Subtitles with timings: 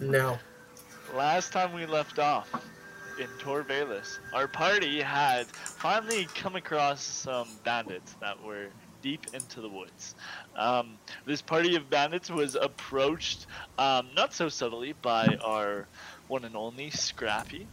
[0.00, 0.38] No.
[1.14, 2.50] Last time we left off
[3.18, 8.68] in Tor Balis, our party had finally come across some bandits that were
[9.02, 10.14] deep into the woods.
[10.56, 13.46] Um, this party of bandits was approached,
[13.78, 15.86] um, not so subtly, by our
[16.28, 17.66] one and only Scrappy.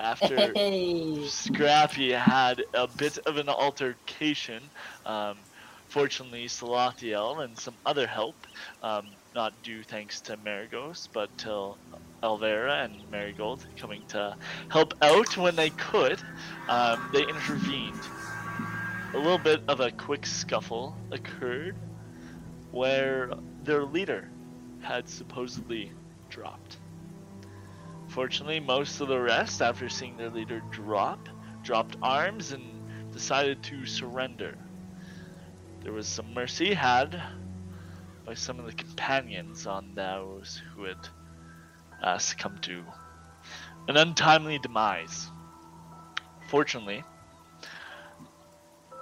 [0.00, 1.26] After Hey.
[1.28, 4.62] Scrappy had a bit of an altercation.
[5.06, 5.36] Um,
[5.88, 8.34] fortunately, Salathiel and some other help,
[8.82, 11.74] um, not due thanks to Marigus, but to
[12.22, 14.36] Alvera and Marigold coming to
[14.68, 16.20] help out when they could,
[16.68, 18.00] um, they intervened.
[19.14, 21.76] A little bit of a quick scuffle occurred
[22.70, 23.30] where
[23.62, 24.30] their leader
[24.80, 25.92] had supposedly
[26.28, 26.78] dropped.
[28.08, 31.28] Fortunately, most of the rest, after seeing their leader drop,
[31.62, 32.62] dropped arms and
[33.12, 34.56] decided to surrender.
[35.82, 37.20] There was some mercy had
[38.24, 41.08] by some of the companions on those who had
[42.02, 42.84] uh, succumbed to
[43.88, 45.30] an untimely demise.
[46.48, 47.02] Fortunately,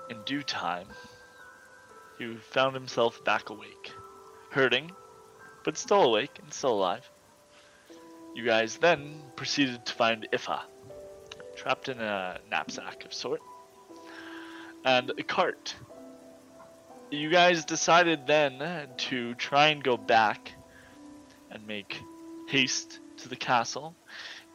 [0.09, 0.87] in due time,
[2.19, 3.93] he found himself back awake,
[4.51, 4.91] hurting,
[5.65, 7.09] but still awake and still alive.
[8.35, 10.61] You guys then proceeded to find Ifa,
[11.57, 13.41] trapped in a knapsack of sort,
[14.85, 15.75] and a cart.
[17.11, 18.63] You guys decided then
[18.97, 20.53] to try and go back
[21.51, 22.01] and make
[22.47, 23.97] haste to the castle,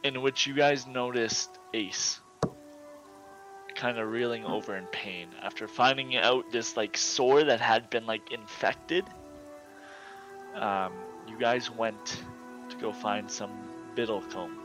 [0.02, 2.18] in which you guys noticed Ace
[3.74, 8.06] kind of reeling over in pain after finding out this like sore that had been
[8.06, 9.04] like infected.
[10.54, 10.94] Um,
[11.28, 12.22] you guys went
[12.70, 13.50] to go find some
[13.94, 14.58] biddle comb,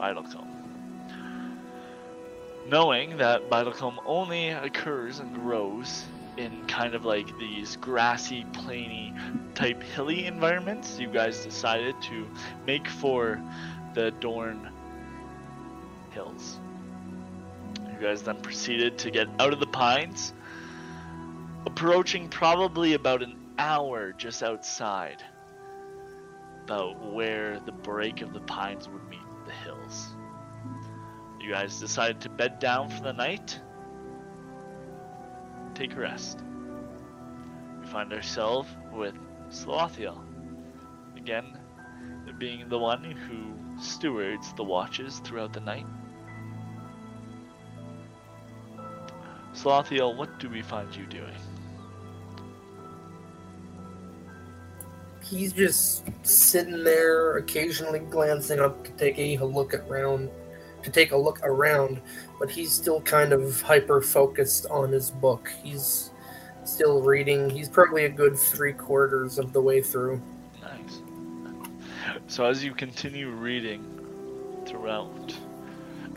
[0.00, 0.24] Biddlecomb.
[0.34, 0.48] Bidlecomb.
[2.68, 6.04] Knowing that Bidlecomb only occurs and grows
[6.38, 9.12] in kind of like these grassy, plainy
[9.54, 12.26] type hilly environments, you guys decided to
[12.64, 13.42] make for
[13.94, 14.70] the Dorn
[16.10, 16.60] Hills.
[17.92, 20.32] You guys then proceeded to get out of the pines,
[21.66, 25.22] approaching probably about an hour just outside
[26.64, 30.14] about where the break of the pines would meet the hills.
[31.40, 33.58] You guys decided to bed down for the night.
[35.78, 36.40] Take a rest.
[37.80, 39.14] We find ourselves with
[39.48, 40.18] Slothiel.
[41.16, 41.56] Again,
[42.36, 45.86] being the one who stewards the watches throughout the night.
[49.54, 51.38] Slothiel, what do we find you doing?
[55.22, 60.28] He's just sitting there, occasionally glancing up to take a look around,
[60.88, 62.00] to take a look around,
[62.38, 65.50] but he's still kind of hyper focused on his book.
[65.62, 66.10] He's
[66.64, 67.50] still reading.
[67.50, 70.20] He's probably a good three quarters of the way through.
[70.62, 71.00] Nice.
[72.26, 73.84] So as you continue reading
[74.66, 75.34] throughout,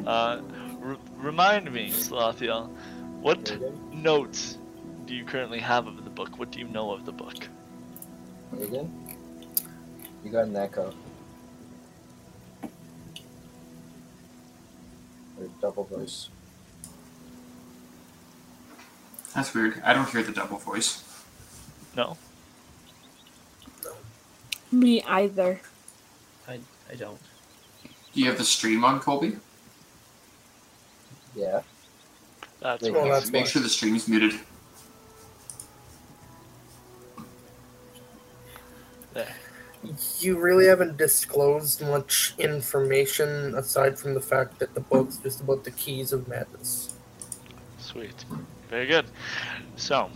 [0.05, 0.41] uh,
[0.83, 2.69] r- remind me, Slothiel,
[3.21, 3.51] what
[3.93, 4.57] notes
[5.05, 6.39] do you currently have of the book?
[6.39, 7.47] What do you know of the book?
[8.59, 8.91] Again?
[10.23, 10.93] You got an echo.
[15.61, 16.29] Double voice.
[19.35, 19.81] That's weird.
[19.85, 21.03] I don't hear the double voice.
[21.95, 22.17] No.
[24.71, 25.59] Me either.
[26.47, 26.59] I,
[26.89, 27.19] I don't.
[28.13, 29.37] Do you have the stream on, Colby?
[31.35, 31.61] Yeah.
[32.59, 34.39] That's Wait, Well, what- that's Make sure the stream's muted.
[40.19, 45.63] You really haven't disclosed much information aside from the fact that the book's just about
[45.63, 46.93] the keys of madness.
[47.79, 48.25] Sweet.
[48.69, 49.05] Very good.
[49.75, 50.09] So,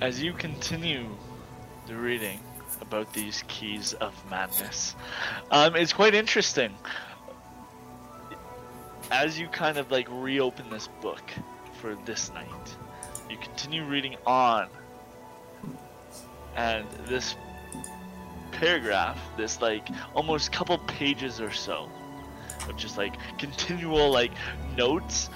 [0.00, 1.06] as you continue
[1.86, 2.40] the reading
[2.80, 4.94] about these keys of madness,
[5.50, 6.72] um, it's quite interesting.
[9.10, 11.22] As you kind of like reopen this book
[11.80, 12.76] for this night,
[13.28, 14.68] you continue reading on,
[16.56, 17.34] and this
[18.52, 21.90] paragraph, this like almost couple pages or so,
[22.68, 24.32] of just like continual like
[24.76, 25.30] notes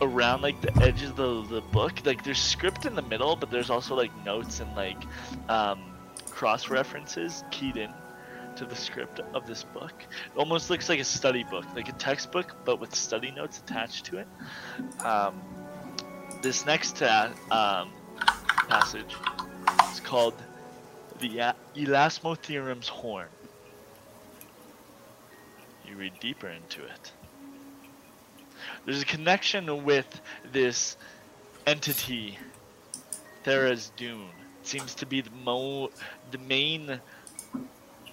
[0.00, 2.04] around like the edges of the, the book.
[2.04, 5.02] Like there's script in the middle but there's also like notes and like
[5.48, 5.92] um,
[6.30, 7.92] cross references keyed in
[8.56, 9.92] to the script of this book.
[10.00, 14.06] It almost looks like a study book like a textbook but with study notes attached
[14.06, 14.28] to it.
[15.04, 15.40] Um,
[16.42, 17.90] this next ta- um,
[18.68, 19.14] passage
[19.90, 20.34] is called
[21.20, 23.28] the Elasmotherium's horn
[25.86, 27.12] you read deeper into it
[28.84, 30.20] there's a connection with
[30.50, 30.96] this
[31.66, 32.38] entity,
[33.44, 34.30] Thera's Dune.
[34.62, 35.90] It seems to be the mo
[36.30, 37.00] the main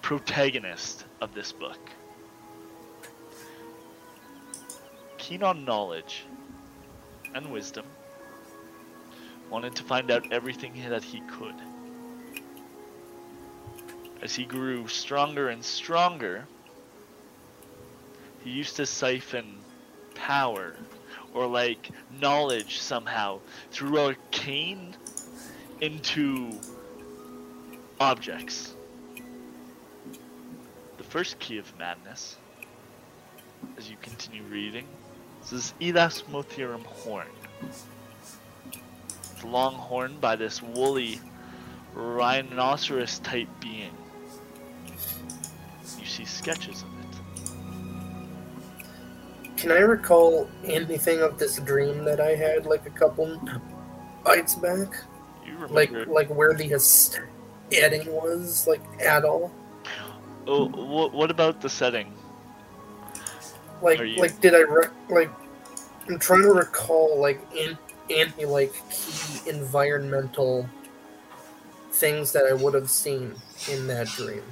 [0.02, 1.78] protagonist of this book.
[5.18, 6.24] Keen on knowledge
[7.34, 7.86] and wisdom,
[9.50, 11.54] wanted to find out everything that he could.
[14.22, 16.46] As he grew stronger and stronger,
[18.42, 19.58] he used to siphon
[20.14, 20.74] power
[21.34, 21.90] or like
[22.20, 23.40] knowledge somehow
[23.70, 24.96] through arcane
[25.80, 26.58] into
[28.00, 28.74] objects.
[30.96, 32.36] The first key of madness,
[33.76, 34.86] as you continue reading,
[35.42, 37.28] is this is Elasmotherium horn.
[39.20, 41.20] It's long horn by this woolly
[41.94, 43.92] rhinoceros type being.
[46.16, 47.20] See sketches of it.
[49.58, 53.38] Can I recall anything of this dream that I had like a couple
[54.24, 54.96] bites back?
[55.44, 59.52] You Like remember like where the setting was like at all?
[60.46, 62.14] Oh, wh- what about the setting?
[63.82, 65.30] Like you- like did I re- like
[66.08, 67.76] I'm trying to recall like in
[68.08, 70.66] any like key environmental
[71.92, 73.34] things that I would have seen
[73.70, 74.42] in that dream.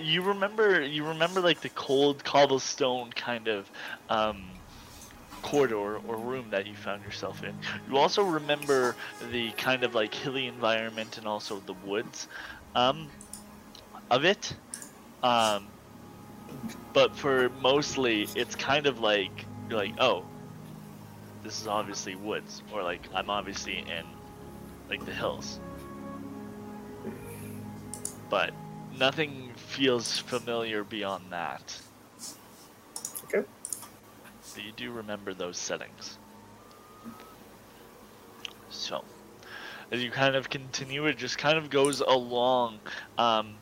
[0.00, 3.70] You remember, you remember like the cold cobblestone kind of
[4.08, 4.44] um,
[5.42, 7.54] corridor or room that you found yourself in.
[7.88, 8.96] You also remember
[9.30, 12.28] the kind of like hilly environment and also the woods
[12.74, 13.08] um,
[14.10, 14.54] of it.
[15.22, 15.68] Um,
[16.92, 20.24] but for mostly, it's kind of like you're like, oh,
[21.42, 24.04] this is obviously woods, or like I'm obviously in
[24.88, 25.60] like the hills.
[28.30, 28.52] But
[28.98, 31.80] nothing feels familiar beyond that.
[33.24, 33.46] Okay.
[34.54, 36.18] But you do remember those settings.
[38.70, 39.04] So,
[39.90, 42.80] as you kind of continue, it just kind of goes along.
[43.16, 43.54] Um,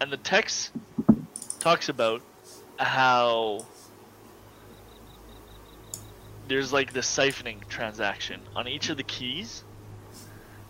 [0.00, 0.72] and the text
[1.60, 2.22] talks about
[2.78, 3.64] how
[6.48, 9.64] there's like the siphoning transaction on each of the keys.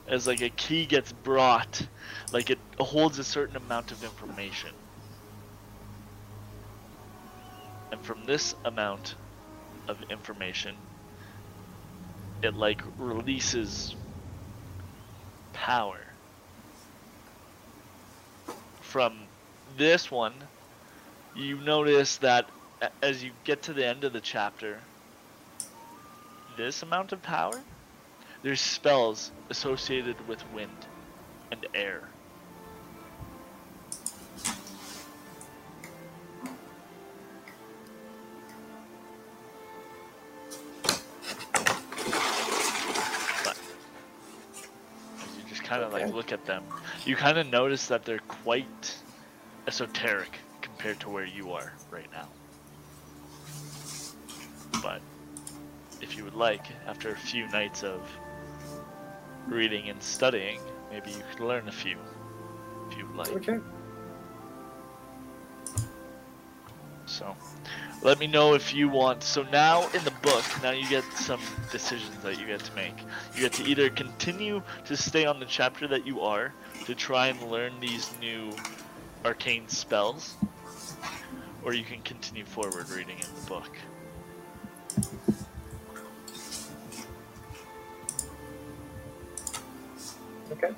[0.08, 1.87] As like a key gets brought,
[2.32, 4.70] like it holds a certain amount of information.
[7.90, 9.14] And from this amount
[9.88, 10.76] of information,
[12.43, 13.94] it like releases
[15.52, 16.00] power.
[18.81, 19.16] From
[19.76, 20.34] this one,
[21.34, 22.48] you notice that
[23.02, 24.81] as you get to the end of the chapter,
[26.56, 27.60] this amount of power,
[28.42, 30.70] there's spells associated with wind
[31.52, 32.02] and air.
[43.44, 43.56] But
[45.20, 46.64] as you just kind of like look at them,
[47.06, 48.96] you kind of notice that they're quite
[49.68, 52.28] esoteric compared to where you are right now.
[54.82, 55.00] But
[56.00, 58.00] if you would like, after a few nights of
[59.46, 60.60] reading and studying,
[60.90, 61.96] maybe you could learn a few.
[62.90, 63.32] If you like.
[63.32, 63.58] Okay.
[67.06, 67.36] So,
[68.02, 69.22] let me know if you want.
[69.22, 71.40] So now in the book, now you get some
[71.70, 72.94] decisions that you get to make.
[73.34, 76.52] You get to either continue to stay on the chapter that you are
[76.86, 78.50] to try and learn these new
[79.24, 80.34] arcane spells,
[81.64, 83.76] or you can continue forward reading in the book.
[90.52, 90.70] Okay.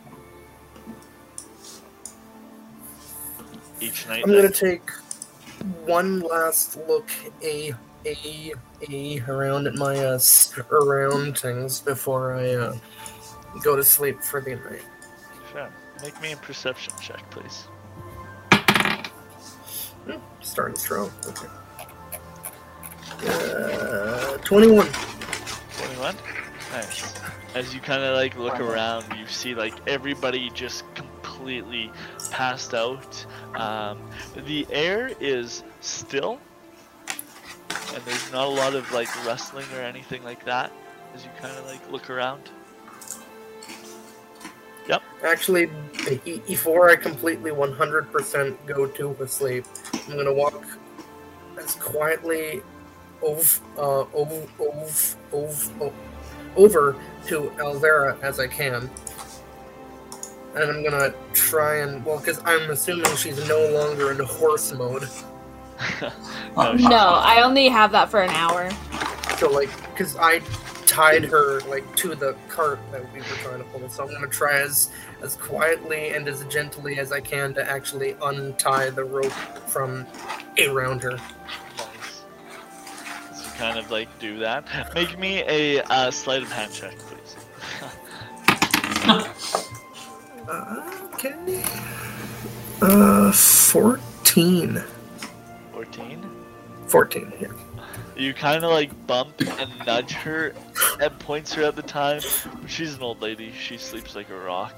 [3.81, 4.23] Each night.
[4.25, 4.89] I'm gonna take
[5.85, 7.09] one last look
[7.43, 7.75] a
[8.07, 8.53] a
[8.91, 10.19] a around at my uh,
[10.71, 12.77] around things before I uh,
[13.63, 14.83] go to sleep for the night.
[15.53, 15.69] Sure.
[16.03, 17.65] Make me a perception check, please.
[20.07, 21.11] Hmm, Starting strong.
[21.27, 21.49] Okay.
[23.27, 24.87] Uh, Twenty-one.
[25.77, 26.17] 21?
[26.73, 27.15] Nice.
[27.55, 31.93] As you kind of like look around, you see like everybody just completely
[32.31, 33.25] passed out.
[33.55, 33.99] Um,
[34.35, 36.41] the air is still,
[36.99, 40.73] and there's not a lot of like rustling or anything like that.
[41.15, 42.51] As you kind of like look around.
[44.89, 45.03] Yep.
[45.25, 45.71] Actually,
[46.47, 49.65] before I completely 100% go to sleep,
[50.09, 50.63] I'm gonna walk
[51.57, 52.63] as quietly
[53.23, 55.63] ov- uh, ov- ov-
[56.57, 56.97] over
[57.27, 58.91] to Alvera as I can.
[60.55, 65.09] And I'm gonna try and, well, because I'm assuming she's no longer in horse mode.
[66.57, 68.71] no, she- No, I only have that for an hour.
[69.39, 70.41] So, like, because I
[70.87, 73.89] tied her like to the cart that we were trying to pull.
[73.89, 74.91] So I'm gonna try as
[75.23, 79.33] as quietly and as gently as I can to actually untie the rope
[79.67, 80.07] from
[80.69, 81.19] around her.
[83.59, 83.61] Nice.
[83.61, 84.95] So you kind of like do that.
[84.95, 87.37] Make me a uh, sleight of hand check, please.
[91.15, 91.65] Okay.
[92.83, 94.83] Uh, fourteen.
[95.73, 96.31] 14.
[96.87, 97.49] 14, yeah.
[98.17, 100.53] You kind of like bump and nudge her
[101.01, 102.21] and points her at the time.
[102.67, 103.53] She's an old lady.
[103.59, 104.75] She sleeps like a rock.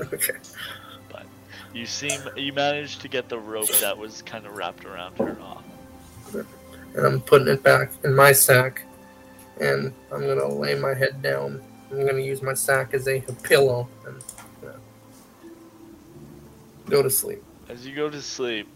[0.00, 0.34] Okay.
[1.10, 1.26] But
[1.72, 5.36] you seem you managed to get the rope that was kind of wrapped around her
[5.40, 5.64] off.
[6.98, 8.82] And I'm putting it back in my sack.
[9.60, 11.62] And I'm gonna lay my head down.
[11.92, 14.24] I'm gonna use my sack as a pillow and
[14.66, 14.72] uh,
[16.90, 17.42] go to sleep.
[17.68, 18.66] As you go to sleep,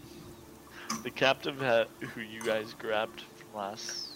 [1.03, 4.11] the captive ha- who you guys grabbed from last,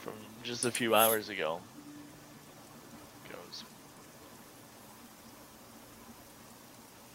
[0.00, 1.60] from just a few hours ago,
[3.30, 3.64] goes.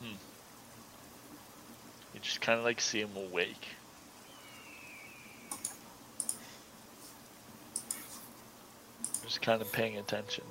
[0.02, 0.16] Hmm.
[2.16, 3.68] You just kind of like see him awake.
[9.28, 10.46] Just kind of paying attention.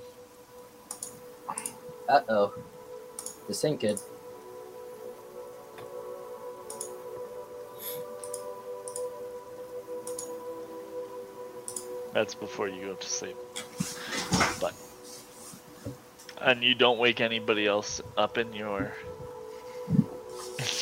[2.10, 2.52] Uh oh.
[3.48, 3.98] This ain't good.
[12.12, 13.36] That's before you go to sleep.
[14.60, 14.74] But
[16.42, 18.92] and you don't wake anybody else up in your.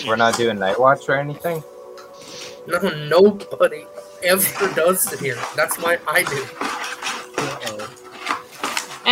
[0.05, 1.63] We're not doing night watch or anything.
[2.67, 3.85] No, nobody
[4.25, 5.39] ever does it here.
[5.55, 6.74] That's why I do.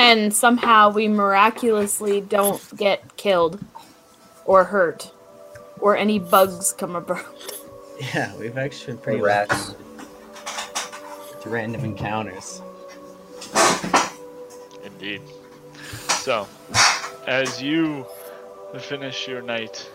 [0.03, 3.61] And somehow we miraculously don't get killed
[4.45, 5.13] or hurt
[5.79, 7.25] or any bugs come about.
[8.13, 9.69] Yeah, we've actually been pretty rats.
[9.69, 9.83] lucky
[11.45, 12.61] with random encounters.
[14.83, 15.23] Indeed.
[16.09, 16.49] So,
[17.29, 18.05] as you
[18.81, 19.89] finish your night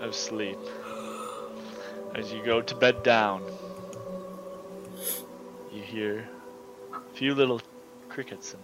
[0.00, 0.58] of sleep,
[2.14, 3.42] as you go to bed down,
[5.70, 6.26] you hear
[6.94, 7.60] a few little
[8.08, 8.62] crickets and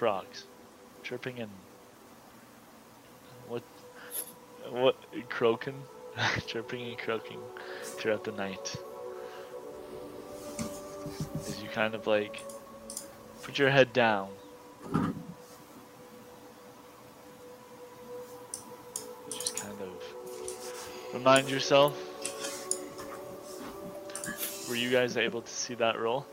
[0.00, 0.44] frogs
[1.02, 1.50] chirping and
[3.48, 3.62] what
[4.70, 4.96] what
[5.28, 5.74] croaking
[6.46, 7.38] chirping and croaking
[7.82, 8.76] throughout the night.
[11.46, 12.42] As you kind of like
[13.42, 14.30] put your head down.
[19.30, 21.92] Just kind of remind yourself
[24.66, 26.24] were you guys able to see that roll?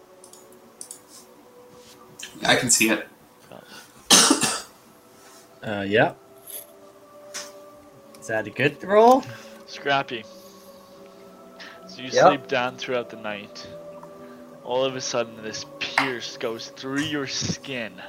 [2.46, 3.06] I can see it.
[5.64, 6.14] Uh, yeah.
[8.20, 9.24] Is that a good roll?
[9.66, 10.24] Scrappy.
[11.88, 12.24] So you Yep.
[12.26, 13.68] sleep down throughout the night.
[14.64, 18.02] All of a sudden, this pierce goes through your skin,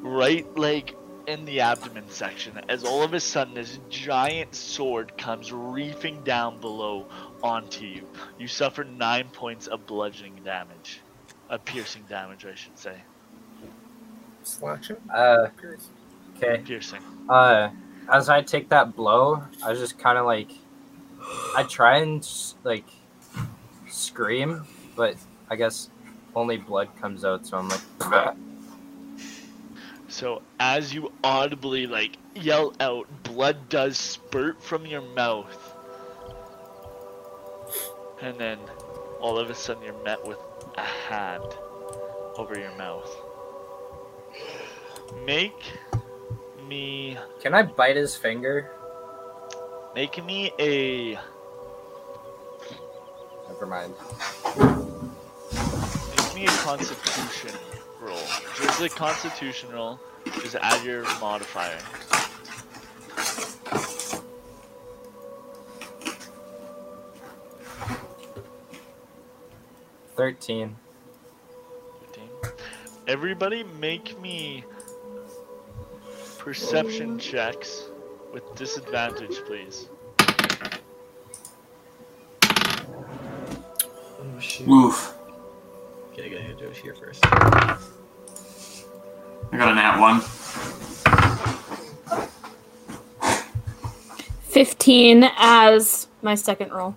[0.00, 0.94] right leg
[1.26, 6.60] in the abdomen section, as all of a sudden this giant sword comes reefing down
[6.60, 7.08] below
[7.42, 8.08] onto you.
[8.38, 11.04] You suffer nine points of bludgeoning damage,
[11.48, 13.04] a piercing damage, I should say.
[14.46, 14.96] Slashing?
[15.12, 15.48] Uh,
[16.36, 16.62] okay.
[16.62, 17.02] Piercing.
[17.28, 17.70] Uh,
[18.12, 20.52] as I take that blow, I was just kind of like,
[21.56, 22.26] I try and
[22.62, 22.84] like
[23.88, 25.16] scream, but
[25.50, 25.90] I guess
[26.36, 28.36] only blood comes out, so I'm like,
[30.06, 35.74] So as you audibly like yell out, blood does spurt from your mouth.
[38.22, 38.58] And then
[39.20, 40.38] all of a sudden you're met with
[40.78, 41.42] a hand
[42.38, 43.25] over your mouth.
[45.24, 45.62] Make
[46.68, 48.70] me can I bite his finger?
[49.94, 51.18] make me a
[53.48, 53.94] Never mind.
[56.16, 57.58] make me a constitution
[58.00, 58.18] roll.
[58.56, 59.98] Just a constitution roll.
[60.42, 61.78] Just add your modifier.
[70.16, 70.76] Thirteen.
[72.12, 72.28] 15.
[73.06, 74.64] Everybody make me
[76.50, 77.86] perception checks
[78.32, 79.88] with disadvantage, please.
[82.48, 84.68] Oh shoot.
[84.68, 85.14] Woof.
[86.12, 87.26] Okay, I gotta do it here first.
[87.26, 87.78] I
[89.56, 90.20] got a nat one.
[94.42, 96.94] 15 as my second roll.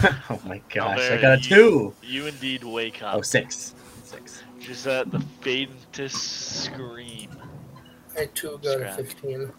[0.00, 0.16] 15.
[0.30, 1.94] oh my gosh, I got a you- two.
[2.02, 3.24] You indeed wake Oh, up.
[3.24, 3.72] six.
[4.02, 4.42] Six.
[4.58, 7.30] Just at the faintest scream.
[8.18, 8.96] I too got a Scratch.
[8.96, 9.52] 15.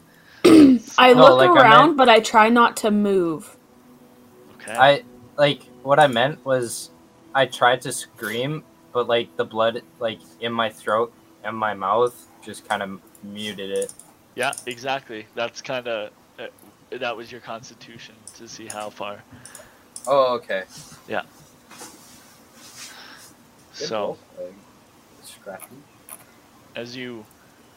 [0.97, 3.57] I No, look like I around, meant- but I try not to move.
[4.61, 4.73] Okay.
[4.77, 5.03] I
[5.37, 6.91] like what I meant was
[7.33, 12.15] I tried to scream, but like the blood like in my throat and my mouth
[12.43, 13.93] just kind of muted it.
[14.35, 15.27] Yeah, exactly.
[15.35, 16.47] That's kind of uh,
[16.91, 19.23] that was your constitution to see how far.
[20.07, 20.63] Oh, okay.
[21.07, 21.23] Yeah.
[23.73, 24.17] So
[26.75, 27.25] as you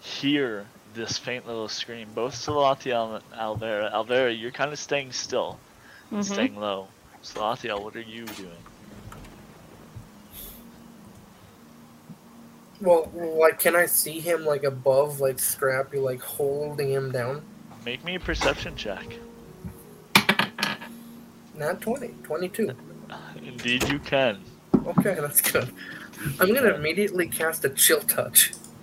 [0.00, 5.58] hear this faint little scream, both Salathiel and Alvera, Alvera, you're kind of staying still,
[6.10, 6.24] Mhm.
[6.24, 6.88] staying low.
[7.22, 8.50] Salathiel, what are you doing?
[12.80, 17.42] Well, like, can I see him like above, like Scrappy, like holding him down?
[17.84, 19.04] Make me a perception check.
[21.54, 22.74] Not 20, 22.
[23.44, 24.42] Indeed, you can.
[24.86, 25.70] Okay, that's good.
[26.40, 28.52] I'm gonna immediately cast a chill touch.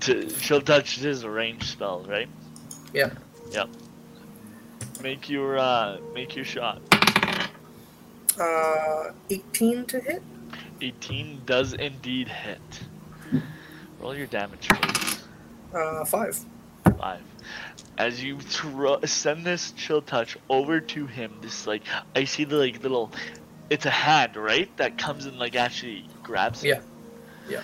[0.00, 2.28] to, she'll touch is a range spell, right?
[2.92, 3.10] Yeah.
[3.50, 3.68] Yep.
[5.02, 6.82] Make your uh, make your shot.
[8.38, 10.22] Uh, 18 to hit.
[10.80, 12.60] 18 does indeed hit.
[14.00, 15.24] Roll your damage, please.
[15.74, 16.38] Uh, five.
[16.98, 17.20] Five.
[17.96, 21.82] As you throw, send this chill touch over to him, this like
[22.14, 23.10] I see the like little,
[23.70, 24.74] it's a hand, right?
[24.76, 26.62] That comes and like actually grabs.
[26.62, 26.80] him.
[27.48, 27.56] Yeah.
[27.56, 27.62] Yeah.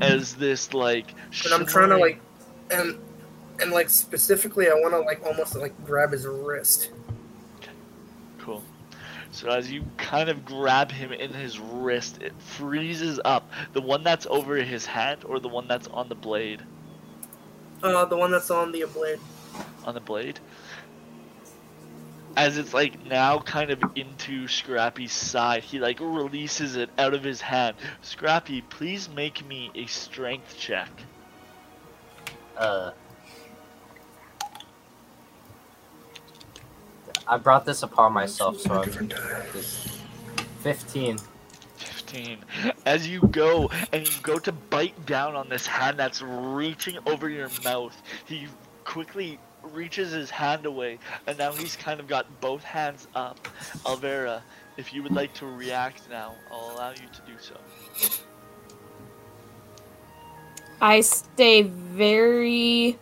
[0.00, 1.14] As this like.
[1.44, 2.20] And I'm trying to like,
[2.70, 2.98] and
[3.60, 6.90] and like specifically, I want to like almost like grab his wrist.
[8.38, 8.62] Cool.
[9.30, 13.50] So as you kind of grab him in his wrist, it freezes up.
[13.72, 16.62] The one that's over his hand or the one that's on the blade?
[17.82, 19.20] Uh, the one that's on the blade.
[19.84, 20.40] On the blade.
[22.38, 27.24] As it's like now kind of into Scrappy's side, he like releases it out of
[27.24, 27.74] his hand.
[28.00, 30.88] Scrappy, please make me a strength check.
[32.56, 32.92] Uh,
[37.26, 39.46] I brought this upon myself, so I'm Different die.
[39.52, 39.98] just
[40.60, 41.18] 15.
[41.76, 42.38] 15.
[42.86, 47.28] As you go and you go to bite down on this hand that's reaching over
[47.28, 48.46] your mouth, he
[48.84, 49.40] quickly
[49.72, 53.48] reaches his hand away, and now he's kind of got both hands up.
[53.84, 54.42] Alvera,
[54.76, 57.56] if you would like to react now, I'll allow you to do so.
[60.80, 62.98] I stay very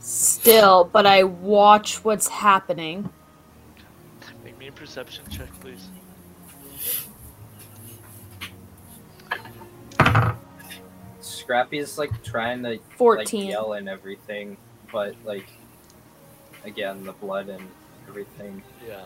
[0.00, 3.10] still, but I watch what's happening.
[4.44, 5.88] Make me a perception check, please.
[11.20, 14.56] Scrappy's like trying to like yell and everything,
[14.96, 15.44] but like
[16.64, 17.68] again the blood and
[18.08, 18.62] everything.
[18.88, 19.04] Yeah.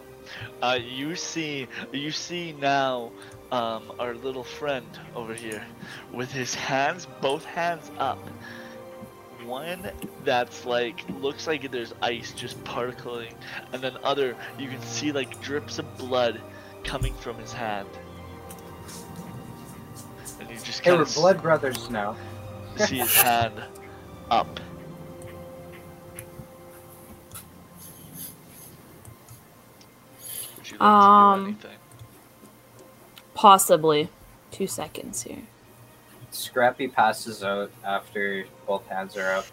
[0.62, 3.10] Uh, you see, you see now,
[3.50, 5.66] um, our little friend over here,
[6.12, 8.24] with his hands, both hands up.
[9.44, 9.90] One
[10.24, 13.32] that's like looks like there's ice just particling,
[13.72, 16.40] and then other you can see like drips of blood
[16.84, 17.88] coming from his hand.
[20.38, 22.16] And you just Hey, kind we're of blood brothers now.
[22.76, 23.60] see his hand
[24.30, 24.60] up.
[30.72, 31.78] Would you Um, to do anything?
[33.34, 34.08] Possibly.
[34.50, 35.42] Two seconds here.
[36.32, 39.46] Scrappy passes out after both hands are up.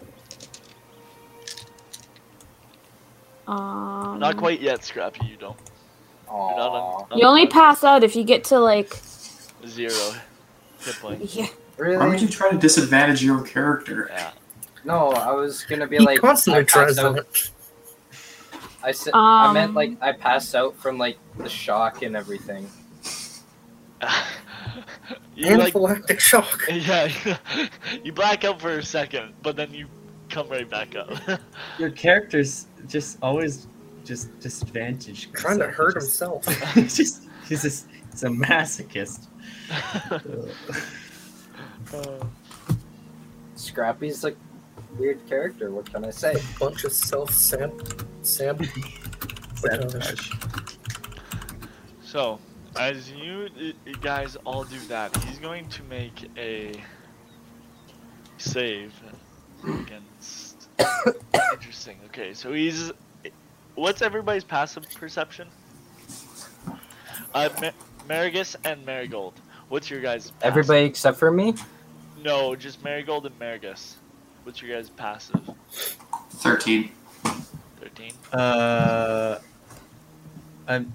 [3.46, 5.26] Um, Not quite yet, Scrappy.
[5.26, 5.56] You don't.
[6.26, 7.10] You're Aww.
[7.10, 7.80] un- You only unconscious.
[7.80, 8.94] pass out if you get to like.
[9.66, 9.94] zero
[10.80, 11.34] hit points.
[11.36, 11.46] Yeah.
[11.78, 11.96] Really?
[11.96, 14.08] Why would you try to disadvantage your character?
[14.10, 14.30] Yeah.
[14.84, 16.20] No, I was gonna be He like.
[16.20, 17.50] constantly tries passed out- that.
[18.82, 22.68] I said I meant Um, like I passed out from like the shock and everything.
[25.34, 26.64] you like, Anaphylactic shock.
[26.70, 27.10] yeah,
[28.04, 29.88] you black out for a second, but then you
[30.28, 31.10] come right back up.
[31.78, 33.66] Your character's just always
[34.04, 35.34] just disadvantaged.
[35.34, 36.46] Trying to hurt just- himself.
[36.74, 39.26] he's just he's just he's a masochist.
[41.92, 42.24] Uh,
[43.56, 44.36] Scrappy's like
[44.98, 45.70] weird character.
[45.70, 46.40] What can I say?
[46.60, 47.32] Bunch of self
[48.28, 48.64] sab sab.
[49.56, 50.32] Sabotage.
[52.02, 52.38] so,
[52.78, 53.48] as you
[53.84, 56.80] you guys all do that, he's going to make a
[58.36, 58.92] save
[59.64, 60.68] against.
[61.52, 61.98] Interesting.
[62.06, 62.92] Okay, so he's.
[63.74, 65.48] What's everybody's passive perception?
[67.34, 67.70] Uh, Ma-
[68.08, 69.34] Marigus and Marigold.
[69.68, 70.46] What's your guys' passive?
[70.46, 71.54] Everybody except for me.
[72.22, 73.94] No, just Marigold and Marigus.
[74.42, 75.40] What's your guys' passive?
[76.30, 76.90] 13.
[77.98, 78.14] 13?
[78.32, 79.38] Uh,
[80.68, 80.92] I'm.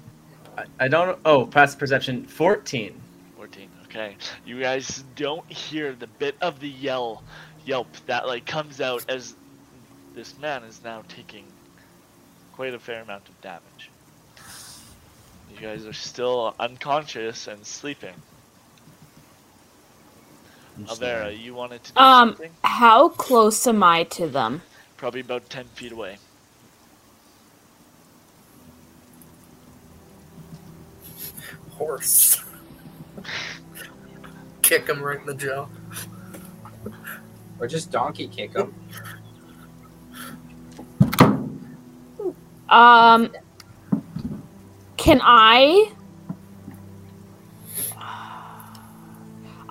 [0.58, 1.20] I, I don't.
[1.26, 3.02] Oh, passive perception fourteen.
[3.36, 3.70] 14.
[3.86, 4.18] Okay.
[4.46, 7.24] You guys don't hear the bit of the yell,
[7.66, 9.36] yelp that like comes out as
[10.14, 11.46] this man is now taking
[12.52, 13.92] quite a fair amount of damage.
[15.50, 18.16] You guys are still unconscious and sleeping.
[20.78, 22.52] I'm Alvera, you wanted to do Um, something?
[22.64, 24.64] How close am I to them?
[24.98, 26.18] Probably about 10 feet away.
[31.78, 32.44] Horse.
[34.62, 35.68] Kick him right in the jaw.
[37.60, 38.74] Or just donkey kick him.
[42.70, 43.32] Um,
[44.98, 45.92] can I?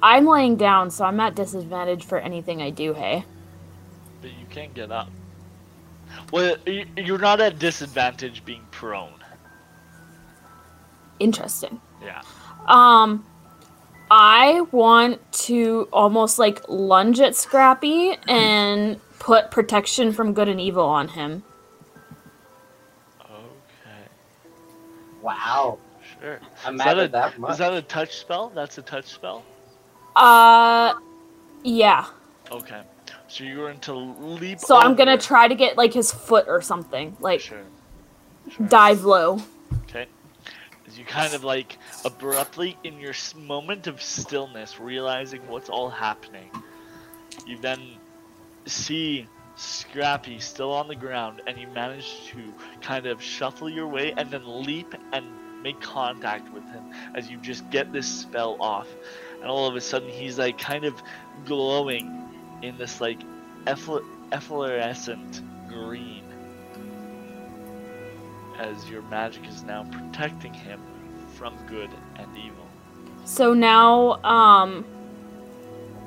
[0.02, 2.94] I'm laying down, so I'm at disadvantage for anything I do.
[2.94, 3.24] Hey,
[4.20, 5.10] But you can't get up.
[6.32, 9.22] Well, you're not at disadvantage being prone.
[11.20, 11.80] interesting.
[12.04, 12.22] Yeah.
[12.66, 13.24] Um,
[14.10, 20.84] I want to almost like lunge at Scrappy and put protection from good and evil
[20.84, 21.42] on him.
[23.20, 24.08] Okay.
[25.22, 25.78] Wow.
[26.20, 26.40] Sure.
[26.64, 27.52] I'm Is mad that, a, that much.
[27.52, 28.50] is that a touch spell?
[28.54, 29.44] That's a touch spell?
[30.16, 30.94] Uh,
[31.64, 32.06] yeah.
[32.50, 32.82] Okay.
[33.28, 36.60] So you're going to leap So I'm gonna try to get like his foot or
[36.60, 37.62] something, like Sure.
[38.50, 38.66] Sure.
[38.66, 39.38] dive low.
[39.84, 40.06] Okay.
[41.02, 46.48] You kind of like abruptly, in your moment of stillness, realizing what's all happening,
[47.44, 47.80] you then
[48.66, 54.14] see Scrappy still on the ground, and you manage to kind of shuffle your way
[54.16, 55.26] and then leap and
[55.64, 56.84] make contact with him
[57.16, 58.86] as you just get this spell off.
[59.40, 61.02] And all of a sudden, he's like kind of
[61.44, 62.28] glowing
[62.62, 63.18] in this like
[63.64, 66.22] effl- efflorescent green
[68.60, 70.80] as your magic is now protecting him
[71.32, 72.66] from good and evil.
[73.24, 74.84] So now, um,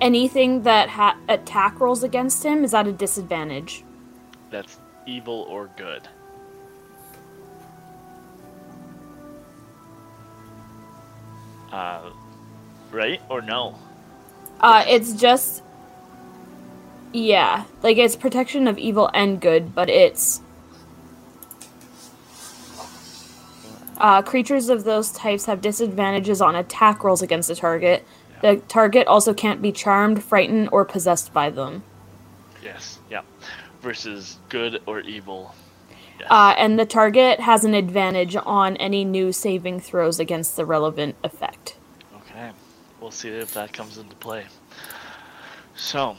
[0.02, 3.84] anything that ha- attack rolls against him is at a disadvantage.
[4.52, 6.08] That's evil or good.
[11.72, 12.10] Uh,
[12.92, 13.76] right or no?
[14.62, 15.62] Uh, it's just,
[17.12, 20.42] yeah, like it's protection of evil and good, but it's
[23.98, 28.06] uh, creatures of those types have disadvantages on attack rolls against the target.
[28.42, 31.84] The target also can't be charmed, frightened, or possessed by them.
[32.62, 33.22] Yes, yeah.
[33.82, 35.56] Versus good or evil.
[36.20, 36.28] Yes.
[36.30, 41.16] Uh, and the target has an advantage on any new saving throws against the relevant
[41.24, 41.76] effect.
[42.16, 42.52] Okay,
[43.02, 44.46] we'll see if that comes into play.
[45.76, 46.16] So,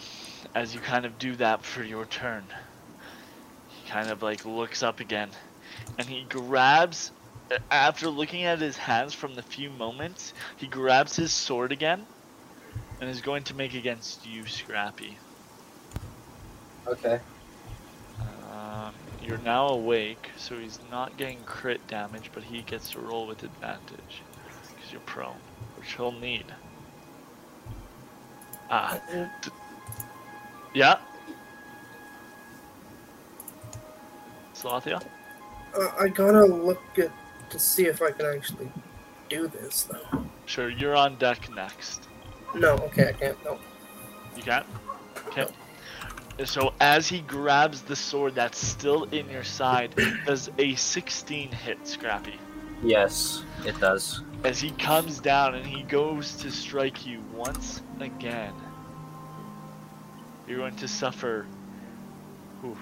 [0.55, 2.45] as you kind of do that for your turn,
[3.71, 5.31] he kind of like looks up again,
[5.99, 7.11] and he grabs.
[7.71, 12.07] After looking at his hands from the few moments, he grabs his sword again,
[13.01, 15.17] and is going to make against you, Scrappy.
[16.89, 17.21] Okay.
[18.53, 23.27] Um, you're now awake, so he's not getting crit damage, but he gets to roll
[23.27, 24.23] with advantage
[24.75, 25.37] because you're prone,
[25.77, 26.47] which he'll need.
[28.71, 29.01] Ah,
[29.43, 29.51] d-
[30.75, 30.99] yeah.
[34.55, 35.01] Slothia?
[35.79, 37.11] Uh, I gotta look at
[37.51, 38.71] to see if I can actually
[39.29, 40.25] do this though.
[40.47, 42.09] Sure, you're on deck next.
[42.55, 43.45] No, okay, I can't.
[43.45, 43.59] No.
[44.37, 44.67] You can't?
[45.29, 45.47] Okay.
[46.45, 49.95] So as he grabs the sword that's still in your side,
[50.27, 52.39] does a 16 hit Scrappy?
[52.83, 54.21] Yes, it does.
[54.45, 58.53] as he comes down and he goes to strike you once again.
[60.47, 61.47] You're going to suffer
[62.61, 62.77] whew,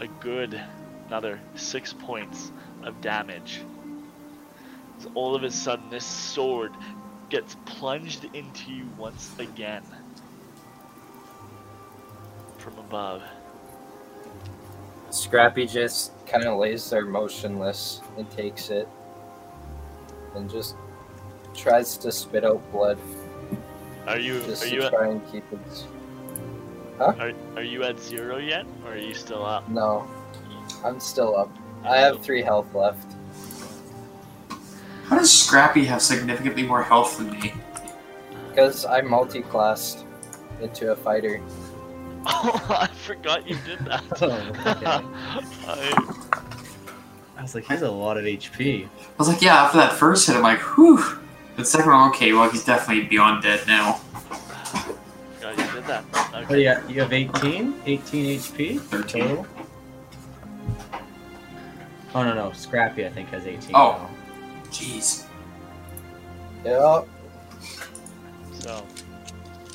[0.00, 0.60] a good
[1.06, 2.52] another six points
[2.84, 3.60] of damage.
[4.98, 6.72] As all of a sudden, this sword
[7.28, 9.82] gets plunged into you once again
[12.58, 13.22] from above.
[15.10, 18.88] Scrappy just kind of lays there motionless and takes it
[20.34, 20.76] and just
[21.54, 22.98] tries to spit out blood
[24.06, 25.86] Are you just are to you at, and keep it.
[27.00, 29.68] are, are you at zero yet, or are you still up?
[29.68, 30.06] No,
[30.84, 31.50] I'm still up.
[31.84, 33.14] I have three health left.
[35.04, 37.54] How does Scrappy have significantly more health than me?
[38.50, 40.04] Because I multi-classed
[40.60, 41.40] into a fighter.
[42.30, 44.02] Oh, I forgot you did that.
[44.20, 44.32] Oh,
[44.66, 44.86] okay.
[45.66, 46.38] I,
[47.38, 48.84] I was like, he has a lot of HP.
[48.84, 51.02] I was like, yeah, after that first hit, I'm like, whew.
[51.56, 53.94] The second one, okay, well, he's definitely beyond dead now.
[55.36, 56.04] forgot you did that.
[56.50, 57.82] Oh, yeah, you have 18?
[57.86, 59.46] 18 HP 13.
[62.24, 62.32] Total?
[62.32, 62.52] Oh, no, no.
[62.52, 63.72] Scrappy, I think, has 18.
[63.74, 64.08] Oh.
[64.70, 65.26] Jeez.
[66.64, 67.08] Yep.
[68.60, 68.84] So,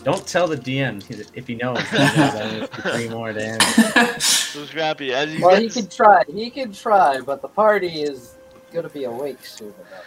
[0.03, 1.01] Don't tell the DM
[1.35, 1.79] if he knows.
[1.89, 3.63] He knows I moved for three more damage.
[4.21, 6.23] so Scrappy, as you Well, get he could try.
[6.31, 8.35] He could try, but the party is
[8.73, 10.05] gonna be awake soon enough.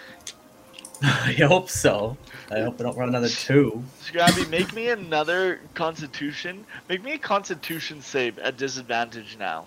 [1.02, 2.16] I hope so.
[2.50, 3.82] I hope I don't run another two.
[4.00, 6.64] Scrappy, make me another Constitution.
[6.88, 9.66] Make me a Constitution save at disadvantage now.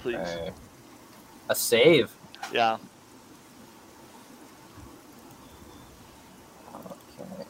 [0.00, 0.18] Please.
[1.50, 2.12] A save.
[2.52, 2.78] Yeah.
[6.72, 7.44] Okay.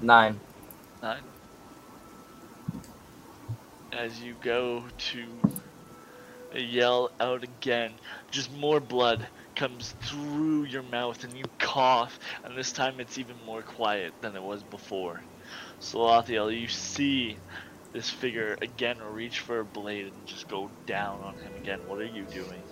[0.00, 0.40] Nine.
[1.00, 1.22] Nine.
[3.92, 5.24] As you go to
[6.52, 7.92] yell out again,
[8.32, 13.36] just more blood comes through your mouth and you cough, and this time it's even
[13.46, 15.20] more quiet than it was before.
[15.82, 17.36] Salathiel, you see
[17.92, 21.80] this figure again reach for a blade and just go down on him again.
[21.86, 22.62] What are you doing?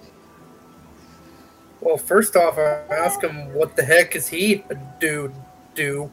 [1.80, 5.34] Well, first off, I ask him what the heck is he a dude
[5.74, 6.10] do?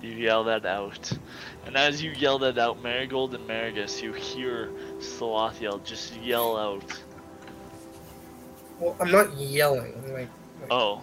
[0.00, 1.10] You yell that out.
[1.66, 7.00] And as you yell that out, Marigold and Marigus, you hear Salathiel just yell out,
[8.78, 10.12] Well, I'm not yelling.
[10.12, 10.28] Like,
[10.70, 10.96] Oh.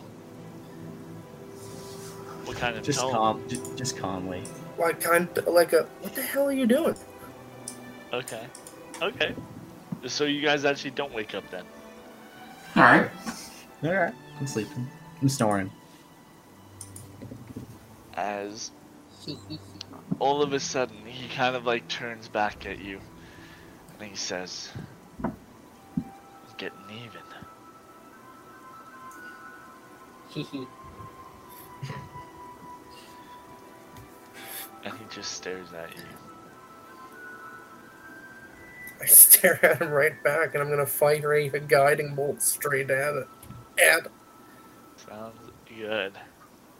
[2.45, 3.11] What kind of Just tone?
[3.11, 4.43] calm, just, just calmly.
[4.81, 6.95] Like kind like a what the hell are you doing?
[8.11, 8.45] Okay.
[9.01, 9.33] Okay.
[10.07, 11.63] So you guys actually don't wake up then.
[12.75, 13.09] All right.
[13.83, 14.87] All right, I'm sleeping.
[15.21, 15.71] I'm snoring.
[18.15, 18.71] As
[20.19, 22.99] all of a sudden he kind of like turns back at you
[23.99, 24.69] and he says,
[26.57, 27.21] Getting even.
[34.83, 36.01] And he just stares at you.
[39.01, 43.15] I stare at him right back, and I'm gonna fire a guiding bolt straight at
[43.15, 43.27] it.
[43.83, 44.07] At
[44.97, 46.13] Sounds good.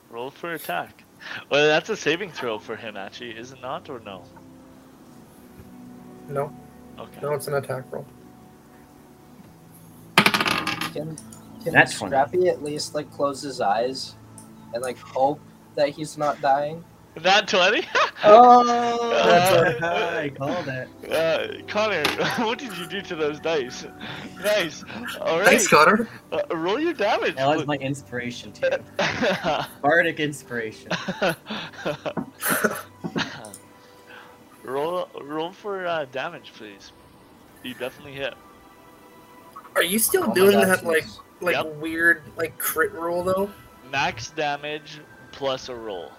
[0.09, 1.03] Roll for attack.
[1.49, 4.23] Well, that's a saving throw for him, actually, is it not, or no?
[6.27, 6.53] no,
[6.99, 7.19] Okay.
[7.21, 8.05] no, it's an attack roll.
[10.93, 11.17] Can,
[11.63, 12.09] can That's funny.
[12.09, 14.15] Scrappy at least like close his eyes
[14.73, 15.39] and like hope
[15.75, 16.83] that he's not dying?
[17.23, 17.83] Not 20?
[18.23, 20.87] Oh, that's Uh, I called it.
[21.11, 22.03] Uh, Connor,
[22.45, 23.83] what did you do to those dice?
[24.43, 24.83] Nice.
[25.19, 25.47] Alright.
[25.47, 26.07] Thanks, Connor.
[26.31, 27.35] Uh, roll your damage.
[27.35, 28.69] That was my inspiration too.
[29.81, 30.91] Bardic inspiration.
[34.63, 36.91] roll, roll for uh, damage, please.
[37.63, 38.35] You definitely hit.
[39.75, 41.05] Are you still Oh doing God, that like
[41.41, 41.75] like Yep.
[41.77, 43.49] weird like crit roll though?
[43.91, 44.99] Max damage
[45.31, 46.11] plus a roll.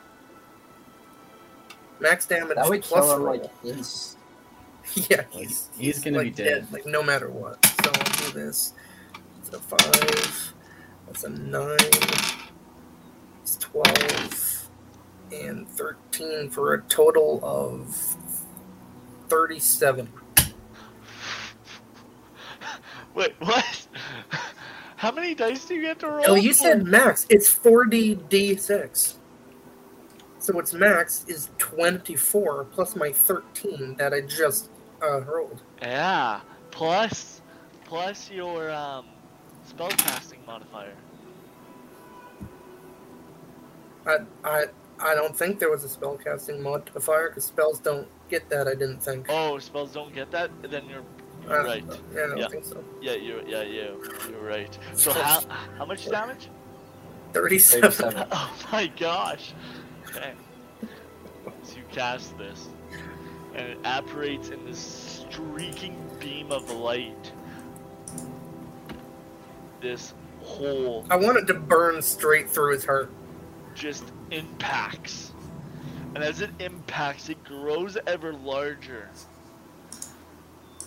[2.02, 3.36] Max damage that would plus kill him roll.
[3.38, 4.16] like ins-
[5.10, 6.66] yeah, he's, He's gonna like, be dead.
[6.72, 7.64] like no matter what.
[7.64, 8.74] So I'll do this.
[9.38, 10.52] It's a five.
[11.06, 11.78] That's a nine.
[13.42, 14.68] It's twelve
[15.32, 17.96] and thirteen for a total of
[19.28, 20.12] thirty-seven.
[23.14, 23.86] Wait, what?
[24.96, 26.24] How many dice do you get to roll?
[26.28, 26.58] Oh, you for?
[26.58, 27.26] said max.
[27.28, 29.18] It's 4D d six.
[30.42, 35.62] So its max is twenty-four plus my thirteen that I just uh, rolled.
[35.80, 36.40] Yeah,
[36.72, 37.40] plus,
[37.84, 39.06] plus your um,
[39.70, 40.94] spellcasting modifier.
[44.04, 44.64] I I
[44.98, 48.66] I don't think there was a spellcasting modifier because spells don't get that.
[48.66, 49.26] I didn't think.
[49.28, 50.50] Oh, spells don't get that.
[50.68, 51.04] Then you're,
[51.48, 51.84] Uh, you're right.
[51.86, 52.48] Yeah, I don't Yeah.
[52.48, 52.82] think so.
[53.00, 54.76] Yeah, you, yeah, you, you're right.
[54.94, 55.40] So how,
[55.78, 56.48] how much damage?
[57.32, 57.90] Thirty-seven.
[57.92, 58.26] 37.
[58.32, 59.54] Oh my gosh.
[60.12, 62.68] So you cast this,
[63.54, 67.32] and it apparates in this streaking beam of light.
[69.80, 73.10] This hole I want it to burn straight through his heart.
[73.74, 75.32] just impacts.
[76.14, 79.08] And as it impacts, it grows ever larger.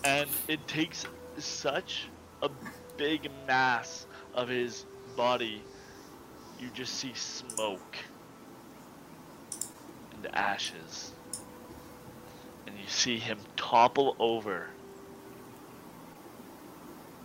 [0.04, 1.04] And it takes
[1.38, 2.08] such
[2.42, 2.50] a
[2.96, 4.84] big mass of his
[5.16, 5.62] body,
[6.60, 7.96] you just see smoke
[10.26, 11.12] and ashes.
[12.66, 14.66] And you see him topple over.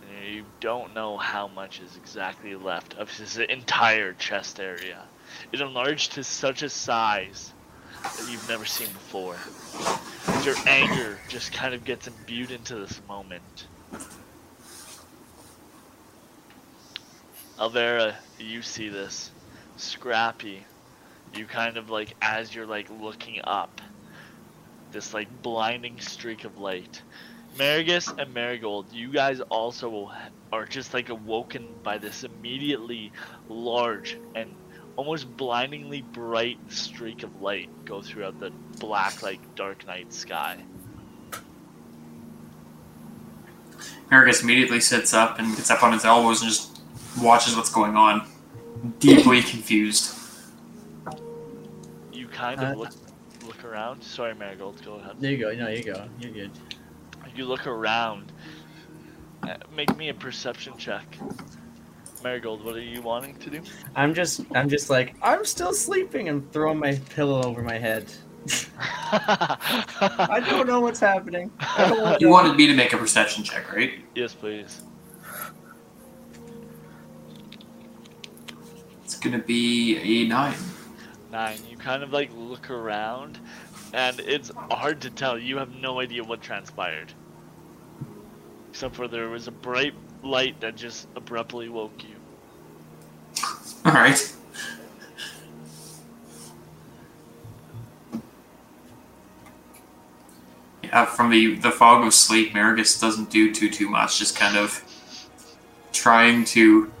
[0.08, 5.02] And you don't know how much is exactly left of his entire chest area.
[5.52, 7.52] It enlarged to such a size
[8.02, 9.36] that you've never seen before.
[10.44, 13.66] Your anger just kind of gets imbued into this moment.
[17.58, 19.30] Alvera, you see this.
[19.76, 20.64] Scrappy,
[21.34, 23.80] you kind of like, as you're like looking up,
[24.92, 27.02] this like blinding streak of light.
[27.56, 30.10] Marigus and Marigold, you guys also
[30.52, 33.12] are just like awoken by this immediately
[33.48, 34.54] large and
[34.96, 40.58] almost blindingly bright streak of light go throughout the black, like dark night sky.
[44.10, 46.82] Marigus immediately sits up and gets up on his elbows and just
[47.20, 48.26] watches what's going on,
[48.98, 50.14] deeply confused.
[52.32, 52.90] You kind of Uh, look
[53.46, 54.02] look around.
[54.02, 54.82] Sorry, Marigold.
[54.84, 55.16] Go ahead.
[55.18, 55.54] There you go.
[55.54, 56.08] No, you go.
[56.20, 56.50] You're good.
[57.34, 58.32] You look around.
[59.42, 61.16] Uh, Make me a perception check.
[62.22, 63.60] Marigold, what are you wanting to do?
[63.96, 68.12] I'm just, I'm just like, I'm still sleeping and throwing my pillow over my head.
[69.10, 71.50] I don't know what's happening.
[71.58, 73.94] I want You wanted me to make a perception check, right?
[74.14, 74.82] Yes, please.
[79.04, 80.54] It's gonna be a nine.
[81.32, 81.58] Nine.
[81.70, 83.38] You kind of like look around,
[83.94, 85.38] and it's hard to tell.
[85.38, 87.14] You have no idea what transpired.
[88.68, 92.16] Except for there was a bright light that just abruptly woke you.
[93.86, 94.36] All right.
[100.84, 104.18] Yeah, from the the fog of sleep, Marigus doesn't do too too much.
[104.18, 104.84] Just kind of
[105.92, 106.92] trying to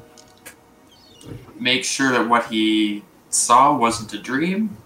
[1.60, 4.76] make sure that what he saw wasn't a dream.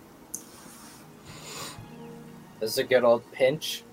[2.60, 3.84] This is a good old pinch.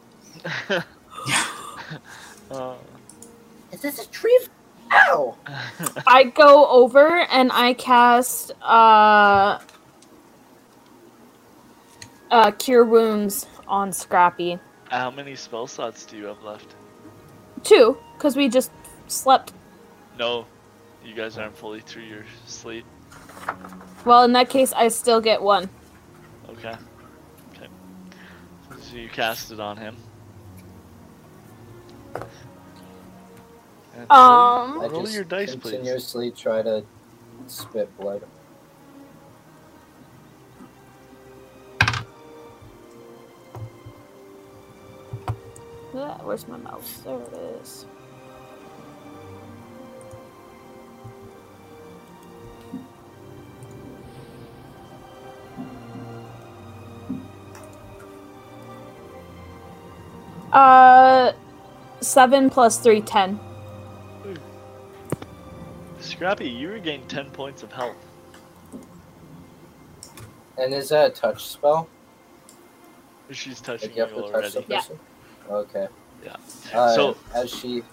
[2.50, 2.76] Uh,
[3.72, 4.42] Is this a dream?
[4.92, 5.36] Ow!
[6.08, 9.60] I go over and I cast uh
[12.30, 14.60] uh cure wounds on Scrappy.
[14.90, 16.76] How many spell slots do you have left?
[17.64, 18.72] Two, because we just
[19.08, 19.54] slept.
[20.20, 20.46] No,
[21.04, 22.86] you guys aren't fully through your sleep.
[24.06, 25.70] Well, in that case, I still get one.
[26.50, 26.76] Okay.
[27.56, 27.68] Okay.
[28.82, 29.96] So you cast it on him.
[33.96, 35.72] And Um, roll, roll your dice, please.
[35.72, 36.84] continuously try to
[37.48, 38.24] spit blood.
[46.24, 47.02] Where's my mouse?
[47.06, 47.86] There it is.
[60.54, 61.34] Uh,
[62.00, 63.40] seven plus three, ten.
[66.00, 67.96] Scrappy, you regain 10 points of health.
[70.58, 71.88] And is that a touch spell?
[73.32, 74.74] She's touching Like you have you to touch the already.
[75.50, 75.54] Yeah.
[75.56, 75.88] Okay.
[76.24, 76.36] Yeah.
[76.74, 77.84] Uh, So- as she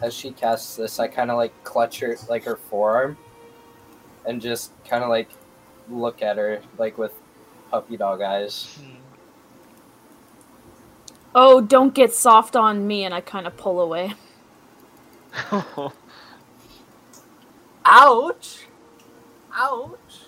[0.00, 3.16] as she casts this, I kind of like clutch her like her forearm,
[4.26, 5.28] and just kind of like
[5.90, 7.12] look at her like with
[7.70, 8.78] puppy dog eyes.
[8.80, 8.90] Hmm.
[11.34, 14.14] Oh, don't get soft on me, and I kind of pull away.
[17.84, 18.66] Ouch!
[19.52, 20.20] Ouch!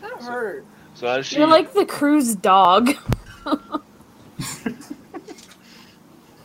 [0.00, 0.64] That hurt.
[0.94, 2.90] so as she You're like the cruise dog.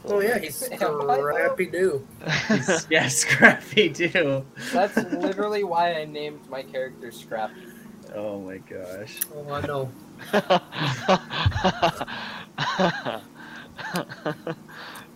[0.06, 2.06] Oh yeah, he's Scrappy Doo.
[2.90, 4.46] yeah, Scrappy Doo.
[4.74, 7.62] That's literally why I named my character Scrappy.
[8.14, 9.22] Oh my gosh.
[9.34, 9.90] Oh, I know.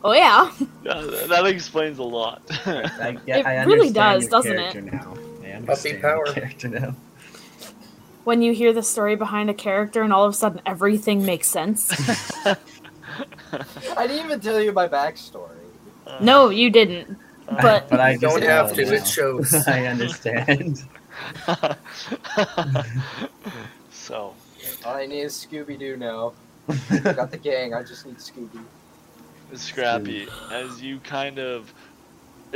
[0.03, 0.51] Oh yeah.
[0.83, 2.41] Yeah, that explains a lot.
[2.65, 4.83] I, get, It I really does, your doesn't it?
[4.85, 5.17] Now.
[5.43, 6.25] I understand power.
[6.27, 6.95] character now.
[8.23, 11.49] When you hear the story behind a character, and all of a sudden everything makes
[11.49, 11.91] sense.
[12.45, 15.57] I didn't even tell you my backstory.
[16.21, 17.17] no, you didn't.
[17.47, 18.85] Uh, but but I don't have to.
[18.85, 18.91] now.
[18.91, 19.53] It shows.
[19.67, 20.83] I understand.
[23.91, 24.35] so,
[24.85, 26.33] All I need is Scooby Doo now.
[27.03, 27.73] Got the gang.
[27.73, 28.63] I just need Scooby.
[29.53, 31.73] Scrappy, as you kind of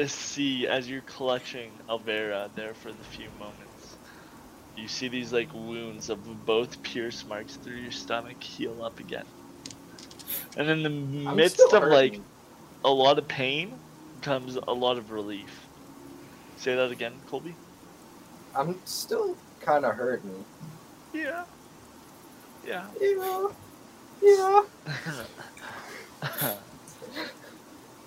[0.05, 3.95] see, as you're clutching Alvera there for the few moments,
[4.75, 9.25] you see these like wounds of both pierce marks through your stomach heal up again.
[10.57, 12.19] And in the I'm midst of like
[12.83, 13.73] a lot of pain
[14.21, 15.67] comes a lot of relief.
[16.57, 17.55] Say that again, Colby.
[18.55, 20.45] I'm still kind of hurting.
[21.13, 21.43] Yeah.
[22.65, 22.85] Yeah.
[22.99, 23.47] Yeah.
[24.23, 24.61] Yeah.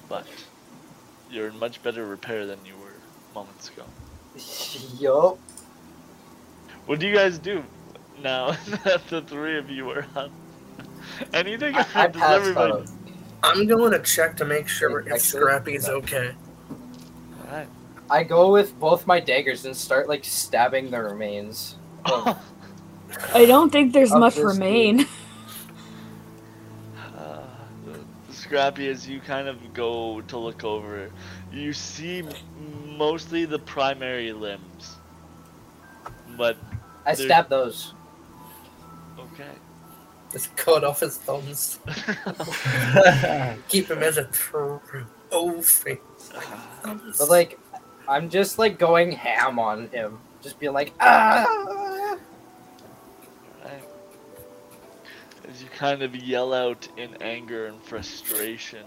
[0.09, 0.25] but
[1.31, 2.93] you're in much better repair than you were
[3.35, 3.83] moments ago.
[5.01, 5.39] yup.
[6.87, 7.65] What do you guys do
[8.23, 8.53] now
[8.85, 10.31] that the three of you are up?
[11.33, 11.75] Anything?
[11.75, 12.89] I, I Does passed everybody- out.
[13.43, 15.21] I'm going to check to make sure if Excellent.
[15.47, 16.35] Scrappy's okay.
[17.47, 17.69] Alright.
[18.09, 21.77] I go with both my daggers and start like stabbing the remains.
[22.07, 22.39] of-
[23.35, 25.07] I don't think there's Of much remain.
[27.17, 27.43] Uh,
[28.31, 31.13] Scrappy, as you kind of go to look over, it,
[31.53, 32.23] you see
[32.97, 34.97] mostly the primary limbs.
[36.37, 36.57] But
[37.07, 37.95] I There- stab those.
[39.19, 39.51] okay.
[40.33, 41.79] Just cut off his thumbs.
[43.69, 45.05] Keep him as a trophy.
[46.83, 47.59] But like,
[48.09, 51.45] I'm just like going ham on him, just being like, ah.
[55.49, 58.85] As you kind of yell out in anger and frustration.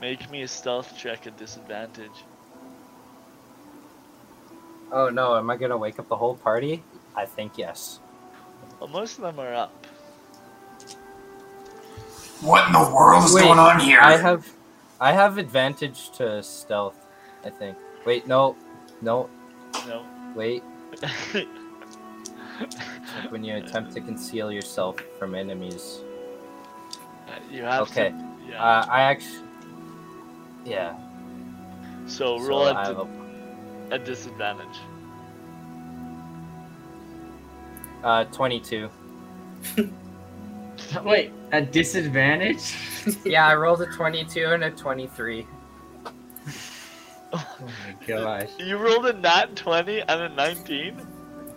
[0.00, 2.24] Make me a stealth check at disadvantage.
[4.90, 6.82] Oh no, am I gonna wake up the whole party?
[7.14, 8.00] I think yes.
[8.80, 9.86] Well, most of them are up.
[12.40, 14.00] What in the world is Wait, going on here?
[14.00, 14.52] I have,
[15.00, 16.96] I have advantage to stealth.
[17.44, 17.76] I think.
[18.04, 18.56] Wait, no,
[19.00, 19.30] no,
[19.86, 20.04] No.
[20.34, 20.62] wait.
[23.22, 26.00] Like when you attempt to conceal yourself from enemies.
[27.50, 28.10] you have Okay.
[28.10, 28.28] to.
[28.50, 28.62] Yeah.
[28.62, 29.46] Uh, I actually,
[30.64, 30.94] yeah.
[32.06, 34.78] so so roll I at, have di- a, disadvantage.
[38.04, 38.88] uh, 22.
[41.04, 42.74] Wait, a disadvantage?
[43.24, 45.46] yeah, I rolled a 22 and a 23.
[47.34, 48.48] Oh my gosh.
[48.58, 51.06] You rolled a nat 20 and a 19?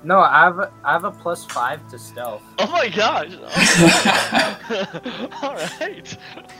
[0.06, 2.44] No, I have, I have a plus five to stealth.
[2.60, 3.34] Oh my gosh!
[5.44, 6.18] Alright.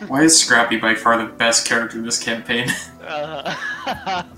[0.08, 2.70] Why is Scrappy by far the best character in this campaign?
[3.02, 4.24] Uh,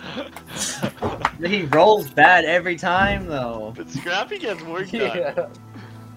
[1.46, 3.74] He rolls bad every time though.
[3.76, 5.52] but Scrappy gets work done.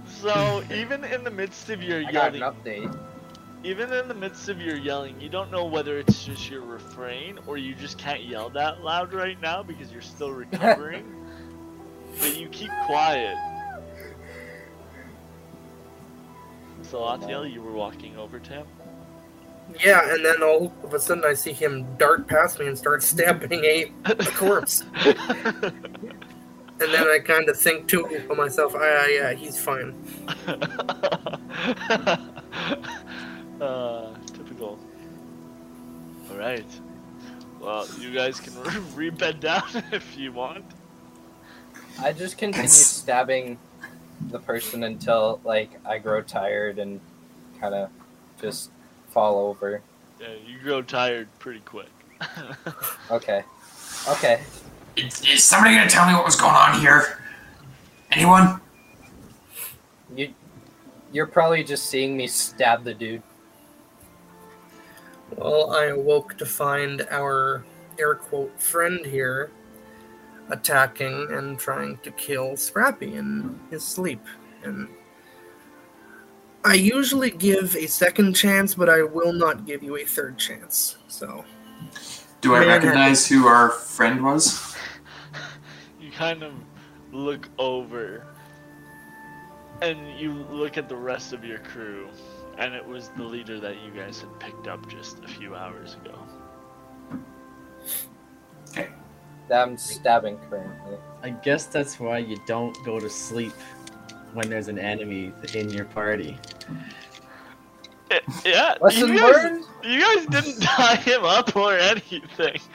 [0.07, 2.99] So, even in the midst of your I got an yelling, update.
[3.63, 7.39] even in the midst of your yelling, you don't know whether it's just your refrain
[7.47, 11.20] or you just can't yell that loud right now because you're still recovering.
[12.21, 13.37] But you keep quiet.
[16.83, 18.67] So, Salathiel, you were walking over to him.
[19.85, 23.03] Yeah, and then all of a sudden I see him dart past me and start
[23.03, 24.85] stabbing a, a corpse.
[26.81, 29.95] And then I kind of think to myself, ah, yeah, yeah, he's fine.
[33.61, 34.79] uh, typical.
[36.31, 36.65] Alright.
[37.61, 38.55] Well, you guys can
[38.95, 40.65] re bed down if you want.
[42.03, 43.59] I just continue That's- stabbing
[44.31, 47.01] the person until like I grow tired and
[47.61, 47.91] kind of
[48.41, 48.71] just
[49.11, 49.83] fall over.
[50.21, 51.89] Yeah, you grow tired pretty quick.
[53.11, 53.43] Okay.
[54.09, 54.41] Okay.
[54.97, 57.19] is, is somebody gonna tell me what was going on here?
[58.13, 58.61] Anyone?
[60.15, 60.33] You
[61.13, 63.23] you're probably just seeing me stab the dude.
[65.37, 67.65] Well, I awoke to find our
[67.99, 69.51] air quote friend here
[70.51, 74.21] attacking and trying to kill Scrappy in his sleep.
[74.63, 74.89] And
[76.65, 80.97] I usually give a second chance, but I will not give you a third chance.
[81.09, 81.45] So,
[82.41, 84.77] Do I Man, recognize who our friend was?
[86.01, 86.53] you kind of
[87.13, 88.27] look over
[89.83, 92.09] and you look at the rest of your crew,
[92.59, 95.95] and it was the leader that you guys had picked up just a few hours
[95.95, 96.19] ago.
[98.75, 98.91] That
[99.53, 100.97] I'm stabbing currently.
[101.23, 103.53] I guess that's why you don't go to sleep
[104.33, 106.39] when there's an enemy in your party.
[108.45, 109.65] Yeah, Lesson you guys, learned.
[109.85, 112.59] you guys didn't tie him up or anything.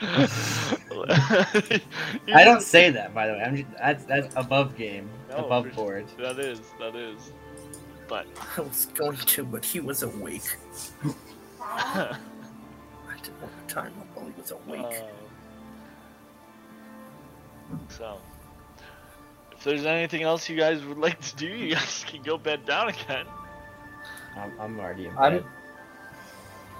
[2.30, 3.42] I don't say that, by the way.
[3.42, 6.06] I'm just, that's that's above game, No, above for- board.
[6.18, 7.32] That is, that is.
[8.08, 10.56] But I was going to, but he was awake.
[11.60, 12.16] I
[13.22, 14.80] didn't want to time up while he was awake.
[15.02, 15.08] Um,
[17.88, 18.18] so,
[19.52, 22.64] if there's anything else you guys would like to do, you guys can go bed
[22.64, 23.26] down again.
[24.36, 25.18] I'm, I'm already in bed.
[25.18, 25.44] I'm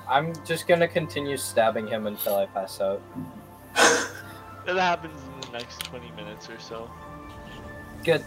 [0.09, 3.03] I'm just gonna continue stabbing him until I pass out.
[4.67, 6.91] It happens in the next 20 minutes or so.
[8.05, 8.25] Good.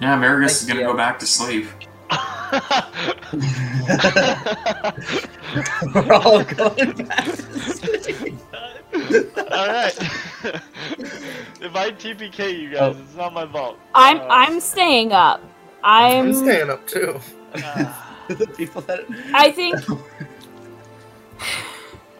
[0.00, 0.86] Yeah, Marigus is gonna you.
[0.86, 1.66] go back to sleep.
[5.94, 8.34] We're all going back to sleep.
[9.38, 9.98] Alright.
[10.44, 13.78] If I TPK you guys, it's not my fault.
[13.94, 15.42] I'm Uh, I'm staying up.
[15.82, 16.28] I'm.
[16.28, 17.20] I'm staying up too.
[17.54, 17.92] uh,
[18.28, 19.00] the people that
[19.34, 19.76] I think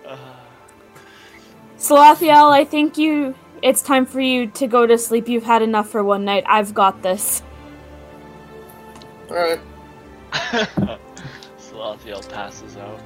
[0.07, 0.17] uh,
[1.79, 2.51] Salathiel.
[2.51, 3.35] I think you.
[3.63, 5.29] It's time for you to go to sleep.
[5.29, 6.45] You've had enough for one night.
[6.49, 7.43] I've got this.
[9.31, 9.61] Alright.
[11.59, 13.01] Salathiel passes out.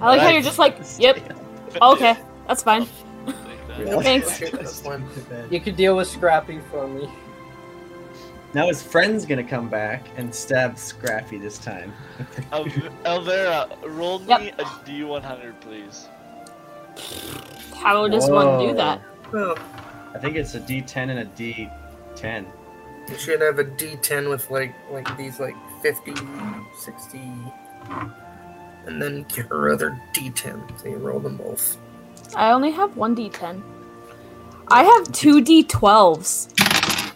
[0.00, 1.18] I like how you're just like, yep,
[1.80, 2.16] okay,
[2.46, 2.86] that's fine.
[4.02, 4.66] Take that.
[5.28, 5.52] Thanks.
[5.52, 7.08] You could deal with Scrappy for me.
[8.54, 11.92] Now his friend's gonna come back and stab Scrappy this time.
[12.52, 12.64] Al-
[13.04, 14.58] Alvera, roll me Yep.
[14.60, 16.08] a D100, please.
[17.74, 19.00] How does one do that?
[19.32, 19.56] Oh,
[20.14, 22.44] I think it's a D10 and a D10.
[23.08, 26.12] You should have a D10 with like like these like 50,
[26.78, 27.20] 60,
[28.86, 30.78] and then her other D10.
[30.80, 31.78] So you roll them both.
[32.34, 33.62] I only have one d10.
[34.68, 37.12] I have two d12s.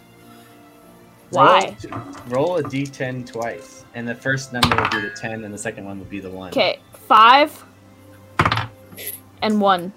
[1.29, 1.75] Why?
[1.89, 5.57] Roll, roll a d10 twice, and the first number will be the 10, and the
[5.57, 6.49] second one will be the 1.
[6.49, 7.63] Okay, five
[9.41, 9.91] and one.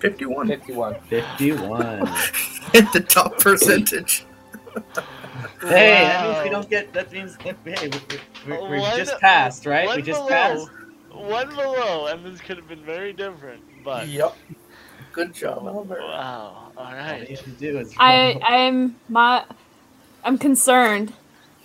[0.00, 0.48] 51.
[0.48, 1.00] 51.
[1.00, 2.06] 51.
[2.72, 4.24] Hit the top percentage.
[5.60, 6.92] hey, that means we don't get.
[6.92, 7.90] That means hey, we, we,
[8.46, 9.96] we, we One- just passed, right?
[9.96, 10.68] We just below, passed.
[11.10, 13.62] One below, and this could have been very different.
[13.84, 14.32] But Yep.
[15.12, 16.08] Good job, Albert.
[16.08, 17.28] wow, all All you right.
[17.58, 19.44] do is I I'm my
[20.24, 21.14] I'm concerned.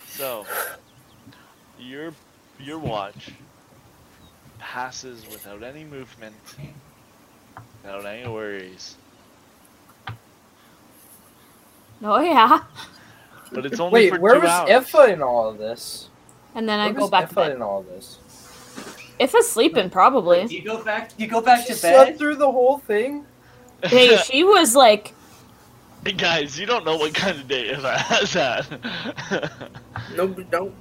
[0.06, 0.48] So
[1.78, 2.16] your
[2.58, 3.42] your watch
[4.60, 6.58] passes without any movement,
[7.84, 8.98] without any worries.
[12.04, 12.62] Oh yeah.
[13.54, 14.68] But it's only Wait, for where two was hours.
[14.68, 16.12] Iffa in all of this?
[16.56, 17.54] And then I go was back to bed.
[17.54, 18.23] in all of this?
[19.24, 20.46] If it's sleeping, probably.
[20.48, 21.12] You go back.
[21.18, 21.94] You go back She to bed?
[21.94, 22.18] slept bed.
[22.20, 23.26] through the whole thing.
[23.84, 25.14] Hey, she was like,
[26.06, 28.66] Hey, Guys, you don't know what kind of day Eva has had.
[30.18, 30.76] No, we don't.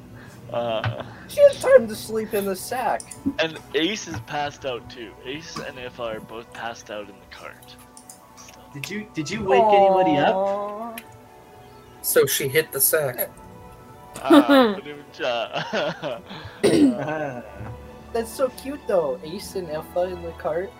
[0.52, 3.14] uh, She had time to sleep in the sack.
[3.38, 5.12] and Ace is passed out too.
[5.24, 7.76] Ace and Ifa are both passed out in the cart.
[8.34, 8.62] Still.
[8.74, 11.00] Did you Did you wake anybody up?
[12.02, 13.30] So she hit the sack.
[14.24, 16.20] Ah, ba-doom-cha.
[18.12, 19.18] That's so cute though.
[19.24, 20.70] Ace and Iffa in the cart.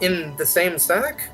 [0.00, 1.30] In the same sack?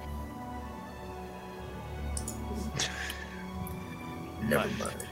[4.42, 5.08] Never mind.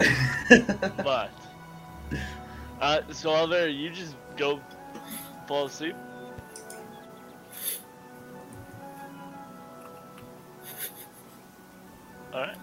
[1.04, 1.30] but
[2.80, 4.60] uh, so Alvaro, you just go
[5.46, 5.94] fall asleep.
[12.32, 12.56] All right.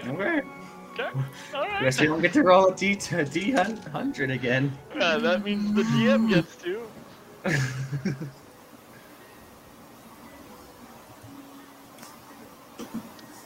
[0.00, 0.10] Okay.
[0.10, 0.57] Okay.
[1.00, 1.18] Okay.
[1.54, 1.82] All right.
[1.82, 4.76] Guess we don't get to roll a D D hundred again.
[4.96, 6.82] Yeah, that means the DM gets to.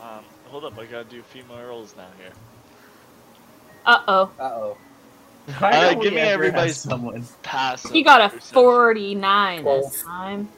[0.01, 2.33] Um, hold up, I gotta do a few more rolls now here.
[3.87, 4.31] uh oh.
[4.39, 4.77] Uh oh.
[5.61, 7.25] Uh, give me ever have everybody's- someone.
[7.43, 7.91] Passive.
[7.91, 8.55] He got a perception.
[8.55, 9.97] 49 this Twelve.
[10.03, 10.49] time.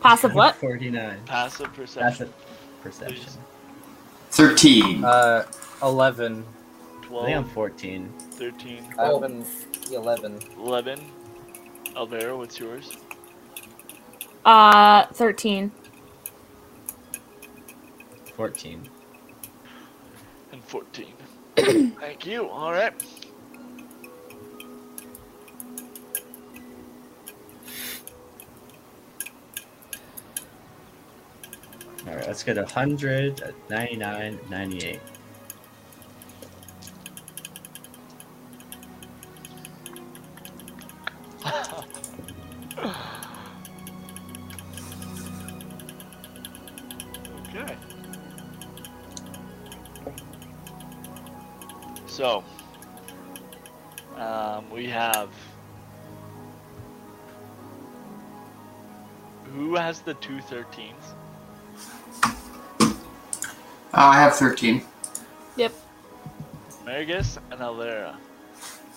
[0.00, 0.54] Passive what?
[0.60, 1.20] Forty nine.
[1.26, 2.28] Passive That's perception.
[2.28, 3.32] a perception.
[4.42, 5.04] 13.
[5.04, 5.44] Uh,
[5.84, 6.44] eleven.
[6.44, 8.12] I 12, think I'm fourteen.
[8.32, 9.20] 13, I Oh.
[9.20, 9.46] have an
[9.92, 10.40] eleven.
[10.58, 11.00] 11.
[11.94, 12.90] Alvaro, what's yours?
[14.44, 15.70] Uh, 13.
[18.34, 18.88] Fourteen.
[20.50, 21.14] And 14.
[22.00, 22.48] Thank you.
[22.48, 22.92] All right.
[32.06, 35.00] All right, let's get a hundred, ninety-nine, ninety-eight.
[47.54, 47.76] Okay.
[52.06, 52.42] So,
[54.16, 55.30] um, we have.
[59.54, 61.14] Who has the two 13s?
[63.92, 64.82] Uh, I have 13.
[66.84, 68.14] Marigus and Alera.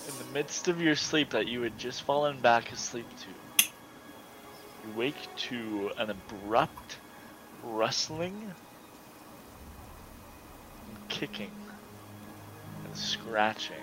[0.08, 4.94] In the midst of your sleep that you had just fallen back asleep to, you
[4.96, 6.98] wake to an abrupt
[7.64, 8.52] rustling,
[10.88, 11.52] and kicking,
[12.86, 13.76] and scratching.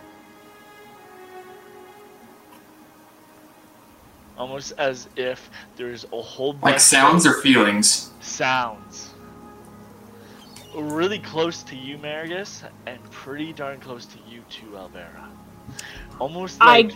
[4.37, 8.11] Almost as if there's a whole bunch Like sounds of or feelings?
[8.21, 9.12] sounds.
[10.75, 15.29] Really close to you, Marigus, and pretty darn close to you too, Alvera.
[16.19, 16.93] Almost I- like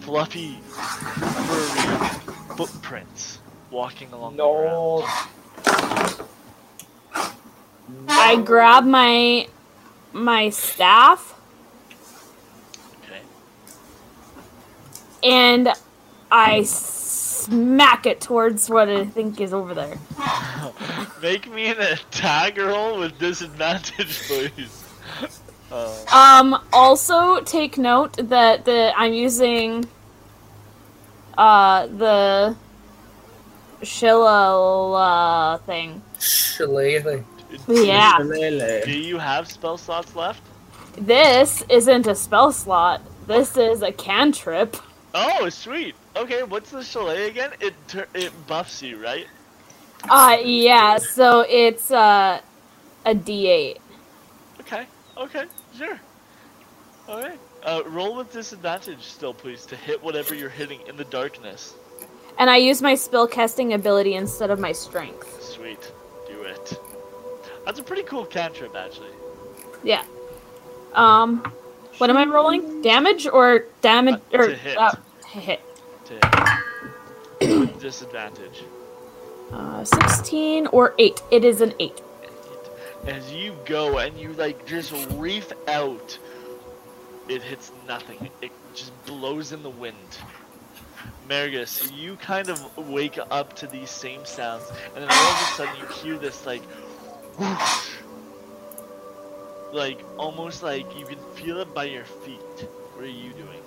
[0.00, 3.38] fluffy, furry footprints
[3.70, 5.04] walking along the ground.
[7.88, 8.04] No.
[8.08, 9.48] I grab my
[10.12, 11.34] my staff
[13.04, 13.20] Okay.
[15.22, 15.72] and
[16.30, 16.62] I
[17.48, 19.96] smack it towards what I think is over there.
[21.22, 24.84] Make me an attack roll with disadvantage, please.
[25.70, 26.64] Uh, Um.
[26.72, 29.86] Also, take note that the I'm using
[31.36, 32.56] uh the
[33.82, 36.02] Shillelagh thing.
[36.20, 37.24] Shillelagh.
[37.66, 38.18] Yeah.
[38.84, 40.42] do you have spell slots left?
[40.96, 43.02] This isn't a spell slot.
[43.26, 44.76] This is a cantrip.
[45.14, 45.94] Oh, sweet.
[46.18, 47.50] Okay, what's the Shillelagh again?
[47.60, 49.26] It tur- it buffs you, right?
[50.10, 50.98] Uh, yeah.
[50.98, 52.40] So it's uh,
[53.06, 53.78] a D8.
[54.60, 54.86] Okay.
[55.16, 55.44] Okay.
[55.76, 55.98] Sure.
[57.08, 57.38] All right.
[57.62, 61.74] Uh, roll with disadvantage still, please, to hit whatever you're hitting in the darkness.
[62.38, 65.42] And I use my spell casting ability instead of my strength.
[65.42, 65.92] Sweet.
[66.28, 66.80] Do it.
[67.64, 69.10] That's a pretty cool cantrip, actually.
[69.82, 70.04] Yeah.
[70.94, 71.40] Um,
[71.98, 72.82] what am I rolling?
[72.82, 74.78] Damage or damage Uh, or to hit.
[74.78, 75.60] Uh, to hit?
[76.08, 76.14] To
[77.40, 77.58] hit.
[77.60, 78.64] with disadvantage.
[79.52, 81.22] Uh, 16 or 8.
[81.30, 82.00] It is an 8.
[83.06, 86.18] As you go and you like just reef out,
[87.28, 88.30] it hits nothing.
[88.40, 90.18] It just blows in the wind.
[91.28, 95.56] Marigus, you kind of wake up to these same sounds, and then all of a
[95.56, 96.62] sudden you hear this like,
[97.38, 97.96] whoosh,
[99.72, 102.66] like almost like you can feel it by your feet.
[102.94, 103.57] What are you doing?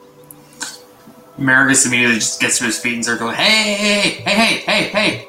[1.41, 4.87] Marigus immediately just gets to his feet and starts going, hey, hey, hey, hey, hey,
[4.89, 5.27] hey.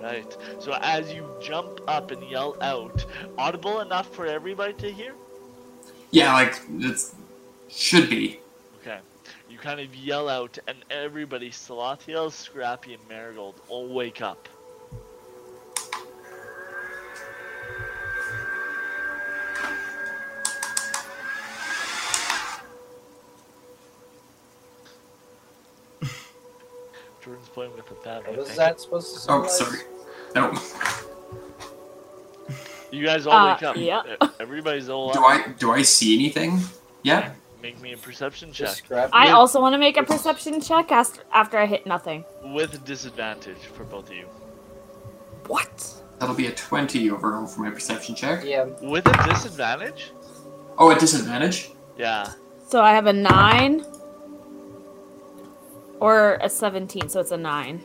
[0.00, 0.36] Right.
[0.58, 3.04] So as you jump up and yell out,
[3.36, 5.14] audible enough for everybody to hear.
[6.10, 6.98] Yeah, like, it
[7.68, 8.40] should be.
[8.80, 8.98] Okay.
[9.50, 14.48] You kind of yell out, and everybody, Salathiel, Scrappy, and Marigold, all wake up.
[27.28, 28.30] Jordan's playing with the family.
[28.30, 29.58] What was that supposed to Oh, symbolize?
[29.58, 29.78] sorry.
[30.34, 30.52] No.
[32.90, 33.76] You guys all Uh, wake up.
[33.76, 34.02] yeah.
[34.40, 35.26] Everybody's all Do up.
[35.26, 36.60] I do I see anything?
[37.02, 37.32] Yeah.
[37.62, 39.32] Make me a perception check I Yeah.
[39.34, 42.24] also want to make a perception check after, after I hit nothing.
[42.44, 44.26] with disadvantage for both of you.
[45.48, 45.86] What?
[46.18, 48.42] That'll be a 20 overall for my perception check.
[48.44, 50.12] Yeah, With a disadvantage?
[50.78, 51.72] Oh, a disadvantage?
[51.98, 52.32] Yeah.
[52.68, 53.84] So I have a 9
[56.00, 57.82] or a 17, so it's a 9.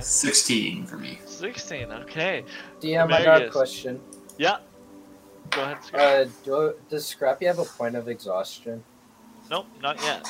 [0.00, 1.18] 16 for me.
[1.26, 2.44] 16, okay.
[2.80, 4.00] DM, I got a question.
[4.38, 4.58] Yeah.
[5.50, 6.00] Go ahead, Scott.
[6.00, 8.82] Uh, do, does Scrappy have a point of exhaustion?
[9.50, 10.26] nope, not yet.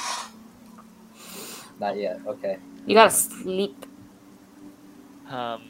[1.81, 2.21] Not yet.
[2.27, 2.59] Okay.
[2.87, 3.87] You gotta sleep.
[5.29, 5.63] Um,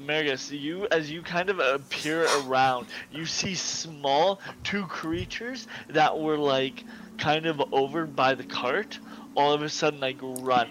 [0.00, 6.36] Marigus, you as you kind of appear around, you see small two creatures that were
[6.36, 6.84] like
[7.18, 8.98] kind of over by the cart.
[9.34, 10.68] All of a sudden, like run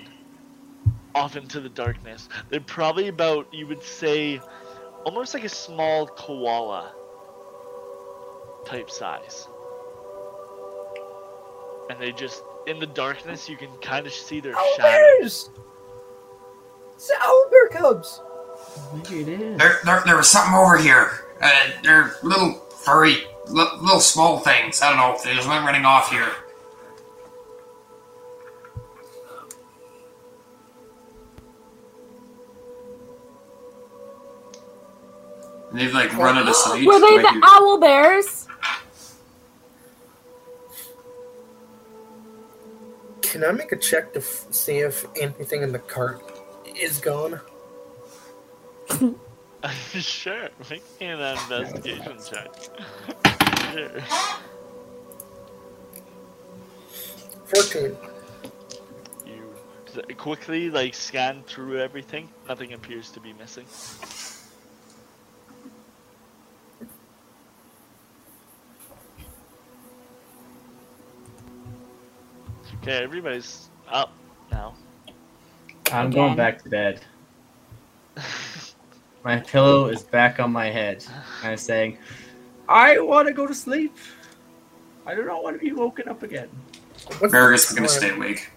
[1.18, 2.30] off into the darkness.
[2.50, 4.40] They're probably about you would say
[5.04, 6.94] almost like a small koala
[8.66, 9.48] type size.
[11.90, 14.84] And they just in the darkness you can kind of see their shadow.
[15.24, 15.50] Owlbears!
[16.96, 18.22] It's the owlbear cubs!
[18.94, 19.58] Look it is.
[19.58, 21.12] There, there, there was something over here.
[21.42, 22.54] Uh, they're little
[22.84, 24.82] furry, li- little small things.
[24.82, 25.18] I don't know.
[25.24, 26.32] They just went running off here.
[35.78, 36.88] And they've like run out of sight.
[36.88, 37.42] Were they the here.
[37.44, 38.48] owl bears?
[43.22, 46.20] Can I make a check to f- see if anything in the cart
[46.76, 47.40] is gone?
[49.94, 52.50] sure, make me an investigation check.
[53.72, 54.02] sure.
[57.46, 57.98] 14.
[59.28, 62.30] You quickly like scan through everything.
[62.50, 63.68] Nothing appears to be missing.
[72.82, 74.12] Okay, everybody's up
[74.52, 74.74] now.
[75.92, 76.12] I'm Again.
[76.12, 77.02] going back to bed.
[79.24, 81.04] My pillow is back on my head.
[81.44, 81.98] I'm saying,
[82.70, 83.96] I want to go to sleep.
[85.06, 86.50] I do not want to be woken up again.
[87.20, 88.50] What's Marigus is gonna stay awake.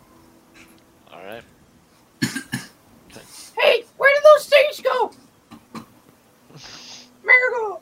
[1.13, 1.43] All right.
[3.61, 5.13] Hey, where did those things go?
[7.23, 7.81] Marigold!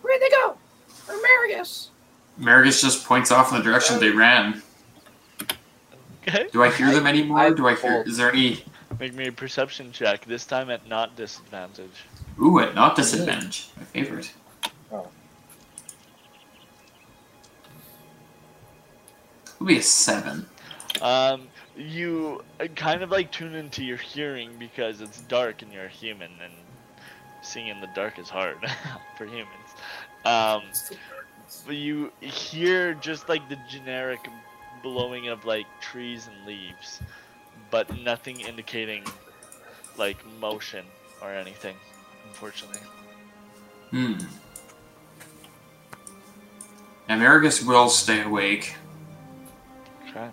[0.00, 0.56] Where'd they go?
[1.06, 1.88] Or Marigus?
[2.40, 4.62] Marigus just points off in the direction they ran.
[6.28, 6.48] Okay.
[6.52, 7.38] Do I hear them anymore?
[7.38, 8.02] I- Do I hear?
[8.02, 8.64] Is there any?
[8.98, 10.24] Make me a perception check.
[10.24, 12.04] This time at not disadvantage.
[12.40, 13.68] Ooh, at not disadvantage.
[13.76, 14.32] My favorite.
[14.92, 15.08] Oh.
[19.54, 20.46] It'll be a seven.
[21.02, 25.84] Um, you uh, kind of like tune into your hearing because it's dark and you're
[25.84, 26.52] a human, and
[27.42, 28.58] seeing in the dark is hard
[29.18, 29.48] for humans.
[30.24, 30.62] Um,
[31.66, 34.20] but you hear just like the generic
[34.86, 37.00] blowing of like trees and leaves,
[37.72, 39.02] but nothing indicating
[39.98, 40.84] like motion
[41.20, 41.74] or anything,
[42.28, 42.80] unfortunately.
[43.90, 44.14] Hmm.
[47.08, 48.76] Now, will stay awake.
[50.08, 50.28] Okay.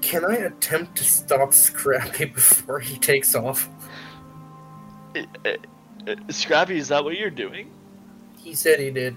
[0.00, 3.68] Can I attempt to stop Scrappy before he takes off?
[5.14, 5.66] It, it,
[6.06, 7.70] Uh, Scrappy, is that what you're doing?
[8.38, 9.16] He said he did.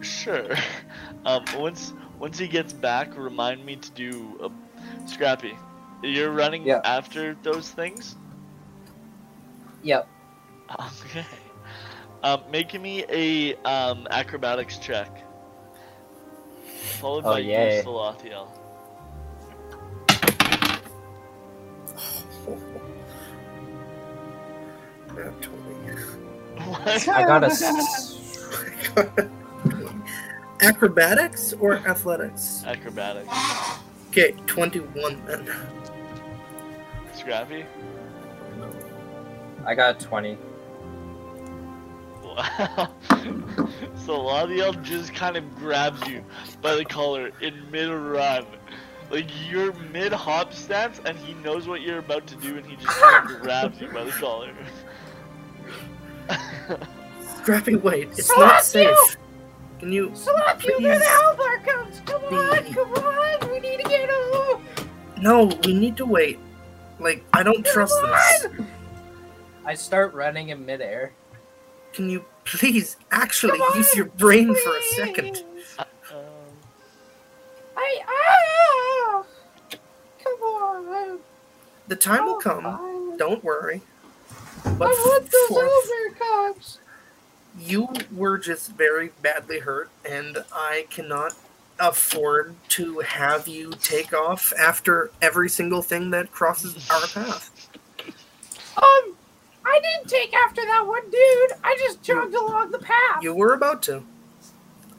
[0.00, 0.56] Sure.
[1.26, 4.50] Um, once once he gets back, remind me to do a
[5.08, 5.56] Scrappy.
[6.02, 6.80] You're running Yeah.
[6.84, 8.16] after those things.
[9.82, 10.08] Yep.
[11.06, 11.26] Okay.
[12.22, 15.10] Um, make me a um, acrobatics check.
[17.00, 17.78] Followed Oh, by yay.
[17.78, 18.48] you, Salathiel.
[25.16, 25.96] Not 20.
[26.64, 27.08] What?
[27.08, 27.50] I got a.
[30.64, 32.62] s- Acrobatics or athletics?
[32.66, 33.28] Acrobatics.
[34.10, 35.48] Okay, 21 then.
[37.14, 37.64] Scrappy?
[39.66, 40.36] I got twenty.
[42.22, 42.90] Wow.
[43.96, 46.22] Salathiel just kind of grabs you
[46.60, 48.44] by the collar in mid run.
[49.10, 52.76] Like you're mid hop stance and he knows what you're about to do and he
[52.76, 54.52] just kind of grabs you by the collar.
[57.38, 58.96] Scrappy, wait, it's Slap not you!
[59.74, 59.80] Safe.
[59.80, 60.82] Can you Slap you, Please.
[60.84, 62.00] there the owlbear comes!
[62.06, 63.50] Come on, come on!
[63.50, 64.86] We need to get him!
[65.22, 66.38] No, we need to wait.
[67.00, 68.46] Like, I don't trust this.
[69.64, 71.12] I start running in midair.
[71.92, 75.32] Can you please actually on, use your brain for a second?
[75.34, 75.76] please.
[75.78, 75.86] um,
[77.76, 79.24] I, ah!
[80.22, 81.18] Come on!
[81.88, 82.62] The time will Oh, come.
[82.64, 83.16] fine.
[83.16, 83.80] Don't worry.
[84.64, 86.78] I want those for, owlbear cops!
[87.58, 91.34] You were just very badly hurt, and I cannot
[91.78, 97.68] afford to have you take off after every single thing that crosses our path.
[98.76, 99.16] Um,
[99.64, 101.52] I didn't take after that one dude.
[101.64, 103.22] I just jogged along the path.
[103.22, 104.02] You were about to.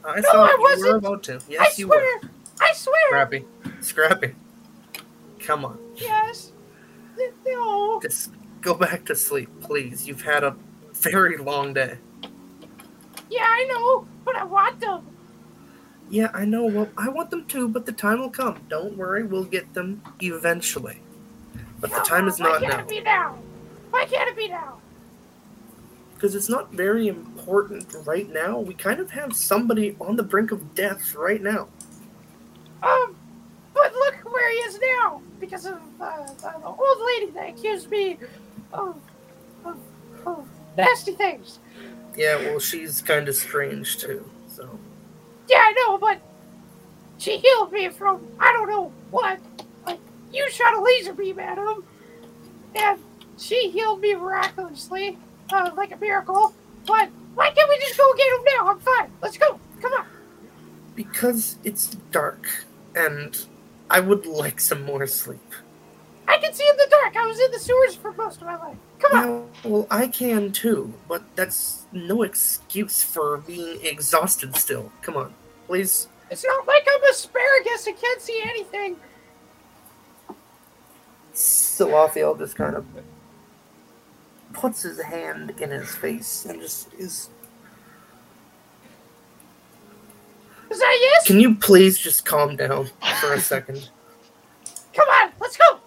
[0.03, 0.95] I No, thought I you were wasn't.
[0.97, 1.35] about to.
[1.35, 2.19] I Yes, you were.
[2.61, 2.95] I swear.
[3.09, 3.45] Scrappy.
[3.81, 4.35] Scrappy.
[5.39, 5.77] Come on.
[5.95, 6.51] Yes.
[7.45, 7.99] No.
[8.01, 8.31] Just
[8.61, 10.07] go back to sleep, please.
[10.07, 10.55] You've had a
[10.93, 11.97] very long day.
[13.29, 15.05] Yeah, I know, but I want them.
[16.09, 16.65] Yeah, I know.
[16.65, 18.61] Well, I want them too, but the time will come.
[18.69, 20.99] Don't worry, we'll get them eventually.
[21.79, 22.67] But the time is not now.
[22.67, 23.39] Why can't it be now?
[23.89, 24.79] Why can't it be now?
[26.13, 28.59] Because it's not very important right now.
[28.59, 31.67] We kind of have somebody on the brink of death right now.
[32.81, 33.15] Um,
[33.73, 37.89] but look where he is now because of uh, the the old lady that accused
[37.89, 38.17] me
[38.71, 38.95] of,
[39.65, 39.77] of,
[40.25, 40.47] of
[40.77, 41.59] nasty things.
[42.17, 44.29] Yeah, well, she's kind of strange too.
[44.47, 44.79] So
[45.49, 46.19] Yeah, I know, but
[47.17, 49.39] she healed me from I don't know what.
[49.85, 49.99] Like
[50.31, 51.83] you shot a laser beam at him,
[52.75, 52.99] and
[53.37, 55.17] she healed me miraculously,
[55.51, 56.53] uh, like a miracle.
[56.87, 58.69] But why can't we just go get him now?
[58.71, 59.11] I'm fine.
[59.21, 59.59] Let's go.
[59.81, 60.05] Come on.
[60.95, 62.47] because it's dark,
[62.95, 63.45] and
[63.89, 65.41] I would like some more sleep.
[66.27, 67.15] I can see in the dark.
[67.17, 68.77] I was in the sewers for most of my life.
[68.99, 69.27] Come on.
[69.63, 74.91] Yeah, well, I can too, but that's no excuse for being exhausted still.
[75.01, 75.33] Come on,
[75.67, 76.07] please.
[76.29, 78.97] It's not like I'm asparagus and can't see anything.
[81.33, 82.85] Salathiel just kind of
[84.53, 87.29] puts his hand in his face and just is.
[90.69, 91.27] Is that yes?
[91.27, 92.89] Can you please just calm down
[93.21, 93.89] for a second?
[94.93, 95.31] Come on.
[95.39, 95.79] Let's go.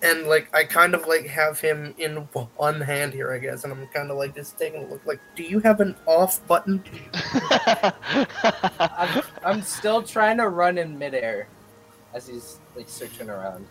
[0.00, 2.16] And like, I kind of like have him in
[2.56, 5.04] one hand here, I guess, and I'm kind of like just taking a look.
[5.04, 6.84] Like, do you have an off button?
[8.80, 11.48] I'm, I'm still trying to run in midair
[12.14, 13.66] as he's like searching around.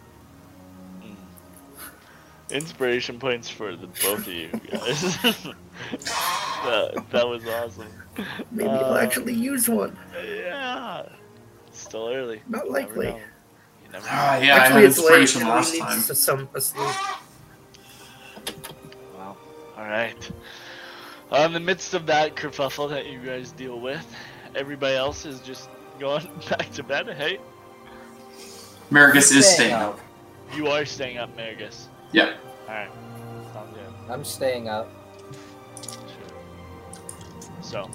[2.50, 5.18] Inspiration points for the both of you guys.
[6.64, 7.88] that, that was awesome.
[8.52, 9.98] Maybe I'll Uh, actually use one.
[10.26, 11.08] Yeah.
[11.72, 12.42] Still early.
[12.48, 13.22] Not You never likely.
[13.92, 13.98] Know.
[14.00, 14.12] You never know.
[14.12, 15.06] Ah, yeah, I actually, had it's late.
[15.22, 15.98] inspiration last we need time.
[16.00, 16.96] s- some asleep.
[19.18, 19.38] Wow.
[19.78, 20.32] All right.
[21.32, 24.06] Uh, in the midst of that kerfuffle that you guys deal with,
[24.56, 25.70] everybody else is just
[26.00, 27.08] going back to bed.
[27.18, 27.40] Hey,
[28.92, 29.96] Marigus is Staying staying up.
[29.96, 30.00] up.
[30.56, 31.88] you are staying up, Marigus.
[32.14, 32.38] Yep.
[32.70, 32.90] All right.
[33.54, 33.94] Sounds good.
[34.12, 34.90] I'm staying up.
[35.82, 36.38] Sure.
[37.62, 37.90] So,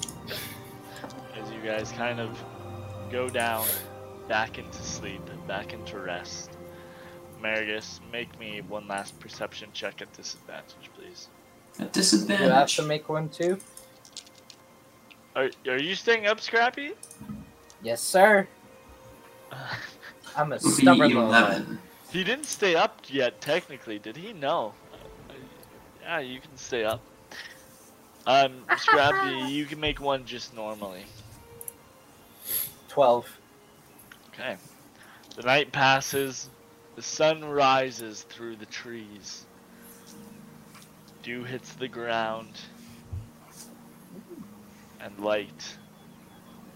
[1.35, 2.37] as you guys kind of
[3.11, 3.65] go down,
[4.27, 6.51] back into sleep, back into rest,
[7.41, 11.27] Marigus, make me one last perception check at disadvantage, please.
[11.79, 13.57] At Do I have to make one too?
[15.35, 16.91] Are, are you staying up, Scrappy?
[17.81, 18.47] Yes, sir.
[20.35, 21.79] I'm a Would stubborn little man.
[22.11, 24.33] He didn't stay up yet, technically, did he?
[24.33, 24.73] No.
[25.29, 25.33] Uh,
[26.01, 27.01] yeah, you can stay up.
[28.25, 31.05] Um, Scrappy, you can make one just normally.
[32.87, 33.27] Twelve.
[34.33, 34.55] Okay.
[35.35, 36.49] The night passes,
[36.95, 39.45] the sun rises through the trees.
[41.23, 42.49] dew hits the ground,
[44.99, 45.77] and light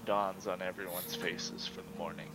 [0.06, 2.30] dawns on everyone's faces for the morning.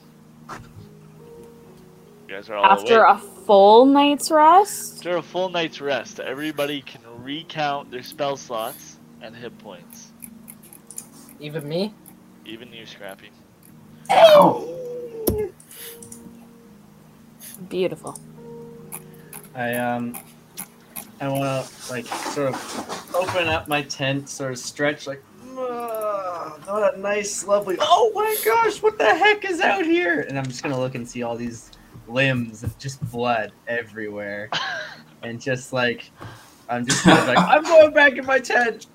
[2.28, 3.22] You guys are all After awake.
[3.22, 4.96] a full night's rest?
[4.98, 10.12] After a full night's rest, everybody can recount their spell slots and hit points.
[11.40, 11.94] Even me?
[12.44, 13.30] Even you, Scrappy.
[17.68, 18.18] Beautiful.
[19.54, 20.16] I um,
[21.20, 25.22] I want to like sort of open up my tent, sort of stretch, like,
[25.56, 27.76] "Ah, what a nice, lovely.
[27.80, 30.22] Oh my gosh, what the heck is out here?
[30.22, 31.70] And I'm just gonna look and see all these
[32.08, 34.48] limbs and just blood everywhere,
[35.22, 36.10] and just like,
[36.68, 38.86] I'm just gonna be like, I'm going back in my tent.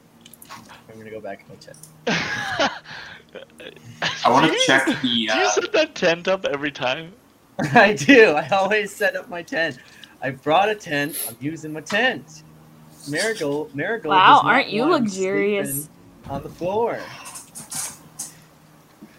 [0.90, 1.78] I'm gonna go back in my tent.
[4.26, 4.96] I want to check the.
[5.02, 7.14] Do you Uh, set that tent up every time?
[7.74, 8.32] I do.
[8.32, 9.80] I always set up my tent.
[10.22, 11.20] I brought a tent.
[11.28, 12.44] I'm using my tent.
[13.10, 14.12] Marigold, Marigold.
[14.12, 15.90] Wow, aren't you luxurious?
[16.30, 17.00] On the floor.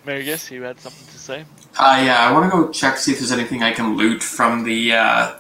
[0.05, 1.45] Marigus, you had something to say?
[1.79, 4.65] uh, yeah, I want to go check see if there's anything I can loot from
[4.65, 5.35] the uh,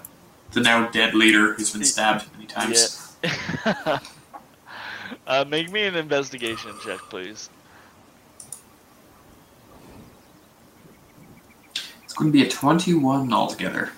[0.52, 3.16] the now dead leader who's been stabbed many times.
[3.22, 3.98] Yeah.
[5.26, 7.50] uh, make me an investigation check, please.
[12.18, 13.90] Going to be a 21 altogether.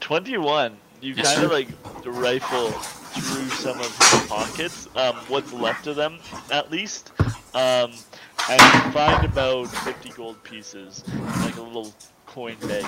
[0.00, 0.76] 21.
[1.00, 1.68] You Yes, kind of like
[2.04, 6.18] rifle through some of his pockets, um, what's left of them,
[6.50, 7.12] at least,
[7.54, 7.92] um,
[8.50, 11.04] and you find about 50 gold pieces,
[11.40, 11.94] like a little
[12.26, 12.82] coin bag.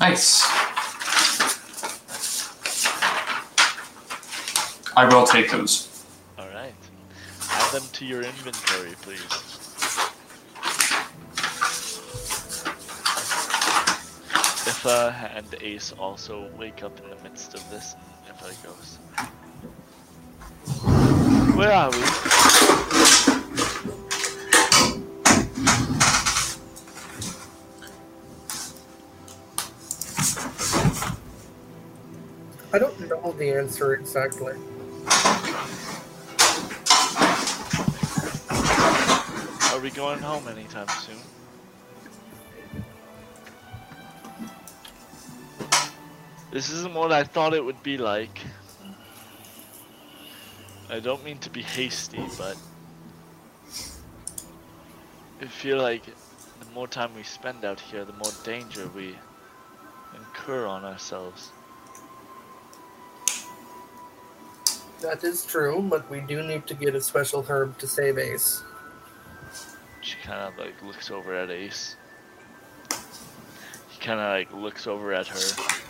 [0.00, 0.42] Nice.
[4.96, 6.04] I will take those.
[6.36, 6.74] All right.
[7.48, 9.51] Add them to your inventory, please.
[14.84, 17.94] Uh, and Ace also wake up in the midst of this,
[18.26, 18.98] and I goes.
[21.56, 21.98] Where are we?
[32.74, 34.54] I don't know the answer exactly.
[39.72, 41.18] Are we going home anytime soon?
[46.52, 48.38] This isn't what I thought it would be like.
[50.90, 52.58] I don't mean to be hasty, but
[55.40, 59.16] I feel like the more time we spend out here, the more danger we
[60.14, 61.52] incur on ourselves.
[65.00, 68.62] That is true, but we do need to get a special herb to save Ace.
[70.02, 71.96] She kind of like looks over at Ace.
[73.88, 75.81] He kind of like looks over at her.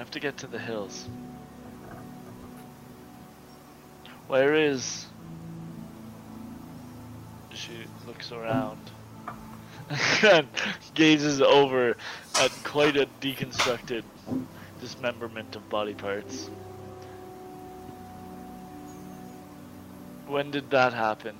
[0.00, 1.06] Have to get to the hills.
[4.28, 5.04] Where is?
[7.52, 7.72] She
[8.06, 8.78] looks around
[10.22, 10.48] and
[10.94, 11.98] gazes over
[12.40, 14.02] at quite a deconstructed
[14.80, 16.48] dismemberment of body parts.
[20.26, 21.36] When did that happen?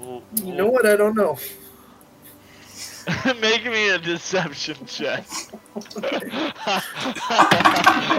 [0.00, 0.86] Well, You know what?
[0.86, 1.38] I don't know.
[3.40, 5.26] Make me a deception check.
[5.72, 6.04] What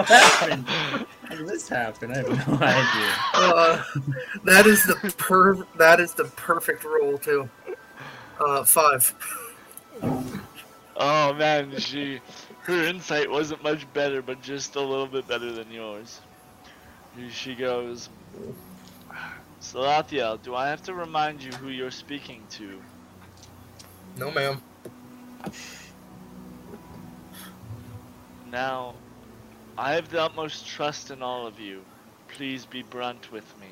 [0.10, 0.68] happened?
[0.68, 2.12] How did this happen?
[2.12, 3.14] I have no idea.
[3.34, 3.84] Uh,
[4.46, 5.56] that is the per.
[5.78, 7.50] That is the perfect roll too.
[8.40, 9.14] Uh, five.
[10.96, 12.22] oh man, she
[12.62, 16.22] her insight wasn't much better, but just a little bit better than yours.
[17.30, 18.10] She goes,
[19.62, 22.82] Salathiel, do I have to remind you who you're speaking to?
[24.18, 24.62] No, ma'am.
[28.52, 28.96] Now,
[29.78, 31.82] I have the utmost trust in all of you.
[32.28, 33.68] Please be brunt with me.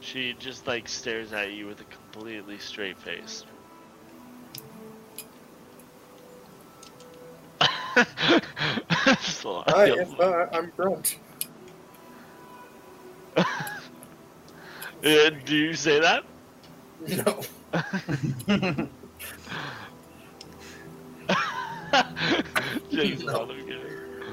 [0.00, 3.44] She just like stares at you with a completely straight face.
[9.20, 10.14] So, I am.
[10.18, 11.18] Uh, I'm grunt.
[13.36, 16.24] Uh, do you say that?
[17.08, 18.88] No.
[22.90, 23.32] Jake's No.
[23.32, 23.80] not okay.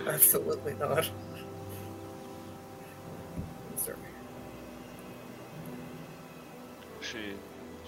[0.07, 1.09] Absolutely not.
[3.75, 3.97] Sorry.
[7.01, 7.17] She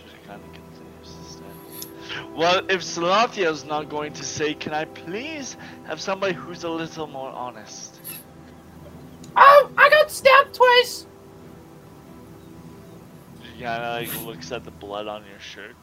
[0.02, 2.36] just kind of continues to stand.
[2.36, 7.08] Well, if Salathiel's not going to say, can I please have somebody who's a little
[7.08, 8.00] more honest?
[9.36, 11.06] Oh, I got stabbed twice.
[13.56, 15.76] She kind of like looks at the blood on your shirt.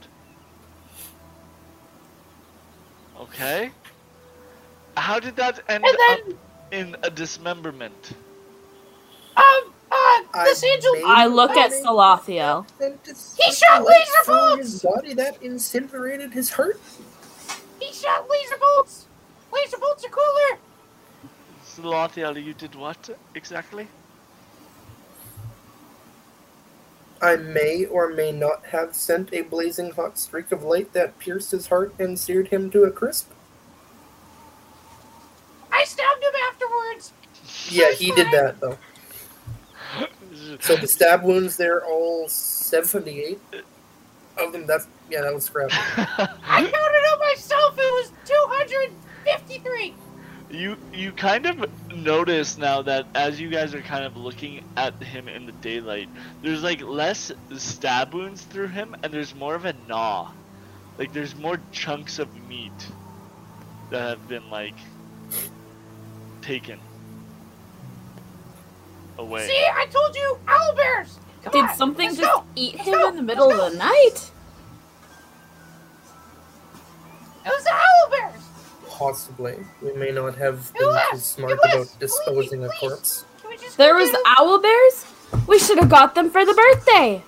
[3.21, 3.73] Okay.
[4.97, 6.35] How did that end And up
[6.73, 8.15] in a dismemberment?
[9.37, 10.93] um, uh, I this angel.
[11.07, 12.67] I look at a Salathiel.
[13.37, 14.59] He shot laser through bolts!
[14.59, 16.81] his body that incinerated his hurt.
[17.81, 19.09] He shot laser bolts.
[19.53, 20.61] Laser bolts are cooler.
[21.65, 23.89] Salathiel, you did what exactly?
[27.25, 31.53] I may or may not have sent a blazing hot streak of light that pierced
[31.53, 33.31] his heart and seared him to a crisp.
[35.73, 37.15] I stabbed him afterwards.
[37.71, 38.77] Yeah, he did that though.
[40.61, 43.41] So the stab wounds there, all seventy-eight
[44.37, 44.67] of them.
[44.67, 45.73] That's yeah, that was scrappy.
[45.73, 47.75] I counted it myself.
[47.79, 49.95] It was 253.
[50.55, 54.95] You you kind of notice now that as you guys are kind of looking at
[55.03, 56.09] him in the daylight,
[56.43, 60.31] there's like less stab wounds through him, and there's more of a gnaw.
[60.97, 62.71] Like there's more chunks of meat
[63.91, 64.77] that have been like
[66.41, 66.79] taken
[69.19, 69.49] away.
[69.49, 71.19] See, I told you, owlbears.
[71.43, 72.45] Come Did on, something just go.
[72.55, 73.09] eat Let's him go.
[73.09, 74.31] in the middle of the night?
[77.45, 78.54] It was the owlbears.
[78.99, 81.75] Possibly, we may not have been was, too smart was.
[81.75, 83.25] about disposing a Please, corpse.
[83.41, 85.49] Can we just There was owlbears?
[85.49, 87.21] We should have got them for the birthday.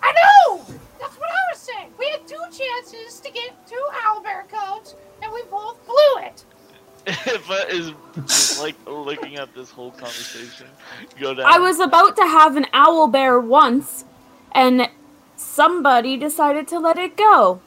[0.00, 0.58] I know.
[1.00, 1.90] That's what I was saying.
[1.98, 6.44] We had two chances to get two owlbear codes, and we both blew it.
[7.26, 7.92] Eva is
[8.26, 10.68] just like looking at this whole conversation
[11.18, 11.46] go down.
[11.46, 14.04] I was about to have an owlbear once,
[14.52, 14.88] and
[15.36, 17.60] somebody decided to let it go.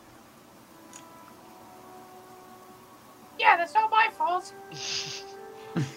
[3.44, 4.54] Yeah, that's not my fault.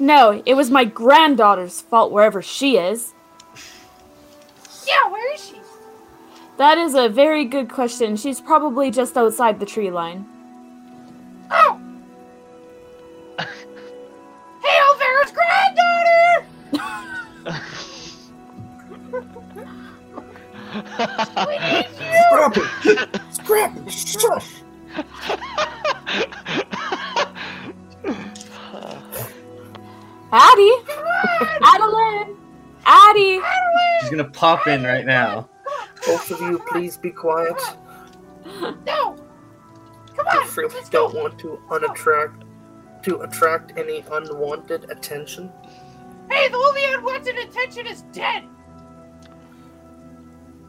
[0.00, 3.12] No, it was my granddaughter's fault wherever she is.
[4.88, 5.60] Yeah, where is she?
[6.56, 8.16] That is a very good question.
[8.16, 10.24] She's probably just outside the tree line.
[11.50, 11.78] Oh.
[13.38, 16.46] hey, Alvera's granddaughter.
[21.46, 22.16] We need you.
[22.30, 23.20] Scrap it!
[23.30, 23.92] Scrap it!
[23.92, 24.62] Shush!
[30.32, 30.72] Addie!
[31.62, 32.36] Adeline!
[32.84, 33.40] Addie!
[34.00, 35.48] She's gonna pop in right now.
[36.06, 37.60] Both of you, please be quiet.
[38.86, 39.16] No.
[40.16, 40.54] Come I on.
[40.56, 41.10] really let's go.
[41.10, 42.42] don't want to unattract
[43.02, 45.52] to attract any unwanted attention.
[46.30, 48.44] Hey, the only unwanted attention is dead.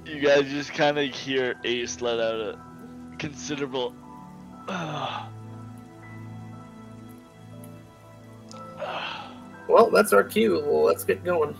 [0.05, 2.60] you guys just kind of hear Ace let out a
[3.18, 3.93] considerable.
[9.68, 10.63] Well, that's our cue.
[10.65, 11.55] Well, let's get going.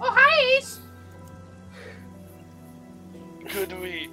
[0.00, 0.80] Oh, hi, Ace.
[3.48, 4.10] Could we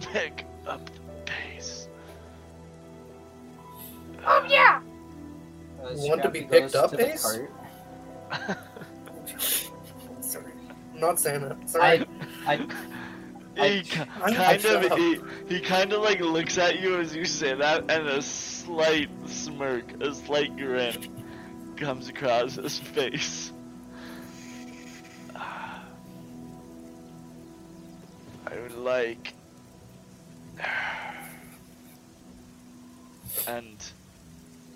[0.00, 1.88] pick up the pace?
[4.24, 4.80] Um, yeah.
[5.82, 7.22] Uh, Want to be picked up, to the Ace?
[10.20, 10.52] Sorry,
[10.94, 11.70] I'm not saying that.
[11.70, 12.06] Sorry.
[12.46, 12.66] I, I,
[13.54, 17.90] He kind of he, he kind of like looks at you as you say that,
[17.90, 23.52] and a slight smirk, a slight grin, comes across his face.
[25.36, 25.82] I
[28.54, 29.34] would like,
[33.46, 33.76] and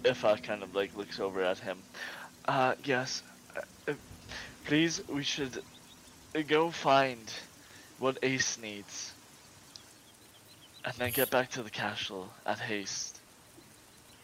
[0.05, 1.79] if I kind of like looks over at him,
[2.45, 3.23] uh, yes,
[3.57, 3.95] uh, uh,
[4.67, 5.63] please, we should
[6.47, 7.33] go find
[7.99, 9.13] what Ace needs.
[10.85, 13.21] And then get back to the castle at haste.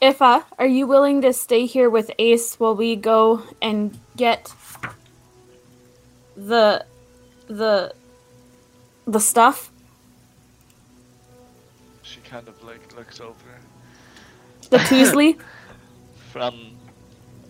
[0.00, 4.52] Ifa, are you willing to stay here with Ace while we go and get
[6.36, 6.84] the
[7.46, 7.94] the
[9.06, 9.70] the stuff?
[12.02, 13.34] She kind of like looks over
[14.70, 15.38] The Teasley?
[16.32, 16.76] from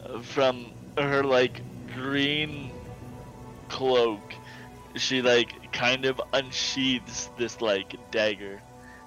[0.04, 1.62] uh, from her like
[1.94, 2.70] green
[3.68, 4.34] cloak.
[4.96, 8.60] She like kind of unsheathes this like dagger.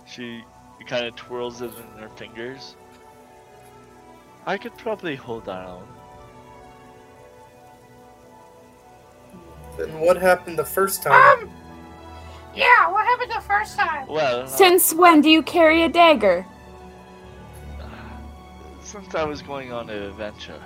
[0.05, 0.43] She
[0.85, 2.75] kind of twirls it in her fingers.
[4.45, 5.87] I could probably hold our own.
[9.77, 11.39] Then what happened the first time?
[11.39, 11.51] Um.
[12.55, 14.07] Yeah, what happened the first time?
[14.07, 16.45] Well, uh, Since when do you carry a dagger?
[18.81, 20.61] since I was going on an adventure,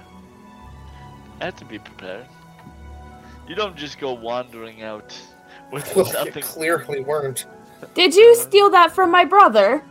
[1.42, 2.28] I had to be prepared.
[3.48, 5.20] You don't just go wandering out
[5.72, 6.44] with well, you nothing.
[6.44, 7.46] clearly weren't.
[7.94, 9.84] Did you steal that from my brother?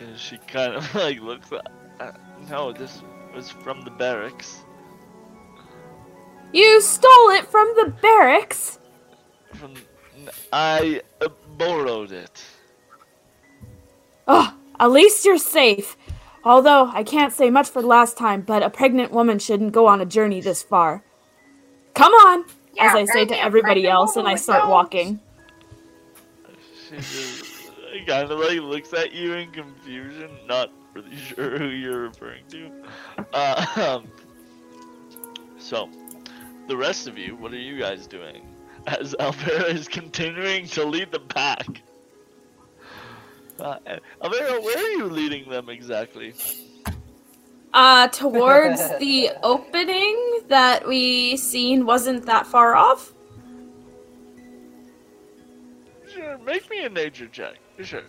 [0.00, 1.70] And she kind of like looks at.
[2.00, 2.12] Uh,
[2.48, 3.02] no, this
[3.34, 4.62] was from the barracks.
[6.52, 8.78] You stole it from the barracks?
[9.54, 9.74] from.
[10.52, 12.42] I uh, borrowed it.
[14.26, 15.96] Oh, at least you're safe.
[16.44, 19.86] Although I can't say much for the last time, but a pregnant woman shouldn't go
[19.86, 21.02] on a journey this far.
[21.94, 22.44] Come on,
[22.78, 24.70] as I say to everybody else, and I start dogs.
[24.70, 25.20] walking.
[26.88, 27.72] She just
[28.06, 32.70] kind of like looks at you in confusion, not really sure who you're referring to.
[33.32, 34.08] Uh, um,
[35.58, 35.88] so,
[36.68, 38.46] the rest of you, what are you guys doing?
[38.86, 41.82] As Alvera is continuing to lead the pack.
[43.58, 43.78] Uh,
[44.22, 46.32] Alvera, where are you leading them exactly?
[47.78, 53.12] Uh, towards the opening that we seen wasn't that far off.
[56.12, 57.54] Sure, make me a nature check.
[57.80, 58.02] Sure.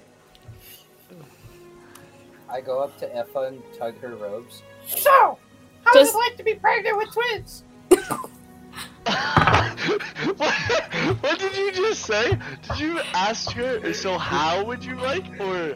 [2.49, 4.63] I go up to Effa and tug her robes.
[4.88, 5.38] So,
[5.84, 7.63] how Just- is it like to be pregnant with twins?
[10.36, 10.49] what,
[11.22, 12.39] what did you just say?
[12.70, 15.76] Did you ask her, so how would you like, or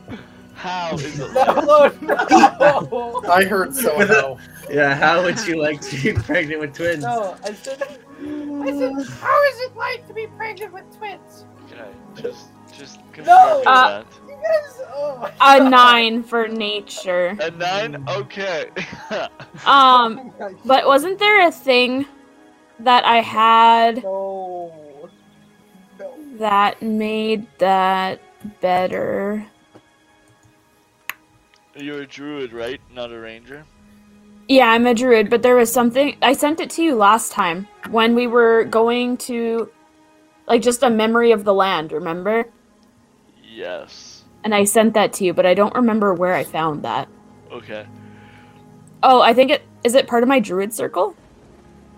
[0.55, 1.31] how is it?
[2.01, 4.37] No, no, I heard so how.
[4.69, 7.03] Yeah, how would you like to be pregnant with twins?
[7.03, 7.35] no!
[7.43, 7.81] I said.
[7.81, 11.45] I said, how is it like to be pregnant with twins?
[11.65, 13.63] Okay, just, just confirm No!
[13.65, 14.05] Uh, that.
[14.27, 17.35] You guys, oh A nine for nature.
[17.41, 18.03] A nine?
[18.07, 18.69] Okay.
[19.65, 20.31] Um,
[20.65, 22.05] but wasn't there a thing
[22.79, 25.09] that I had No.
[25.99, 26.13] No.
[26.37, 28.19] that made that
[28.61, 29.45] better?
[31.75, 32.79] You're a druid, right?
[32.93, 33.65] Not a ranger?
[34.47, 37.67] Yeah, I'm a druid, but there was something I sent it to you last time
[37.89, 39.71] when we were going to
[40.47, 42.45] like just a memory of the land, remember?
[43.43, 44.23] Yes.
[44.43, 47.07] And I sent that to you, but I don't remember where I found that.
[47.51, 47.85] Okay.
[49.01, 51.15] Oh, I think it is it part of my druid circle?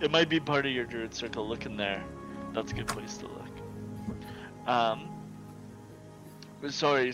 [0.02, 1.48] It might be part of your druid circle.
[1.48, 2.04] Look in there.
[2.54, 4.68] That's a good place to look.
[4.68, 5.10] Um.
[6.70, 7.14] Sorry,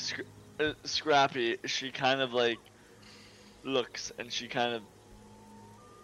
[0.61, 1.57] uh, Scrappy.
[1.65, 2.59] She kind of like
[3.63, 4.81] looks and she kind of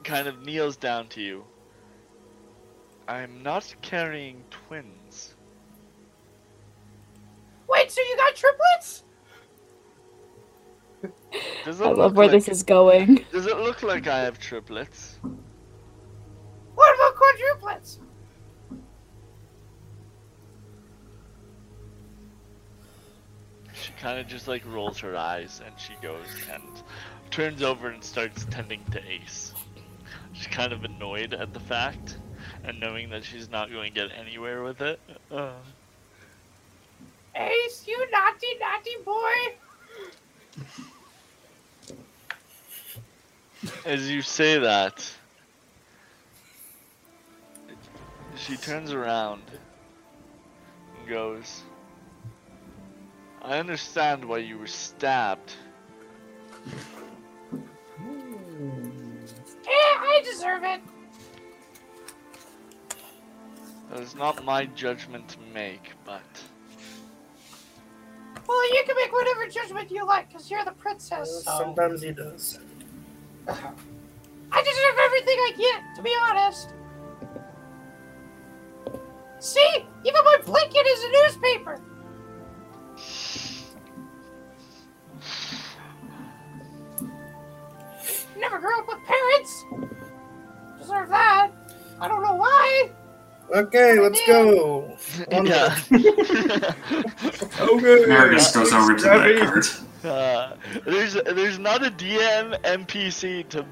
[0.04, 1.44] kind of kneels down to you.
[3.08, 5.36] I'm not carrying twins.
[7.70, 9.04] Wait, so you got triplets?
[11.66, 13.26] Does it I love where like, this is going.
[13.32, 15.20] Does it look like I have triplets?
[16.76, 18.00] What about quadruplets?
[23.88, 26.62] She kind of just like rolls her eyes and she goes and
[27.32, 29.54] turns over and starts tending to Ace.
[30.34, 32.18] She's kind of annoyed at the fact
[32.66, 35.00] and knowing that she's not going to get anywhere with it.
[35.32, 35.54] Uh,
[37.34, 39.56] Ace, you naughty, naughty boy.
[43.86, 45.10] as you say that,
[48.36, 49.44] she turns around
[51.00, 51.64] and goes,
[53.48, 55.54] I understand why you were stabbed.
[59.66, 60.82] Eh, I deserve it.
[63.90, 66.22] That is not my judgment to make, but
[68.46, 71.46] Well, you can make whatever judgment you like, because you're the princess.
[71.46, 71.58] So.
[71.58, 72.60] Sometimes he does.
[73.48, 76.74] I deserve everything I get, to be honest.
[79.40, 79.86] See?
[80.04, 81.82] Even my blanket is a newspaper.
[88.40, 89.66] Never grew up with parents.
[90.80, 91.52] Deserve that.
[92.00, 92.92] I don't know why.
[93.56, 94.98] Okay, let's go.
[95.32, 95.76] On yeah.
[97.60, 98.06] Okay.
[98.06, 99.82] Marius goes over to that cart.
[100.04, 100.56] Uh,
[100.86, 103.66] there's there's not a DM NPC to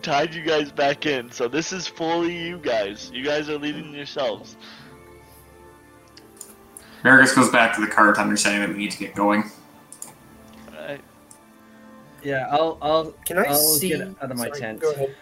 [0.00, 3.10] tide you guys back in, so this is fully you guys.
[3.12, 4.56] You guys are leading yourselves.
[7.04, 9.44] Marius goes back to the cart, understanding that we need to get going.
[12.24, 12.48] Alright.
[12.50, 13.88] Yeah, I'll I'll Can I I'll see?
[13.88, 14.80] get out of my Sorry, tent.
[14.80, 15.14] Go ahead.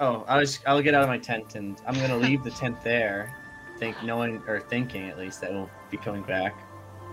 [0.00, 2.82] Oh, I was I'll get out of my tent and I'm gonna leave the tent
[2.82, 3.34] there,
[3.78, 6.54] think knowing or thinking at least that we'll be coming back.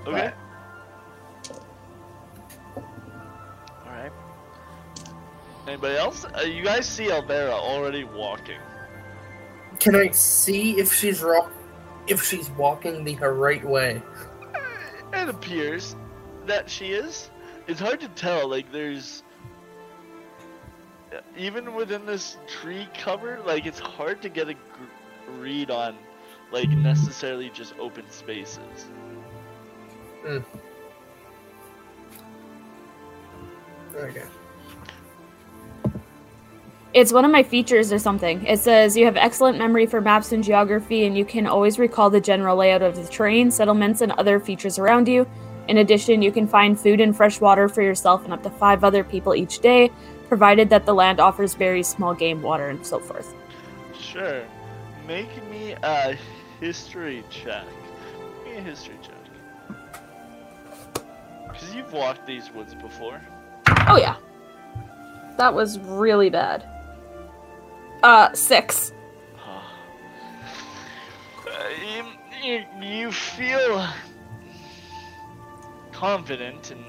[0.07, 0.31] Okay.
[3.85, 4.11] Alright.
[5.67, 6.25] Anybody else?
[6.25, 8.59] Uh, you guys see Alvera already walking.
[9.79, 11.51] Can I see if she's rock,
[12.07, 14.01] if she's walking the right way?
[15.13, 15.95] It appears
[16.45, 17.29] that she is.
[17.67, 18.47] It's hard to tell.
[18.49, 19.23] Like there's
[21.37, 25.95] even within this tree cover, like it's hard to get a gr- read on
[26.51, 28.87] like necessarily just open spaces.
[30.23, 30.39] Hmm.
[33.95, 34.23] Okay.
[36.93, 38.43] It's one of my features or something.
[38.45, 42.09] It says you have excellent memory for maps and geography, and you can always recall
[42.09, 45.27] the general layout of the terrain, settlements, and other features around you.
[45.67, 48.83] In addition, you can find food and fresh water for yourself and up to five
[48.83, 49.91] other people each day,
[50.29, 53.33] provided that the land offers very small game, water, and so forth.
[53.99, 54.45] Sure.
[55.05, 56.15] Make me a
[56.61, 57.65] history check.
[58.45, 59.15] Make me a history check.
[61.43, 63.19] Because you've walked these woods before.
[63.87, 64.15] Oh yeah,
[65.37, 66.63] that was really bad.
[68.03, 68.93] Uh, six.
[69.45, 69.61] Uh,
[71.95, 72.05] you,
[72.41, 73.85] you, you feel
[75.91, 76.85] confident in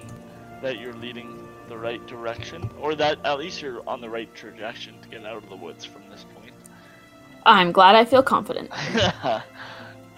[0.63, 1.40] that you're leading
[1.71, 5.43] the right direction, or that at least you're on the right trajectory to get out
[5.43, 6.53] of the woods from this point.
[7.47, 8.71] I'm glad I feel confident.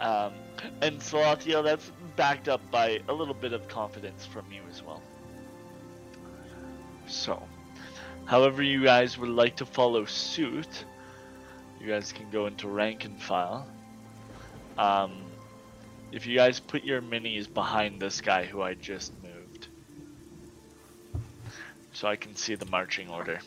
[0.01, 0.33] um,
[0.81, 5.03] and Salathiel, that's backed up by a little bit of confidence from you as well.
[7.07, 7.41] So,
[8.25, 10.85] however you guys would like to follow suit,
[11.81, 13.69] you guys can go into rank and file.
[14.79, 15.23] Um,
[16.13, 19.13] if you guys put your minis behind this guy who I just
[21.93, 23.41] so I can see the marching order.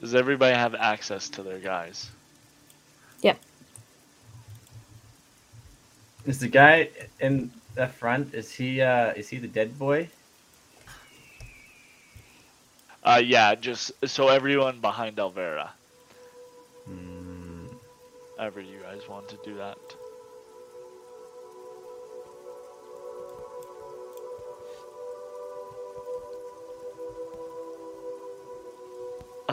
[0.00, 2.10] Does everybody have access to their guys?
[3.22, 3.38] Yep.
[6.26, 6.88] Is the guy
[7.20, 8.34] in the front?
[8.34, 8.80] Is he?
[8.80, 10.08] uh Is he the dead boy?
[13.02, 15.70] Uh, yeah, just so everyone behind Alvera.
[16.84, 17.66] Hmm.
[18.38, 19.78] Ever you guys want to do that?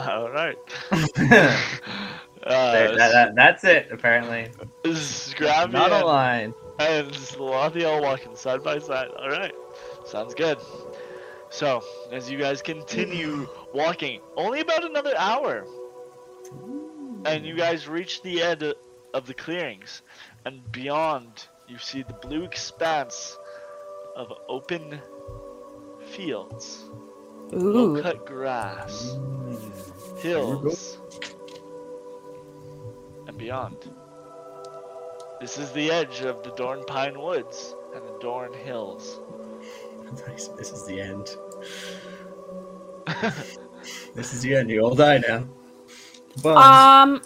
[0.00, 0.56] All right.
[2.48, 3.88] Uh, that, that- that's it.
[3.90, 4.48] Apparently,
[4.94, 6.54] Scrappy not a and, line.
[6.78, 7.36] and
[7.84, 9.08] all walking side by side.
[9.18, 9.52] All right,
[10.06, 10.56] sounds good.
[11.50, 15.66] So, as you guys continue walking, only about another hour,
[17.24, 18.74] and you guys reach the end
[19.12, 20.02] of the clearings,
[20.44, 23.36] and beyond, you see the blue expanse
[24.16, 25.00] of open
[26.12, 26.88] fields,
[27.54, 27.94] Ooh.
[27.94, 29.16] low-cut grass,
[30.18, 30.98] hills,
[33.26, 33.90] and beyond.
[35.40, 39.20] This is the edge of the Dorn Pine Woods and the Dorn Hills.
[40.26, 40.48] Nice.
[40.48, 41.36] This is the end.
[44.14, 44.70] This is the end.
[44.70, 45.46] You all die now.
[46.42, 46.64] Bums.
[46.64, 47.22] Um,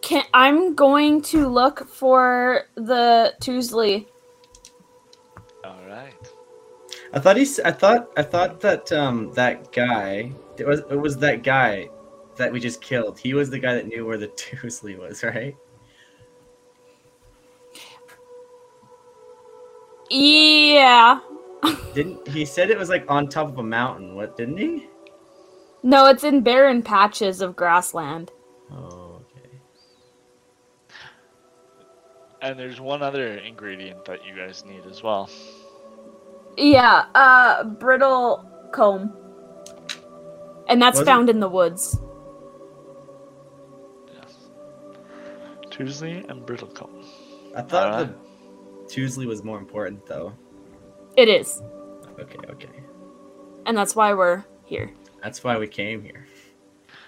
[0.00, 4.06] can I'm going to look for the Tuesley.
[7.14, 7.60] I thought he's.
[7.60, 8.10] I thought.
[8.16, 10.32] I thought that um that guy.
[10.58, 10.80] It was.
[10.90, 11.88] It was that guy
[12.36, 13.18] that we just killed.
[13.18, 15.56] He was the guy that knew where the Tuesley was, right?
[20.10, 21.20] Yeah.
[21.94, 24.16] Didn't he said it was like on top of a mountain?
[24.16, 24.88] What didn't he?
[25.84, 28.32] No, it's in barren patches of grassland.
[28.72, 29.48] Oh, okay.
[32.42, 35.30] And there's one other ingredient that you guys need as well.
[36.56, 39.12] Yeah, uh, brittle comb.
[40.68, 41.98] And that's Was it- found in the woods.
[44.12, 44.34] Yes.
[45.70, 47.04] Tuesley and Brittlecombe.
[47.56, 48.08] I thought Alright.
[48.88, 50.32] the Tuesley was more important though.
[51.16, 51.62] It is.
[52.18, 52.80] Okay, okay.
[53.66, 54.90] And that's why we're here.
[55.22, 56.26] That's why we came here.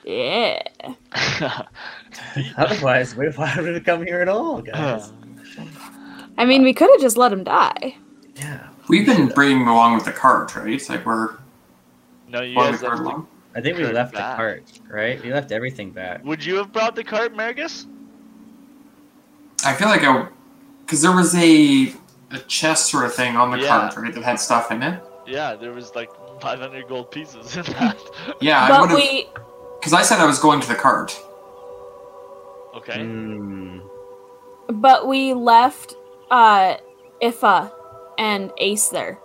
[0.05, 0.62] Yeah.
[2.56, 5.12] Otherwise, we why would we come here at all, guys?
[6.39, 7.97] I mean, we could have just let him die.
[8.36, 8.65] Yeah.
[8.88, 10.68] We've been bringing him along with the cart, right?
[10.74, 11.36] It's Like we're
[12.28, 13.28] no, you pulling the guys cart have along.
[13.54, 14.32] I think we Cart left back.
[14.32, 15.22] the cart, right?
[15.22, 16.24] We left everything back.
[16.24, 17.86] Would you have brought the cart, Marigus?
[19.64, 20.28] I feel like I,
[20.84, 21.92] because there was a
[22.32, 23.68] a chest sort of thing on the Yeah.
[23.68, 24.12] cart, right?
[24.14, 25.02] That had stuff in it.
[25.26, 26.10] Yeah, there was like
[26.40, 27.96] 500 gold pieces in that.
[28.40, 28.98] Yeah, I but would have.
[28.98, 29.26] we
[29.80, 31.18] Because I said I was going to the cart.
[32.74, 33.02] okay.
[33.02, 33.78] Hmm.
[34.68, 35.94] but we left
[36.30, 36.76] uh
[37.22, 37.72] Ifa
[38.18, 39.18] and Ace there.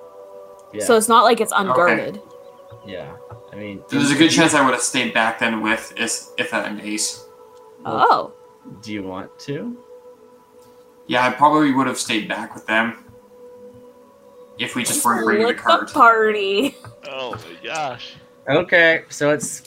[0.73, 0.83] Yeah.
[0.85, 2.21] So it's not like it's unguarded.
[2.85, 3.15] yeah.
[3.51, 6.63] I mean, There's a good chance I would have stayed back then with Is- Itha
[6.63, 7.25] and Ace.
[7.85, 8.31] Oh.
[8.81, 9.77] Do you want to?
[11.07, 13.03] Yeah, I probably would have stayed back with them
[14.57, 15.91] if we just weren't bringing the Split cart.
[15.93, 16.77] party.
[17.09, 18.13] Oh my gosh.
[18.47, 19.63] Okay, so it's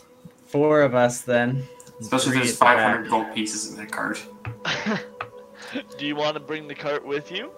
[0.47, 1.65] four of us then.
[2.01, 2.77] Especially if Three there's at the back.
[2.79, 4.25] 500 gold pieces in that cart.
[5.99, 7.51] Do you want to bring the cart with you,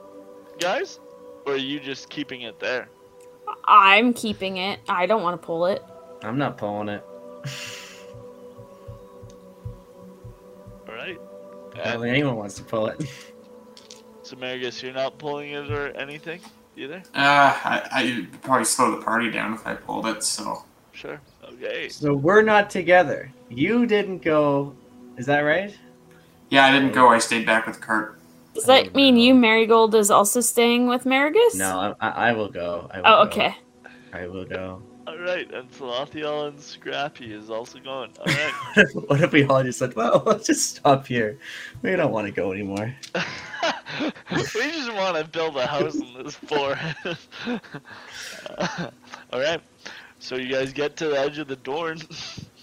[0.59, 0.99] guys?
[1.47, 2.89] Or are you just keeping it there?
[3.65, 4.81] I'm keeping it.
[4.89, 5.83] I don't want to pull it.
[6.23, 7.05] I'm not pulling it.
[10.89, 11.19] Alright.
[11.75, 13.01] I don't think anyone wants to pull it.
[14.23, 16.41] so, you're not pulling it or anything
[16.77, 17.03] either?
[17.15, 20.65] Uh, I, I'd probably slow the party down if I pulled it, so.
[20.93, 21.21] sure.
[21.45, 21.89] Okay.
[21.89, 23.31] So we're not together.
[23.51, 24.75] You didn't go.
[25.17, 25.77] Is that right?
[26.51, 27.09] Yeah, I didn't go.
[27.09, 28.16] I stayed back with Kurt.
[28.57, 31.55] Does that mean you, Marigold, is also staying with Marigus?
[31.55, 32.91] No, I, I I will go.
[32.93, 33.31] I will Oh, go.
[33.31, 33.57] okay.
[34.13, 34.83] I will go.
[35.07, 38.11] All right, and Salathiel and Scrappy is also going.
[38.19, 38.53] All right.
[39.09, 41.39] what if we all just said, well, let's just stop here.
[41.83, 42.93] We don't want to go anymore.
[44.01, 44.11] we
[44.73, 47.29] just want to build a house in this forest.
[49.33, 49.61] all right.
[50.19, 52.01] So you guys get to the edge of the Dorn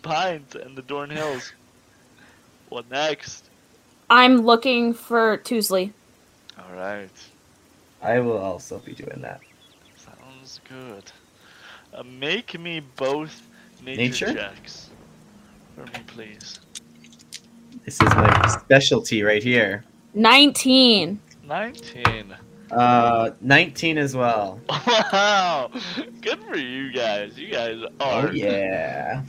[0.02, 1.54] Pines and the Dorn Hills.
[2.70, 3.50] What next?
[4.10, 5.92] I'm looking for Toosley.
[6.58, 7.10] All right.
[8.02, 9.40] I will also be doing that.
[9.96, 11.12] Sounds good.
[11.94, 13.48] Uh, make me both
[13.84, 14.34] nature, Nature?
[14.34, 14.90] checks
[15.76, 16.60] for me, please.
[17.86, 19.84] This is my specialty right here.
[20.14, 21.20] 19.
[21.46, 22.36] 19.
[22.72, 24.60] Uh, 19 as well.
[24.88, 25.70] Wow!
[26.22, 27.38] Good for you guys.
[27.38, 29.24] You guys are Oh yeah.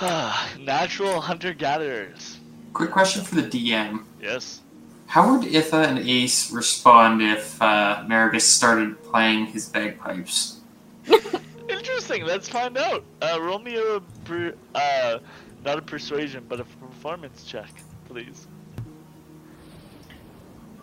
[0.60, 2.38] natural hunter gatherers.
[2.72, 4.04] Quick question for the DM.
[4.20, 4.60] Yes.
[5.06, 10.60] How would Itha and Ace respond if uh, Marigus started playing his bagpipes?
[11.68, 12.24] Interesting.
[12.24, 13.04] Let's find out.
[13.20, 15.18] Uh, roll me a per, uh,
[15.64, 17.70] not a persuasion, but a performance check,
[18.06, 18.46] please.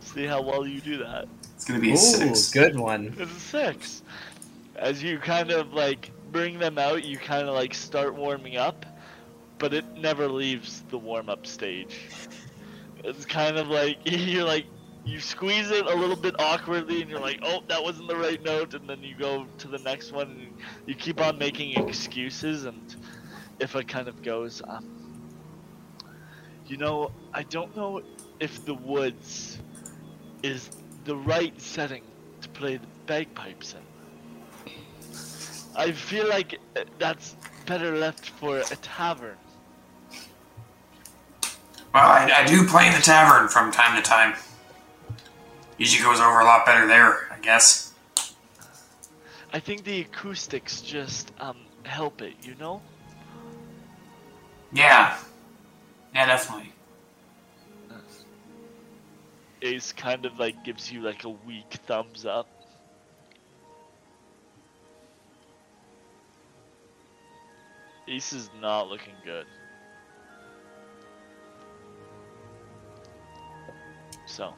[0.02, 1.28] See how well you do that.
[1.56, 2.52] It's gonna be a Ooh, six.
[2.52, 3.16] good one.
[3.18, 4.04] It's a six.
[4.76, 8.86] As you kind of like bring them out, you kind of like start warming up,
[9.60, 12.10] but it never leaves the warm up stage.
[13.04, 14.66] It's kind of like you're like
[15.06, 18.42] you squeeze it a little bit awkwardly, and you're like, oh, that wasn't the right
[18.44, 20.54] note, and then you go to the next one, and
[20.86, 22.96] you keep on making excuses, and
[23.60, 24.86] if it kind of goes, um,
[26.68, 28.02] you know, I don't know
[28.40, 29.58] if the woods
[30.44, 30.70] is
[31.06, 32.04] the right setting
[32.42, 34.72] to play the bagpipes in.
[35.76, 39.38] I feel like uh, that's better left for a tavern.
[41.94, 44.36] Well, I, I do play in the tavern from time to time.
[45.78, 47.94] Usually goes over a lot better there, I guess.
[49.52, 52.82] I think the acoustics just um help it, you know?
[54.72, 55.18] Yeah.
[56.14, 56.74] Yeah, definitely.
[59.62, 62.48] Ace kind of like gives you like a weak thumbs up.
[68.08, 69.46] Ace is not looking good.
[74.40, 74.54] So,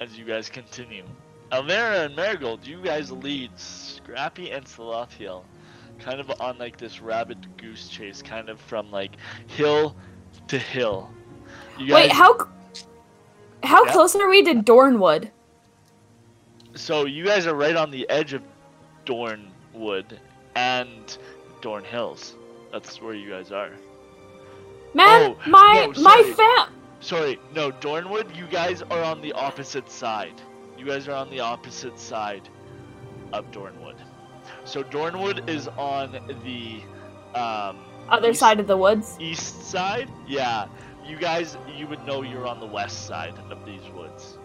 [0.00, 1.04] as you guys continue,
[1.50, 5.44] Alvera and Marigold, you guys lead Scrappy and Salathiel
[5.98, 9.12] kind of on like this rabbit goose chase, kind of from like
[9.46, 9.96] hill
[10.48, 11.08] to hill.
[11.78, 12.36] You Wait, how
[13.62, 13.92] how Yeah.
[13.92, 15.30] close are we to Dornwood?
[16.74, 18.42] So you guys are right on the edge of
[19.06, 20.18] Dornwood
[20.54, 21.16] and
[21.62, 22.34] Dorn Hills.
[22.72, 23.70] That's where you guys are.
[24.92, 26.83] Man, Oh, my no, my fam.
[27.04, 30.40] Sorry, no, Dornwood, you guys are on the opposite side.
[30.78, 32.48] You guys are on the opposite side
[33.34, 33.96] of Dornwood.
[34.64, 36.12] So Dornwood is on
[36.44, 36.80] the
[37.38, 37.76] um,
[38.08, 39.18] Other east- side of the woods.
[39.20, 40.08] east side.
[40.26, 40.66] Yeah,
[41.06, 44.38] you guys, you would know you're on the west side of these woods.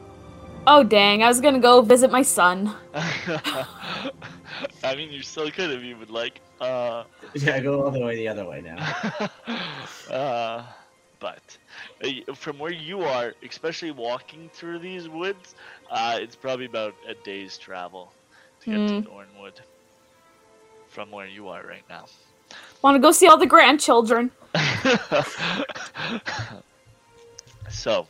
[0.68, 1.24] Oh dang!
[1.24, 2.76] I was gonna go visit my son.
[2.94, 3.66] I
[4.98, 6.42] mean, you still could if you would like.
[6.60, 9.30] Uh, Yeah, go all the way the other way now.
[10.14, 10.64] uh,
[11.20, 11.58] but
[12.04, 15.56] uh, from where you are, especially walking through these woods,
[15.92, 18.14] uh, it's probably about a day's travel
[18.62, 19.60] to get to Dornwood
[20.88, 22.06] from where you are right now.
[22.82, 24.32] Want to go see all the grandchildren?
[27.70, 28.08] so,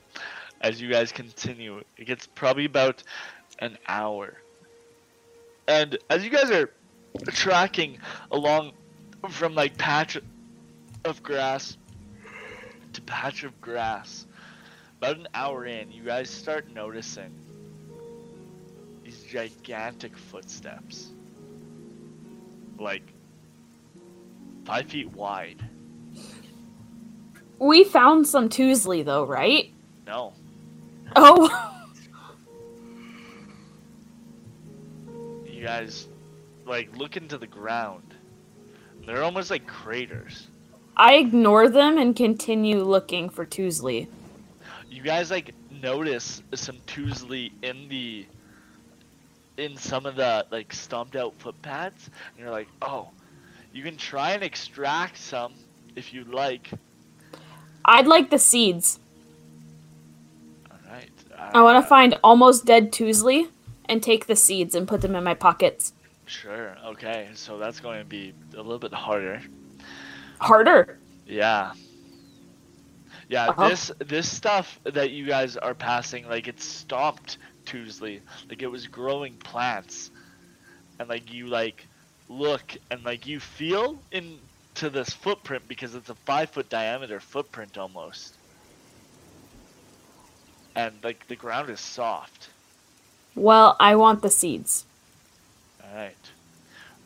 [0.62, 3.04] as you guys continue, it gets probably about
[3.60, 4.36] an hour.
[5.68, 6.72] And as you guys are
[7.28, 7.98] tracking
[8.32, 8.74] along
[9.30, 10.18] from like patch
[11.06, 11.78] of grass
[12.94, 14.26] to patch of grass,
[14.98, 17.34] about an hour in, you guys start noticing
[19.04, 21.10] these gigantic footsteps.
[22.78, 23.04] Like
[24.66, 25.64] five feet wide.
[27.60, 29.72] We found some Toosley though, right?
[30.08, 30.34] No.
[31.16, 31.76] Oh,
[35.46, 36.08] you guys
[36.66, 38.16] like look into the ground.
[39.06, 40.48] They're almost like craters.
[41.00, 44.10] I ignore them and continue looking for Toosley.
[44.92, 48.26] You guys like notice some Toosley in the
[49.56, 53.08] in some of the like stomped out footpaths, and you're like, oh,
[53.72, 55.54] you can try and extract some
[55.96, 56.70] if you like.
[57.86, 59.00] I'd like the seeds.
[60.70, 61.10] All right.
[61.38, 63.48] I want uh, to find almost dead Toosley
[63.86, 65.94] and take the seeds and put them in my pockets.
[66.26, 66.76] Sure.
[66.88, 67.30] Okay.
[67.36, 69.42] So that's going to be a little bit harder.
[70.40, 70.98] Harder.
[71.28, 71.74] Yeah.
[73.28, 73.70] Yeah, Uh-huh.
[73.70, 78.22] this this stuff that you guys are passing, like it stopped Tuesley.
[78.50, 80.10] Like it was growing plants.
[81.00, 81.86] And like you like
[82.28, 87.78] look and like you feel into this footprint because it's a five foot diameter footprint
[87.78, 88.36] almost.
[90.76, 92.50] And like the ground is soft.
[93.36, 94.86] Well, I want the seeds.
[95.84, 96.16] Alright.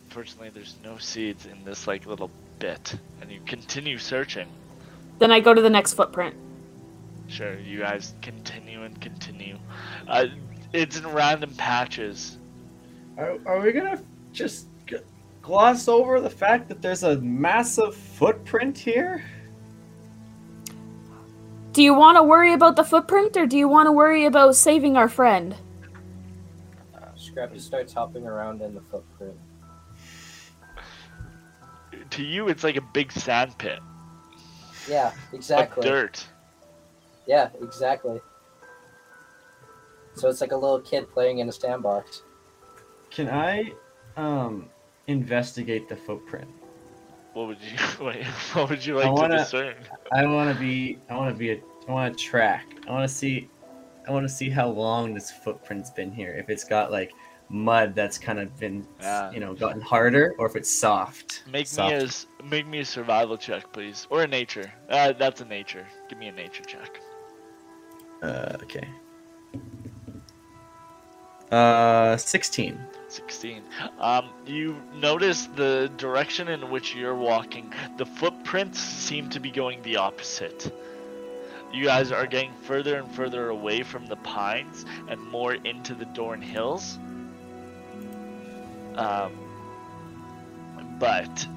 [0.05, 2.29] Unfortunately there's no seeds in this like little
[2.63, 2.95] bit.
[3.19, 4.47] And you continue searching.
[5.19, 6.33] Then I go to the next footprint.
[7.27, 9.57] Sure, you guys continue and continue.
[10.07, 10.27] Uh,
[10.71, 12.37] it's in random patches.
[13.17, 14.95] Are, are we gonna just g-
[15.41, 19.21] gloss over the fact that there's a massive footprint here?
[21.73, 24.55] Do you want to worry about the footprint or do you want to worry about
[24.55, 25.53] saving our friend?
[26.95, 29.35] Uh, Scrappy starts hopping around in the footprint.
[32.13, 33.79] To you, it's like a big sand pit
[34.87, 35.83] Yeah, of exactly.
[35.87, 36.23] dirt.
[37.25, 38.19] Yeah, exactly.
[40.15, 42.21] So it's like a little kid playing in a sandbox.
[43.09, 43.71] Can I
[44.15, 44.69] um
[45.07, 46.49] investigate the footprint?
[47.33, 47.77] What would you?
[48.05, 49.75] Wait, what would you like I wanna- to discern?
[50.13, 50.99] I want to be.
[51.09, 51.61] I want to be a.
[51.87, 52.65] I want to track.
[52.87, 53.49] I want to see.
[54.07, 56.35] I want to see how long this footprint's been here.
[56.35, 57.11] If it's got like
[57.49, 59.31] mud that's kind of been, Yeah.
[59.31, 61.43] you know, gotten harder, or if it's soft.
[61.51, 61.91] Make soft.
[61.91, 64.71] me a s- make me a survival check, please, or a nature.
[64.89, 65.85] Uh, that's a nature.
[66.09, 66.99] Give me a nature check.
[68.21, 68.87] Uh, okay.
[71.51, 72.79] Uh, sixteen.
[73.09, 73.61] 16.
[73.99, 77.71] Um, you notice the direction in which you're walking.
[77.97, 80.73] The footprints seem to be going the opposite.
[81.71, 86.05] You guys are getting further and further away from the pines and more into the
[86.05, 86.97] Dorn Hills.
[88.97, 89.33] Um,
[90.99, 91.47] but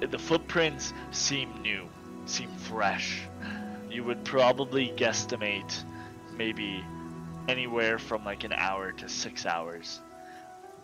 [0.00, 1.88] the footprints seem new,
[2.26, 3.22] seem fresh.
[3.90, 5.82] You would probably guesstimate
[6.36, 6.84] maybe
[7.48, 10.00] anywhere from like an hour to six hours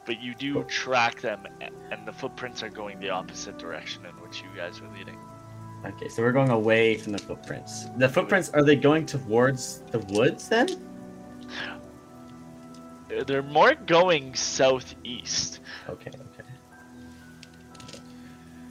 [0.04, 4.42] but you do track them and the footprints are going the opposite direction in which
[4.42, 5.18] you guys are leading
[5.84, 7.86] Okay, so we're going away from the footprints.
[7.96, 10.68] The footprints are they going towards the woods then?
[13.20, 16.48] They're- more going southeast Okay, okay.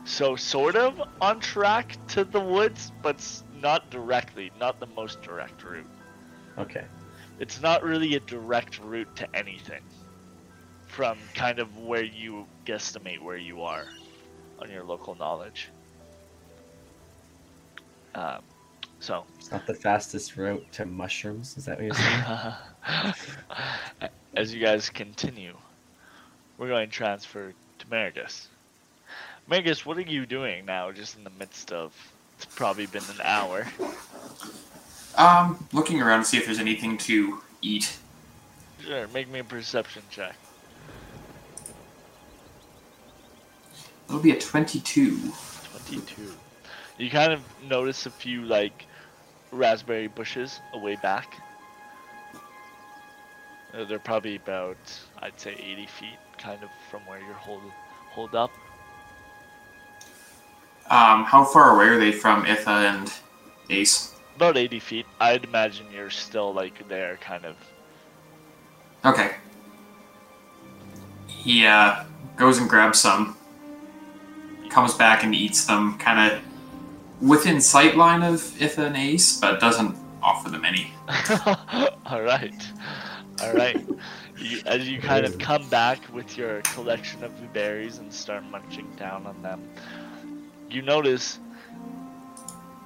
[0.06, 3.24] so sort of on track to the woods but
[3.62, 5.86] not directly not the most direct route
[6.58, 6.86] Okay.
[7.40, 9.82] it's not really a direct route to anything
[10.88, 13.86] from kind of where you guesstimate where you are
[14.60, 15.70] on your local knowledge
[18.16, 18.42] um,
[19.00, 21.58] so It's not the fastest route to mushrooms.
[21.58, 22.24] Is that what you're saying?
[24.34, 25.58] As you guys continue,
[26.58, 28.48] we're going to transfer to Marigus.
[29.50, 31.94] Marigus, what are you doing now, just in the midst of.
[32.38, 33.68] It's probably been an hour.
[35.18, 37.98] Um, looking around to see if there's anything to eat.
[38.80, 40.36] Sure, make me a perception check.
[44.08, 45.20] It'll be a 22.
[45.88, 46.34] 22.
[46.98, 48.86] You kind of notice a few, like,
[49.52, 51.36] raspberry bushes away back.
[53.74, 54.78] Uh, They're probably about,
[55.22, 57.62] I'd say, 80 feet, kind of from where you're hold,
[58.10, 58.52] hold up.
[60.90, 63.14] Um, how far away are they from Itha and
[63.70, 64.16] Ace?
[64.36, 65.06] About 80 feet.
[65.20, 67.56] I'd imagine you're still, like, there, kind of.
[69.06, 69.36] Okay.
[71.28, 72.04] He uh,
[72.36, 73.38] goes and grabs some,
[74.70, 76.42] comes back and eats them, kind of
[77.22, 80.94] within sight line of Itha and Ace, but doesn't offer them any.
[82.06, 82.54] all right,
[83.42, 83.78] all right.
[84.40, 88.96] You, as you kind of come back with your collection of berries and start munching
[88.98, 89.62] down on them,
[90.70, 91.40] you notice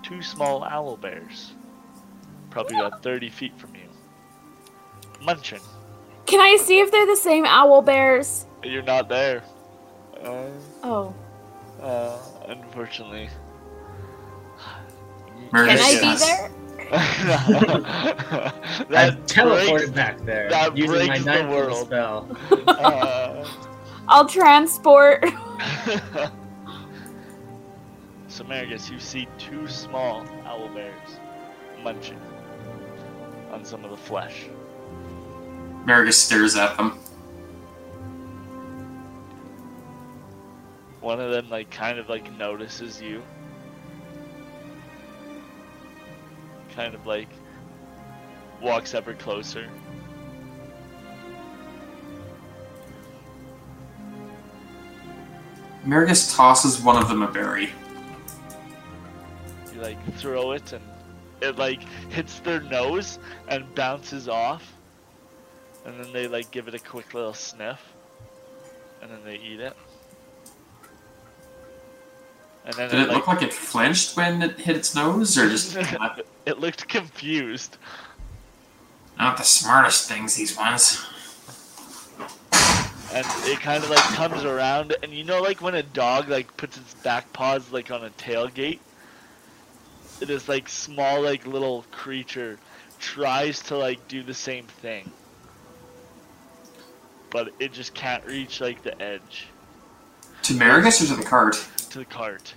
[0.03, 1.51] two small owlbears,
[2.49, 3.87] probably about 30 feet from you,
[5.21, 5.61] munching.
[6.25, 8.45] Can I see if they're the same owlbears?
[8.63, 9.43] You're not there.
[10.23, 10.47] Uh,
[10.83, 11.13] Oh.
[11.81, 12.17] uh,
[12.47, 13.29] unfortunately.
[15.51, 16.01] Murder Can I Yes.
[16.01, 16.64] be there?
[16.91, 18.53] that
[18.89, 21.87] I've teleported breaks- back there that using my breaks the world.
[21.87, 22.37] spell.
[22.67, 23.47] uh,
[24.07, 25.23] I'll transport.
[28.27, 31.19] so, Marigus, you see two small owlbears
[31.83, 32.19] munching
[33.51, 34.45] on some of the flesh.
[35.85, 36.99] Marigus stares at them.
[41.01, 43.21] One of them, like, kind of like notices you.
[46.75, 47.29] Kind of like
[48.61, 49.69] walks ever closer.
[55.85, 57.71] Marigus tosses one of them a berry.
[59.73, 60.83] You like throw it and
[61.41, 64.73] it like hits their nose and bounces off.
[65.85, 67.79] And then they like give it a quick little sniff.
[69.01, 69.77] And then they eat it.
[72.65, 75.75] And then Did it look like it flinched when it hit its nose, or just
[76.45, 77.77] it looked confused.
[79.17, 80.35] Not the smartest things?
[80.35, 81.05] These ones.
[83.13, 86.57] And it kind of like comes around and you know like when a dog like
[86.57, 88.79] puts its back paws like on a tailgate?
[90.19, 92.57] This like small like little creature
[92.99, 95.09] tries to like do the same thing.
[97.29, 99.47] But it just can't reach like the edge
[100.43, 101.55] To Marigus or to the cart?
[101.95, 102.53] To the cart.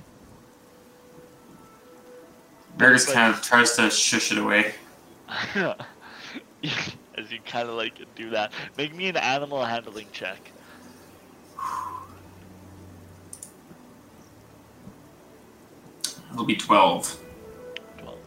[2.76, 4.74] Marigus Like- kind of tries to shush it away.
[5.54, 8.50] As you kind of like do that.
[8.76, 10.40] Make me an animal handling check.
[16.32, 17.24] It'll be 12.
[18.04, 18.18] Well,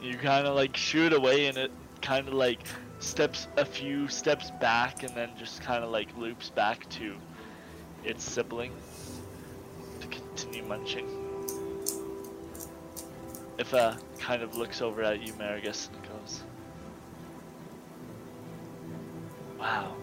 [0.00, 1.72] you kind of like shoot away and it
[2.02, 2.60] kind of like
[3.00, 7.16] steps a few steps back and then just kind of like loops back to
[8.04, 8.91] its sibling to
[10.34, 11.06] continue munching.
[13.58, 16.42] If uh kind of looks over at you, Marigus, and goes,
[19.58, 19.94] "Wow."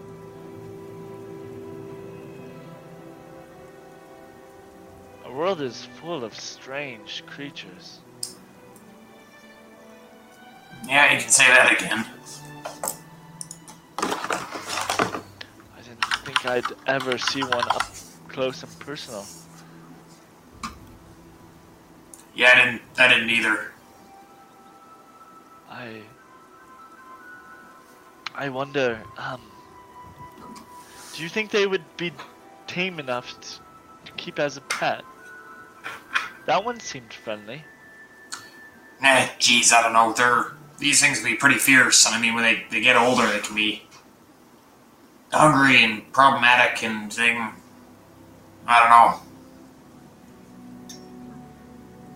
[5.24, 8.00] The world is full of strange creatures.
[10.86, 12.06] Yeah, you can say that again.
[13.98, 17.82] I didn't think I'd ever see one up
[18.28, 19.24] close and personal.
[22.34, 22.82] Yeah, I didn't.
[22.98, 23.72] I didn't either.
[25.68, 26.02] I
[28.34, 29.40] I wonder, um
[31.14, 32.12] do you think they would be
[32.66, 33.38] tame enough
[34.06, 35.02] to keep as a pet?
[36.46, 37.62] That one seemed friendly.
[39.02, 40.12] Nah, geez, I don't know.
[40.12, 42.06] They're these things can be pretty fierce.
[42.06, 43.82] And I mean, when they, they get older, they can be
[45.32, 47.52] hungry and problematic and thing.
[48.66, 49.29] I don't know.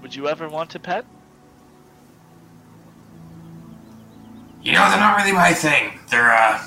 [0.05, 1.07] Would you ever want a pet?
[4.63, 5.99] You know, they're not really my thing.
[6.11, 6.63] They're uh,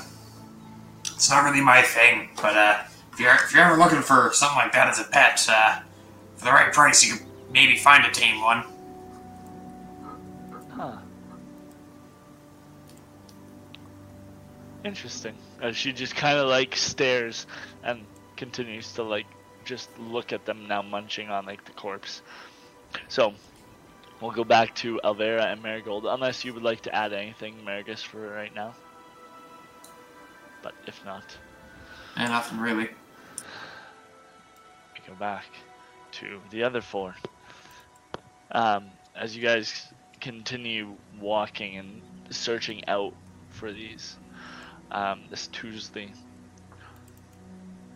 [1.04, 2.30] it's not really my thing.
[2.42, 2.82] But uh,
[3.12, 5.78] if you're if you're ever looking for something like that as a pet, uh,
[6.34, 8.64] for the right price, you could maybe find a tame one.
[10.70, 10.96] Huh.
[14.82, 15.36] Interesting.
[15.62, 17.46] As she just kind of like stares
[17.84, 18.04] and
[18.36, 19.26] continues to like
[19.64, 22.20] just look at them now munching on like the corpse.
[23.08, 23.34] So,
[24.20, 28.02] we'll go back to Alvera and Marigold unless you would like to add anything, Marigus,
[28.02, 28.74] for right now.
[30.62, 31.24] But if not,
[32.16, 32.88] and nothing really.
[34.94, 35.44] we go back
[36.12, 37.14] to the other four.
[38.50, 39.86] Um, as you guys
[40.20, 43.14] continue walking and searching out
[43.50, 44.16] for these,
[44.90, 46.10] um, this Tuesley,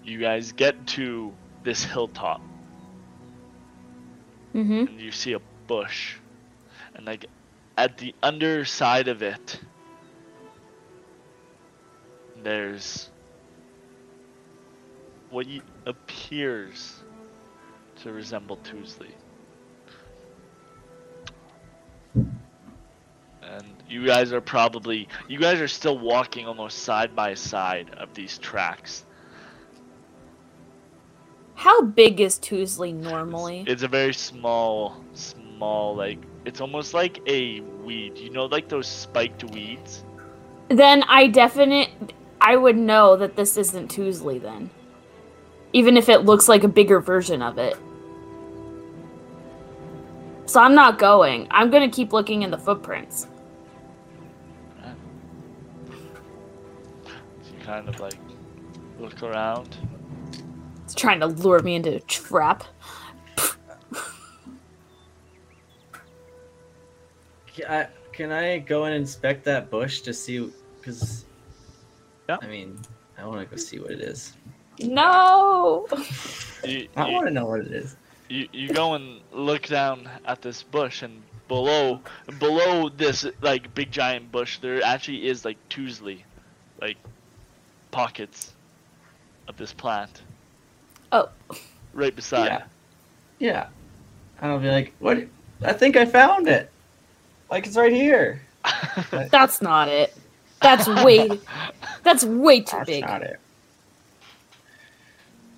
[0.04, 1.32] you guys get to
[1.64, 2.40] this hilltop
[4.54, 4.86] Mm-hmm.
[4.86, 6.16] and you see a bush,
[6.94, 7.26] and like
[7.76, 9.58] at the underside of it,
[12.42, 13.10] there's
[15.30, 17.02] what you, appears
[18.02, 19.10] to resemble Tuesley.
[22.14, 28.14] And you guys are probably you guys are still walking almost side by side of
[28.14, 29.04] these tracks.
[31.54, 33.64] How big is Tuesley normally?
[33.66, 38.18] It's a very small, small like it's almost like a weed.
[38.18, 40.04] You know, like those spiked weeds.
[40.68, 41.90] Then I definite
[42.40, 44.70] I would know that this isn't Tuesley then.
[45.72, 47.76] Even if it looks like a bigger version of it.
[50.46, 51.46] So I'm not going.
[51.50, 53.28] I'm gonna keep looking in the footprints.
[55.84, 58.18] So you kind of like
[58.98, 59.76] look around.
[60.92, 62.64] It's trying to lure me into a trap.
[67.54, 70.52] Can I, uh, can I go and inspect that bush to see?
[70.78, 71.24] Because,
[72.28, 72.36] Yeah.
[72.42, 72.78] I mean,
[73.16, 74.36] I want to go see what it is.
[74.80, 75.86] No.
[76.64, 77.96] You, I want to know what it is.
[78.28, 82.00] you, you go and look down at this bush and below
[82.38, 86.20] below this like big giant bush there actually is like Tuesley
[86.80, 86.96] like
[87.90, 88.52] pockets
[89.48, 90.22] of this plant
[91.12, 91.28] Oh.
[91.92, 92.62] right beside Yeah.
[93.38, 93.66] Yeah.
[94.40, 95.18] I'll be like, what?
[95.64, 96.70] I think I found it.
[97.50, 98.40] Like it's right here.
[99.10, 100.16] That's not it.
[100.60, 101.28] That's way
[102.02, 103.04] that's way too That's big.
[103.04, 103.38] not it.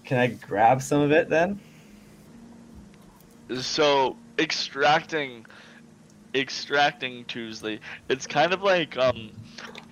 [0.05, 1.59] Can I grab some of it then?
[3.60, 5.47] So extracting,
[6.35, 7.78] extracting Tuesley.
[8.09, 9.31] It's kind of like um,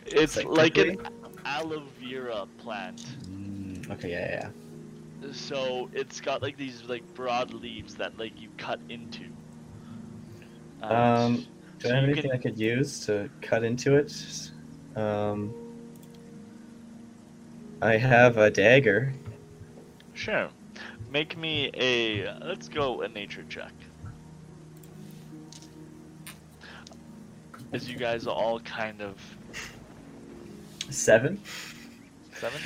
[0.07, 0.99] it's like an
[1.45, 3.05] aloe vera plant.
[3.31, 4.49] Mm, okay, yeah, yeah.
[5.31, 9.25] So it's got like these like broad leaves that like you cut into.
[10.83, 11.47] Um,
[11.79, 14.51] Do so I have anything can- I could use to cut into it?
[14.97, 15.55] Um,
[17.81, 19.13] I have a dagger.
[20.15, 20.49] Sure.
[21.11, 22.35] Make me a.
[22.45, 23.73] Let's go a nature check.
[27.73, 29.17] As you guys all kind of
[30.91, 31.41] Seven.
[32.35, 32.61] seven.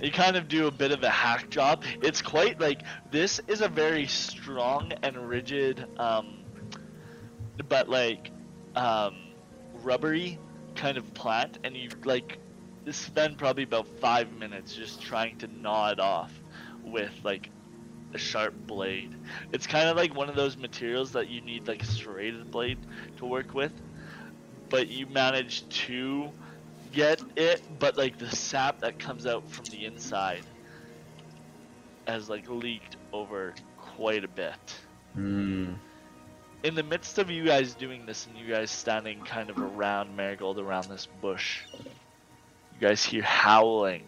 [0.00, 1.82] You kind of do a bit of a hack job.
[2.02, 6.44] It's quite like this is a very strong and rigid, um,
[7.68, 8.30] but like
[8.76, 9.16] um,
[9.82, 10.38] rubbery
[10.76, 12.38] kind of plant, and you like
[12.90, 16.32] spend probably about five minutes just trying to gnaw it off
[16.84, 17.50] with like
[18.14, 19.14] a sharp blade.
[19.52, 22.78] It's kind of like one of those materials that you need like a serrated blade
[23.18, 23.72] to work with,
[24.68, 26.32] but you manage to
[26.92, 30.42] get it, but like the sap that comes out from the inside
[32.06, 34.54] has like leaked over quite a bit.
[35.14, 35.72] Hmm.
[36.64, 40.14] In the midst of you guys doing this and you guys standing kind of around
[40.16, 44.02] Marigold around this bush, you guys hear howling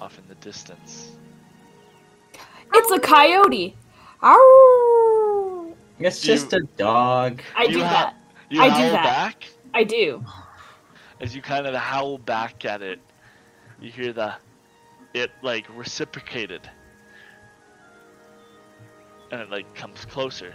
[0.00, 1.12] off in the distance.
[2.72, 3.74] It's a coyote.
[4.22, 5.74] Ow!
[5.98, 7.42] It's Do you- just a dog.
[7.56, 8.14] I You do ha- that.
[8.50, 9.02] You I do that.
[9.04, 9.44] back
[9.76, 10.24] I do.
[11.20, 12.98] as you kind of howl back at it.
[13.78, 14.34] You hear the
[15.12, 16.62] it like reciprocated.
[19.30, 20.54] And it like comes closer.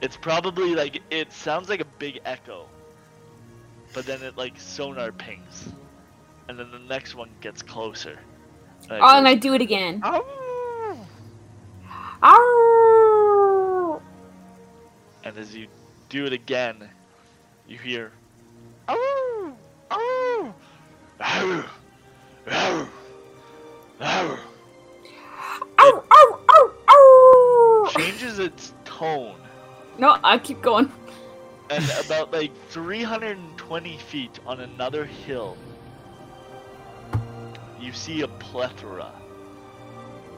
[0.00, 2.66] It's probably like it sounds like a big echo.
[3.92, 5.68] But then it like sonar pings.
[6.48, 8.18] And then the next one gets closer.
[8.84, 10.00] And it Oh, and I do it again.
[10.02, 11.06] "Ow!"
[12.22, 14.02] Ow!
[15.22, 15.66] And as you
[16.08, 16.88] do it again,
[17.68, 18.12] you hear
[18.88, 19.56] "Ow!
[19.90, 20.54] Ow!
[21.20, 21.64] Ow!
[22.50, 22.88] Ow!
[24.00, 24.38] Ow!"
[25.78, 26.04] Ow!
[26.10, 26.40] Ow!
[26.50, 26.72] Ow!
[26.88, 27.90] Ow!
[27.96, 29.36] changes its tone
[29.98, 30.90] No, I keep going.
[31.70, 35.56] and about like 320 feet on another hill
[37.80, 39.12] you see a plethora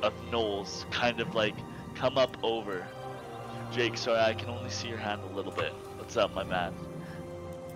[0.03, 1.55] of gnolls kind of like
[1.95, 2.87] come up over
[3.71, 6.73] jake sorry i can only see your hand a little bit what's up my man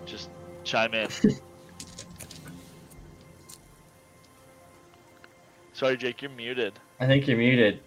[0.05, 0.29] just
[0.63, 1.09] chime in
[5.73, 7.81] sorry jake you're muted I think you're muted.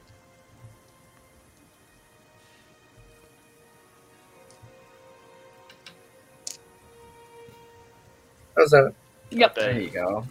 [8.55, 8.93] How's that?
[9.31, 9.55] Yep.
[9.55, 10.27] There you go.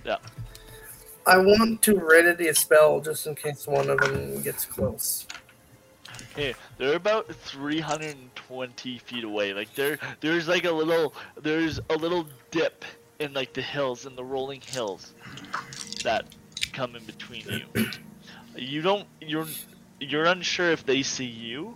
[1.26, 5.26] I want to ready a spell just in case one of them gets close.
[6.36, 9.54] Hey, they're about 320 feet away.
[9.54, 12.84] Like there, there's like a little, there's a little dip
[13.20, 15.14] in like the hills and the rolling hills
[16.04, 16.26] that
[16.74, 17.88] come in between you.
[18.56, 19.48] You don't, you're,
[20.00, 21.76] you're unsure if they see you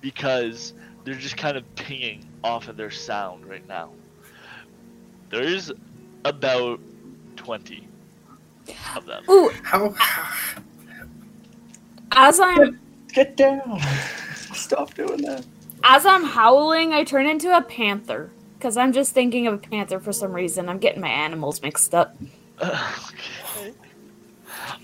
[0.00, 0.72] because
[1.04, 3.90] they're just kind of pinging off of their sound right now.
[5.30, 5.72] There's
[6.24, 6.80] about
[7.36, 7.88] 20
[8.96, 9.24] of them.
[9.28, 9.94] Ooh, How?
[9.98, 10.54] Ah.
[12.12, 12.78] as I'm
[13.16, 13.80] Get down.
[14.52, 15.42] Stop doing that.
[15.82, 18.30] as I'm howling, I turn into a panther.
[18.60, 20.68] Cause I'm just thinking of a panther for some reason.
[20.68, 22.14] I'm getting my animals mixed up.
[22.62, 23.72] okay.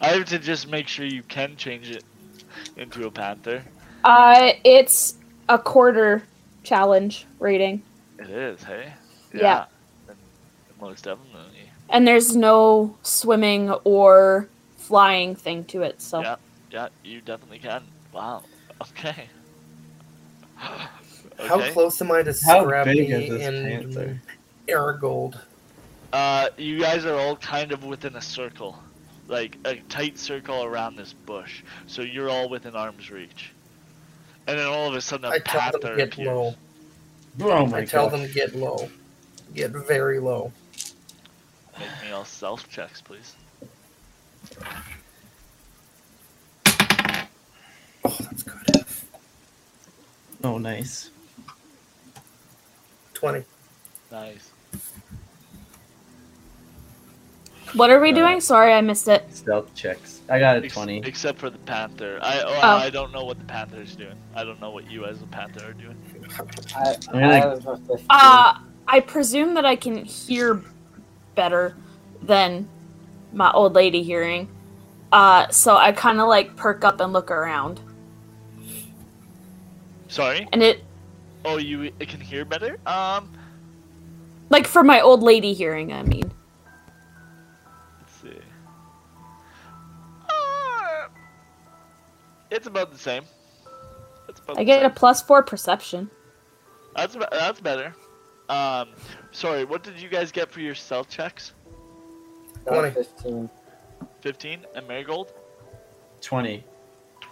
[0.00, 2.04] I have to just make sure you can change it
[2.78, 3.62] into a panther.
[4.02, 5.18] Uh, it's
[5.50, 6.22] a quarter
[6.62, 7.82] challenge rating,
[8.18, 8.94] It is, hey?
[9.34, 9.66] Yeah.
[10.06, 10.16] Then
[10.80, 11.68] Most definitely.
[11.90, 14.48] and there's no swimming or
[14.78, 16.00] flying thing to it.
[16.00, 16.36] So Yeah.
[16.70, 17.84] Yeah, you definitely can.
[18.12, 18.42] Wow.
[18.82, 19.28] Okay.
[20.56, 24.20] How close am I to How Scrappy big is and panther?
[24.68, 25.40] Aragold?
[26.12, 28.78] Uh, you guys are all kind of within a circle,
[29.28, 31.62] like a tight circle around this bush.
[31.86, 33.52] So you're all within arm's reach.
[34.46, 36.26] And then all of a sudden, a I tell them panther to get appears.
[36.26, 36.54] low.
[37.40, 38.18] Oh my I tell god.
[38.20, 38.88] them to get low.
[39.54, 40.52] Get very low.
[41.78, 43.34] Make me all stealth checks, please.
[48.12, 48.84] Oh, that's good.
[50.44, 51.10] Oh, nice.
[53.14, 53.44] 20.
[54.10, 54.50] Nice.
[57.74, 58.40] what are we Uh, doing?
[58.40, 59.24] Sorry, I missed it.
[59.34, 60.20] Stealth checks.
[60.28, 60.98] I got a Ex- 20.
[61.04, 62.18] except for the panther.
[62.22, 62.76] I oh, Oh.
[62.76, 64.16] I don't know what the panther is doing.
[64.34, 65.96] I don't know what you as a panther are doing.
[66.76, 68.06] I, I'm gonna- have a 15.
[68.10, 68.58] Uh,
[68.88, 70.60] I presume that I can hear
[71.34, 71.74] better
[72.22, 72.68] than
[73.32, 74.48] my old lady hearing.
[75.12, 77.80] Uh, so I kind of like perk up and look around,
[80.12, 80.46] Sorry.
[80.52, 80.84] and it
[81.44, 82.78] Oh, you it can hear better.
[82.86, 83.32] Um,
[84.50, 85.92] like for my old lady hearing.
[85.92, 86.30] I mean,
[87.98, 88.38] let's see.
[90.28, 91.08] Uh,
[92.50, 93.24] it's about the same.
[94.28, 96.10] It's about I the get a plus four perception.
[96.94, 97.94] That's that's better.
[98.50, 98.90] Um,
[99.30, 99.64] sorry.
[99.64, 101.54] What did you guys get for your stealth checks?
[102.66, 102.90] Got Twenty.
[102.90, 103.50] 15.
[104.20, 105.32] 15 and marigold.
[106.20, 106.64] Twenty.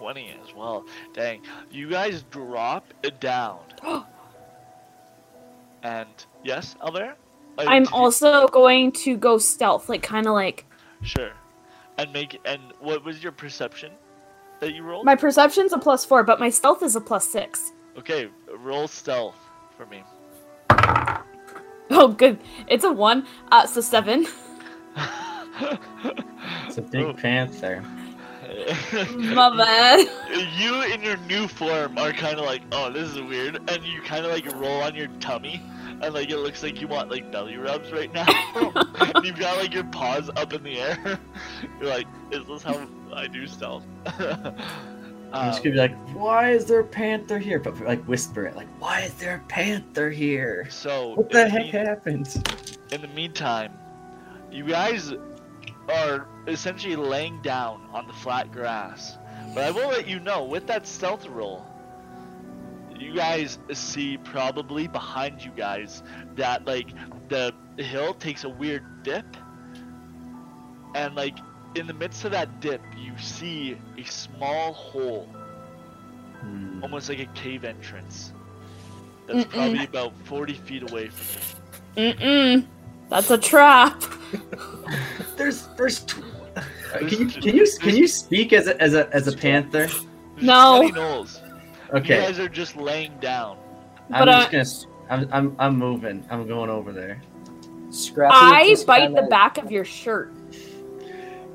[0.00, 0.86] 20 as well.
[1.12, 1.42] Dang.
[1.70, 3.58] You guys drop it down.
[5.82, 6.08] and
[6.42, 7.16] yes, Albert?
[7.58, 10.64] Uh, I'm did you- also going to go stealth, like kind of like
[11.02, 11.32] Sure.
[11.98, 13.92] And make and what was your perception
[14.60, 15.04] that you rolled?
[15.04, 17.72] my perception's a plus four, but my stealth is a plus six.
[17.98, 19.36] Okay, roll stealth
[19.76, 20.02] for me.
[21.92, 22.38] Oh, good.
[22.68, 23.26] It's a one.
[23.50, 24.24] Uh, so seven.
[26.68, 27.12] It's a big Oh.
[27.12, 27.82] panther.
[29.34, 30.06] My bad.
[30.58, 34.00] you in your new form are kind of like, oh, this is weird, and you
[34.02, 35.62] kind of like roll on your tummy,
[36.02, 38.26] and like it looks like you want like belly rubs right now.
[39.14, 41.18] and you've got like your paws up in the air.
[41.80, 43.84] You're like, is this how I do stealth?
[45.32, 47.60] I'm just Um, gonna be like, why is there a panther here?
[47.60, 50.66] But like whisper it, like, why is there a panther here?
[50.70, 52.78] so What in the the heck mean- happened?
[52.92, 53.72] in the meantime,
[54.50, 55.12] you guys
[55.90, 59.18] are essentially laying down on the flat grass.
[59.54, 61.66] But I will let you know, with that stealth roll,
[62.98, 66.02] you guys see probably behind you guys
[66.36, 66.88] that like
[67.28, 69.36] the hill takes a weird dip,
[70.94, 71.38] and like
[71.74, 75.28] in the midst of that dip, you see a small hole,
[76.40, 76.82] Hmm.
[76.82, 78.32] almost like a cave entrance.
[79.26, 79.50] That's Mm-mm.
[79.50, 81.26] probably about 40 feet away from
[81.96, 82.12] you.
[82.14, 82.66] Mm-mm.
[83.10, 84.02] That's a trap.
[85.36, 86.04] There's there's.
[86.04, 86.22] Tw-
[86.92, 89.88] can you can you can you speak as a as a as a panther?
[90.42, 90.78] No.
[90.88, 91.42] 20 gnolls.
[91.92, 93.58] You Okay, guys are just laying down.
[94.10, 94.60] I'm But, uh, just gonna.
[94.62, 96.24] s- I'm I'm I'm moving.
[96.30, 97.20] I'm going over there.
[97.90, 100.32] Scrappy I bite kinda- the back of your shirt.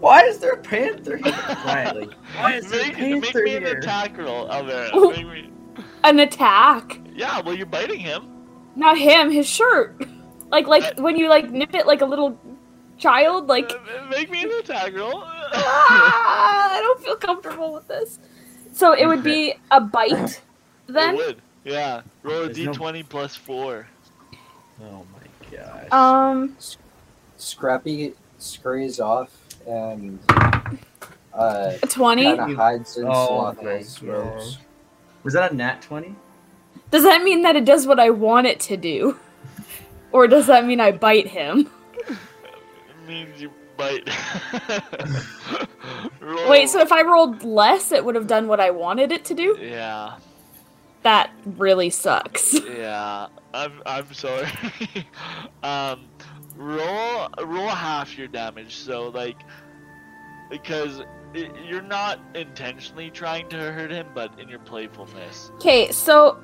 [0.02, 1.34] Why is there a panther here?
[1.64, 2.10] Quietly.
[2.38, 4.90] Why is there a make, make panther me an attack roll, Alvera.
[4.94, 5.10] Oh.
[5.10, 5.50] Make me...
[6.04, 7.00] An attack.
[7.16, 8.28] Yeah, well, you're biting him.
[8.76, 10.06] Not him, his shirt.
[10.56, 12.40] Like like when you like nip it like a little
[12.98, 15.22] child, like Uh, make me an attack roll.
[15.26, 18.20] ah, I don't feel comfortable with this.
[18.72, 20.42] So it would be a bite It
[20.88, 21.16] then.
[21.18, 21.42] would.
[21.66, 22.04] Yeah.
[22.24, 23.86] Roll a There's no- d20 plus 4.
[24.82, 25.92] Oh my gosh.
[25.92, 26.56] Um
[27.36, 29.32] Scrappy scurries off
[29.68, 30.20] and
[31.34, 32.24] uh, twenty.
[32.38, 34.58] kind of hides in Oh Salathiel's my.
[35.24, 36.16] Was that a nat twenty?
[36.92, 39.20] Does that mean that it does what I want it to do?
[40.16, 41.70] Or does that mean I bite him?
[42.08, 42.18] It
[43.06, 44.10] means you bite.
[46.48, 49.34] Wait, so if I rolled less, it would have done what I wanted it to
[49.34, 49.58] do?
[49.60, 50.16] Yeah.
[51.04, 52.58] That really sucks.
[52.78, 53.28] Yeah.
[53.54, 54.48] I'm, I'm sorry.
[55.64, 56.06] um,
[56.56, 58.78] roll roll half your damage.
[58.78, 59.38] So like,
[60.50, 61.02] because
[61.36, 65.52] i you're not intentionally trying to hurt him, but in your playfulness.
[65.56, 66.42] Okay, so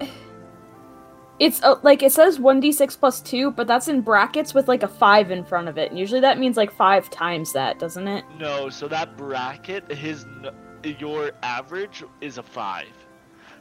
[1.42, 4.88] it's uh, like it says 1d6 plus 2, but that's in brackets with like a
[4.88, 5.90] 5 in front of it.
[5.90, 8.24] And usually that means like 5 times that, doesn't it?
[8.38, 10.28] No, so that bracket, his
[10.84, 12.94] your average is a five.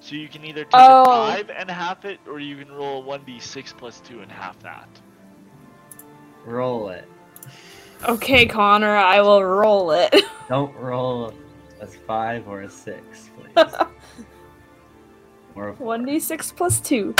[0.01, 1.03] So you can either take Oh.
[1.03, 4.21] a five and half it, or you can roll a one d six plus two
[4.21, 4.89] and half that.
[6.45, 7.07] Roll it.
[8.07, 10.15] Okay, Connor, I will roll it.
[10.49, 11.33] Don't roll
[11.81, 13.55] a five or a six, please.
[15.55, 17.15] or 1d6 plus 2.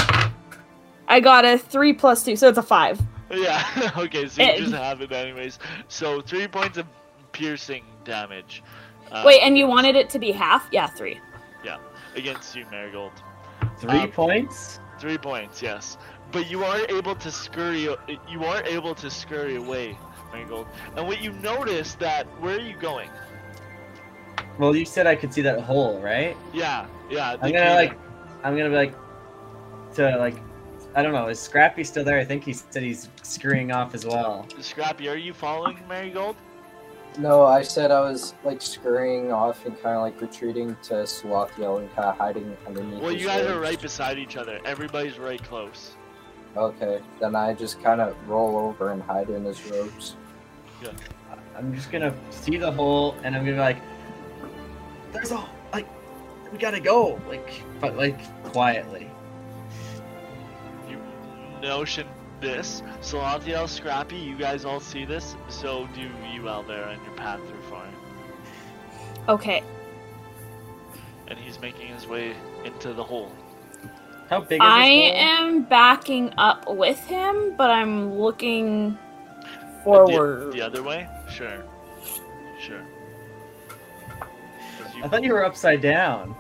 [1.11, 3.01] I got a 3 plus 2, so it's a 5.
[3.33, 3.91] Yeah.
[3.99, 5.59] okay, so you just have it anyways.
[5.89, 6.87] So three points of
[7.33, 8.63] piercing damage.
[9.13, 10.69] uh, Wait, and you wanted it to be half?
[10.73, 11.21] Yeah, 3.
[11.65, 11.79] Yeah,
[12.17, 13.13] against you, Marigold.
[13.79, 14.79] three Um, points.
[14.99, 15.99] Three points, yes.
[16.33, 17.81] But you are able to scurry.
[18.29, 19.99] You are able to scurry away,
[20.33, 20.69] Marigold.
[20.97, 23.11] And what you notice that where are you going?
[24.59, 26.37] Well, you said I could see that hole, right?
[26.53, 27.33] Yeah, yeah.
[27.43, 27.99] I'm gonna cave- like,
[28.45, 28.95] I'm gonna be like,
[29.97, 30.37] to like,
[30.95, 31.29] I don't know.
[31.29, 32.19] Is Scrappy still there?
[32.19, 34.47] I think he said he's scurrying off as well.
[34.61, 36.37] Scrappy, are you following Marigold?
[37.19, 41.81] No, I said I was like scurrying off and kind of like retreating to Salathiel
[41.81, 43.01] and kind of hiding underneath.
[43.01, 44.61] Well, you guys are right beside each other.
[44.65, 45.97] Everybody's right close.
[46.57, 50.17] Okay, then I just kind of roll over and hide in his robes.
[51.57, 53.79] I'm just gonna see the hole, and I'm gonna be like,
[55.13, 55.87] "There's a like,
[56.51, 59.10] we gotta go." Like, but like quietly.
[61.61, 62.07] You notion
[62.41, 62.83] this.
[63.01, 65.37] Salathiel, Scrappy, you guys all see this.
[65.49, 66.01] So do
[66.33, 67.91] you, out there and your path through fire.
[69.29, 69.63] Okay.
[71.29, 72.35] and he's making his way
[72.65, 73.31] into the hole.
[74.31, 75.49] How big is I this hole?
[75.49, 78.99] am backing up with him, but I'm looking
[79.85, 80.53] forward.
[80.53, 81.09] The, other way?
[81.31, 81.63] Sure.
[82.59, 82.81] Sure.
[84.97, 86.35] you- I thought you were upside down.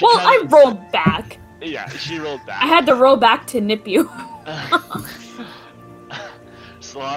[0.00, 1.38] Well, I rolled back.
[1.60, 2.62] Yeah, she rolled back.
[2.62, 4.27] I had to roll back to nip you, Sloth,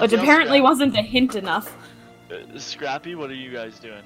[0.00, 1.76] which apparently Scrap- wasn't a hint enough.
[2.30, 4.02] uh, Scrappy, what are you guys doing?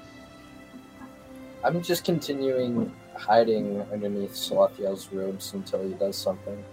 [1.63, 6.63] I'm just continuing hiding underneath Salathiel's robes until he does something.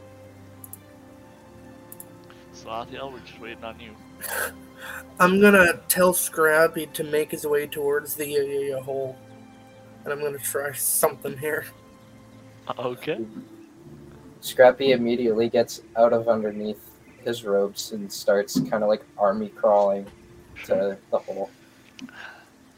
[2.55, 3.93] Salathiel, we're just waiting on you.
[5.18, 9.16] I'm gonna tell Scrappy to make his way towards the uh, hole,
[10.05, 11.64] and I'm gonna try something here.
[12.78, 13.18] Okay.
[14.44, 16.90] Scrappy immediately gets out of underneath
[17.24, 20.06] his robes and starts kind of like army crawling
[20.64, 21.48] to the hole.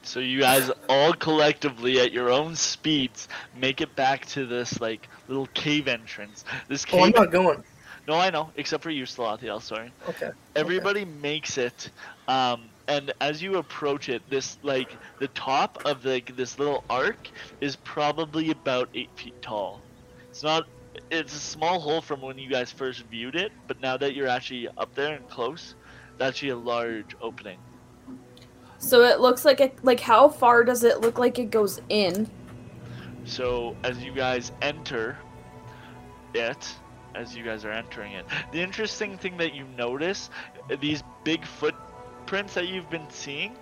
[0.05, 3.27] So you guys all collectively at your own speeds
[3.57, 6.45] make it back to this like little cave entrance.
[6.69, 7.01] This cave.
[7.01, 7.65] Oh, I'm not going.
[8.07, 9.91] No, I know, except for you, Salathiel, sorry.
[10.09, 10.31] Okay.
[10.55, 11.91] Everybody makes it,
[12.29, 17.29] um, and as you approach it, this like the top of like this little arc
[17.61, 19.81] is probably about eight feet tall.
[20.31, 20.69] It's not.
[21.11, 24.29] It's a small hole from when you guys first viewed it, but now that you're
[24.29, 25.75] actually up there and close,
[26.13, 27.59] it's actually a large opening.
[28.79, 29.79] So it looks like it.
[29.83, 32.29] Like, how far does it look like it goes in?
[33.25, 35.17] So as you guys enter
[36.35, 36.69] it,
[37.15, 40.31] as you guys are entering it, the interesting thing that you notice,
[40.81, 43.57] these big footprints that you've been seeing,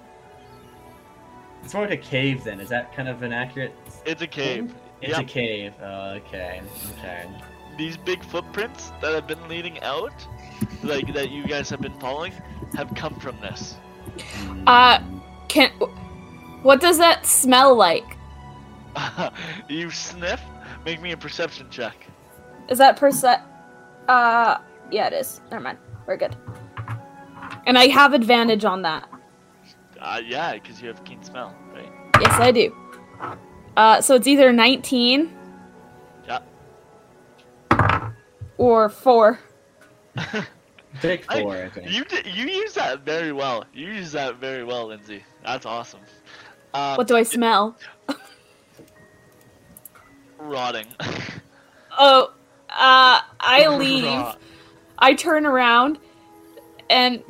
[1.62, 2.60] It's more like a cave then.
[2.60, 3.72] Is that kind of an accurate?
[4.04, 4.74] it's a cave.
[5.04, 5.20] It's Yep.
[5.20, 5.72] a cave.
[5.82, 6.62] Oh, okay.
[6.98, 7.26] Okay.
[7.76, 10.14] these big footprints that have been leading out,
[10.84, 12.32] like that you guys have been following,
[12.76, 13.74] have come from this.
[14.66, 15.00] Uh,
[15.48, 15.70] can.
[16.62, 18.16] What does that smell like?
[19.68, 20.40] you sniff.
[20.84, 22.06] Make me a perception check.
[22.68, 23.24] Is that perce?
[23.24, 23.40] Uh,
[24.90, 25.40] yeah, it is.
[25.50, 25.78] Never mind.
[26.06, 26.36] We're good.
[27.66, 29.08] And I have advantage on that.
[30.00, 31.90] Uh, yeah, because you have keen smell, right?
[32.20, 32.74] Yes, I do.
[33.76, 35.30] Uh, so it's either 19
[36.26, 36.40] Yeah.
[38.56, 39.38] or 4.
[41.00, 41.90] Take four, I, think.
[41.90, 43.64] You did, you use that very well.
[43.74, 45.24] You use that very well, Lindsay.
[45.44, 46.00] That's awesome.
[46.72, 47.76] Um, What do I smell?
[50.38, 50.86] Rotting.
[51.96, 52.32] Oh,
[52.70, 54.04] uh, I leave.
[54.04, 54.40] Rot.
[54.98, 55.96] I turn around
[56.90, 57.22] and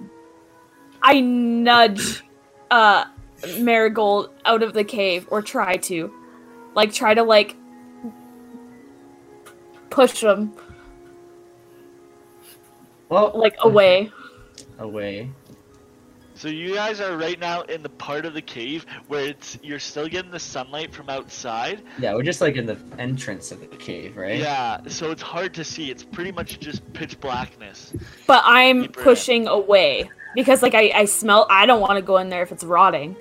[1.03, 2.23] I nudge
[2.71, 3.05] uh
[3.59, 6.11] Marigold out of the cave or try to.
[6.75, 7.57] Like try to like
[9.91, 10.53] push them
[13.09, 14.11] Well, like away.
[14.79, 15.31] away.
[16.37, 19.79] So you guys are right now in the part of the cave where it's you're
[19.79, 21.81] still getting the sunlight from outside.
[22.01, 24.39] Yeah, we're just like in the entrance of the cave, right?
[24.41, 25.93] Yeah, so it's hard to see.
[25.93, 27.93] It's pretty much just pitch blackness.
[28.27, 29.05] But I'm Keep her in.
[29.05, 32.51] pushing away because like I, I smell I don't want to go in there if
[32.51, 33.15] it's rotting.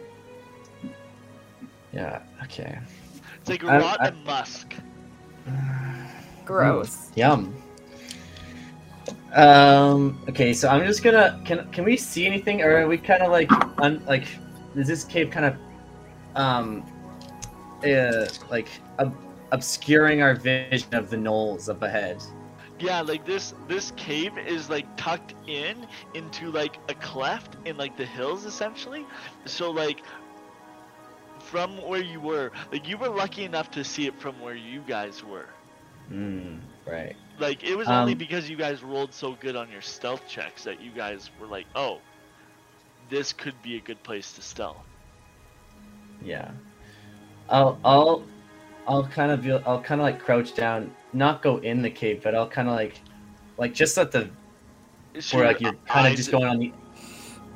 [1.93, 2.23] Yeah.
[2.45, 2.80] Okay.
[3.44, 4.74] It's like I- rot I- and musk.
[6.45, 7.11] Gross.
[7.15, 7.53] Yum.
[9.34, 10.18] Um.
[10.30, 11.41] Okay, so I'm just gonna.
[11.44, 13.52] Can Can we see anything, or are we kind of like
[13.82, 14.28] un, like?
[14.76, 15.56] Is this cave kind of
[16.36, 16.86] um,
[17.86, 19.18] uh, like ob-
[19.52, 22.24] obscuring our vision of the gnolls up ahead?
[22.80, 27.98] Yeah, like this this cave is like tucked in into like a cleft in like
[27.98, 29.06] the hills essentially.
[29.45, 30.02] So like
[31.53, 34.81] from where you were, like you were lucky enough to see it from where you
[34.88, 35.49] guys were.
[36.07, 36.55] Hmm.
[36.88, 37.15] Right.
[37.38, 40.63] Like it was only Um, because you guys rolled so good on your stealth checks
[40.63, 42.01] that you guys were like, "Oh,
[43.07, 44.84] this could be a good place to stealth."
[46.23, 46.49] Yeah.
[47.49, 48.23] I'll I'll
[48.88, 52.34] I'll kind of I'll kind of like crouch down, not go in the cave, but
[52.34, 52.99] I'll kind of like
[53.59, 54.27] like just at the
[55.19, 56.73] So where like you're kind of just going on the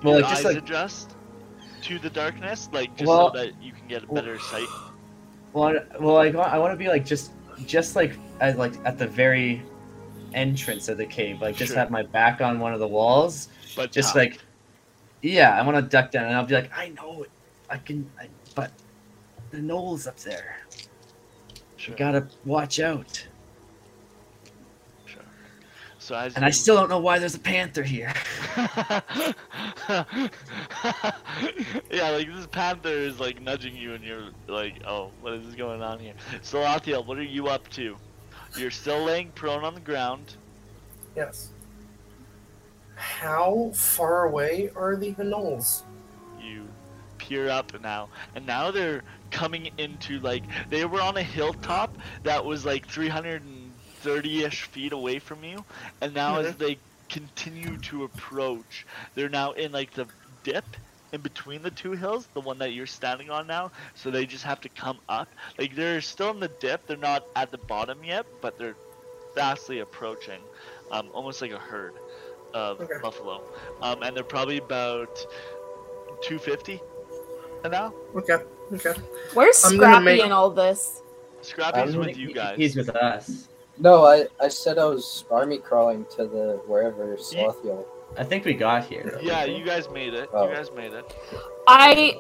[0.03, 1.16] well like just like adjust
[1.87, 4.67] to the darkness, like just Well- so that you can get a well- better sight.
[5.53, 7.31] well I- well I want I want to be like just
[7.65, 9.63] just like at like at the very
[10.33, 11.79] entrance of the cave, like just Sure.
[11.79, 14.15] have my back on one of the walls, But just tough.
[14.17, 14.39] like
[15.21, 17.31] yeah, I want to duck down and I'll be like I know it,
[17.69, 18.71] I can, I, but
[19.51, 20.57] the gnolls up there,
[21.77, 23.25] Sure, you gotta watch out.
[26.07, 26.15] Sure.
[26.15, 28.13] So as And I still don't know why there's a panther here.
[28.57, 29.01] yeah,
[32.09, 35.99] like this panther is like nudging you, and you're like, "Oh, what is going on
[35.99, 37.97] here?" So, Lathiel, what are you up to?
[38.55, 40.35] You're still laying prone on the ground.
[41.15, 41.49] Yes.
[42.95, 45.83] How far away are the Gnolls?
[46.41, 46.67] You
[47.17, 52.43] peer up now, and now they're coming into like they were on a hilltop that
[52.43, 52.87] was like
[54.03, 55.63] 330ish feet away from you,
[56.01, 56.77] and now as they
[57.09, 60.05] continue to approach, they're now in like the
[60.43, 60.65] dip
[61.13, 63.71] in between the two hills, the one that you're standing on now.
[63.95, 65.29] So they just have to come up.
[65.57, 68.75] Like they're still in the dip, they're not at the bottom yet, but they're
[69.35, 70.39] vastly approaching,
[70.91, 71.93] um, almost like a herd
[72.53, 72.93] of Okay.
[73.01, 73.41] buffalo.
[73.81, 75.15] Um, and they're probably about
[76.23, 76.81] 250
[77.69, 77.93] now.
[78.15, 78.37] Okay.
[78.73, 78.93] Okay.
[79.33, 81.01] Where's I'm Scrappy make- in all this?
[81.41, 82.57] Scrappy's Um, with you guys.
[82.57, 83.47] He's with us.
[83.79, 87.85] No, I, I said I was army crawling to the wherever Salathiel.
[88.17, 89.19] I think we got here.
[89.21, 90.29] Yeah, you guys made it.
[90.33, 90.49] Oh.
[90.49, 91.05] You guys made it.
[91.67, 92.19] I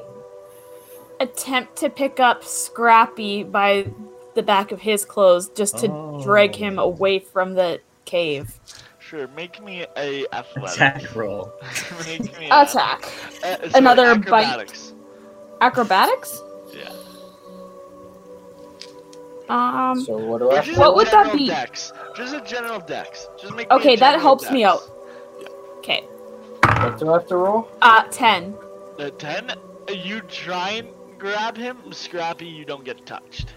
[1.19, 3.87] attempt to pick up Scrappy by
[4.35, 6.21] the back of his clothes just to oh.
[6.23, 6.57] drag Oh.
[6.57, 8.59] him away from the cave.
[8.99, 10.75] Sure, make me a athletic.
[10.75, 11.51] Attack roll.
[12.05, 13.05] make me a, Attack.
[13.41, 14.93] sorry, Another bite.
[15.61, 16.41] acrobatics.
[19.49, 20.01] Um.
[20.01, 20.61] So what do I?
[20.61, 21.47] just What a would that general be?
[21.47, 21.93] Dex.
[22.15, 23.27] Just a general dex.
[23.39, 24.73] Just make Okay, that general helps me dex.
[24.83, 24.91] out.
[25.77, 26.01] Okay.
[26.01, 27.69] What do I have to roll?
[27.81, 28.55] Uh, 10.
[28.97, 29.53] The 10,
[29.93, 30.87] you try and
[31.17, 33.53] grab him, Scrappy, you don't get touched.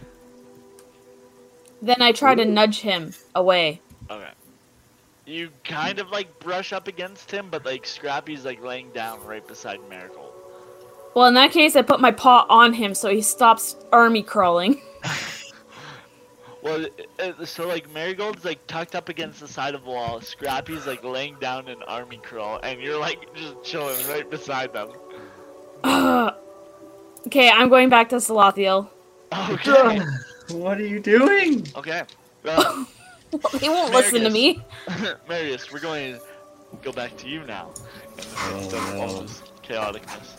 [1.83, 3.81] Then I try to nudge him away.
[4.11, 4.31] Okay.
[5.27, 9.47] You kind of like brush up against him, but like Scrappy's like laying down right
[9.47, 10.33] beside Miracle.
[11.15, 14.81] Well, in that case, I put my paw on him so he stops army crawling.
[16.63, 16.87] Well,
[17.19, 21.03] uh, so like Marigold's like tucked up against the side of the wall, Scrappy's like
[21.03, 24.91] laying down in army crawl, and you're like just chilling right beside them.
[25.85, 26.35] Ugh.
[27.27, 28.89] okay, I'm going back to Salathiel.
[29.51, 30.01] Okay.
[30.51, 31.65] What are you doing?
[31.77, 32.03] okay.
[32.45, 32.85] Uh,
[33.61, 34.61] he won't listen to me.
[35.29, 36.21] Marigus, we're going to
[36.83, 37.71] go back to you now.
[38.17, 39.23] In the midst of Oh, all no.
[39.23, 40.37] this chaoticness.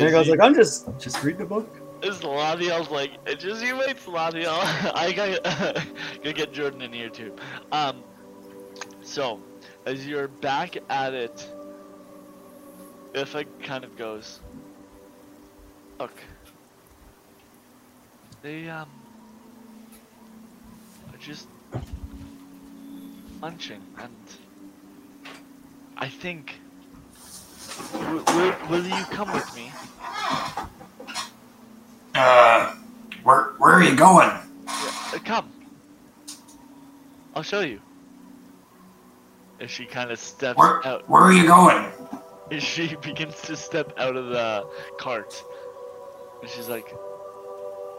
[0.00, 1.68] There goes like I'm just just read the book.
[2.02, 4.60] Is Ladiel's like, "It's just you wait, Ladiel.
[4.94, 5.84] I gotta,
[6.16, 7.34] gotta get Jordan in here too.
[7.72, 8.04] Um,
[9.02, 9.40] so,
[9.84, 11.48] as you're back at it,
[13.14, 14.38] if it kind of goes,
[15.98, 16.12] look,
[18.42, 18.88] they, um,
[21.12, 21.48] are just
[23.42, 24.14] lunching, and
[25.96, 26.60] I think,
[27.92, 29.72] w- will, will you come with me?
[32.14, 32.74] Uh,
[33.22, 34.30] where where are you going?
[34.66, 35.50] Uh, come.
[37.34, 37.80] I'll show you.
[39.60, 41.90] As she kind of steps Where out, where are you going?
[42.50, 44.66] as she begins to step out of the
[44.98, 45.42] cart,
[46.40, 46.94] and she's like,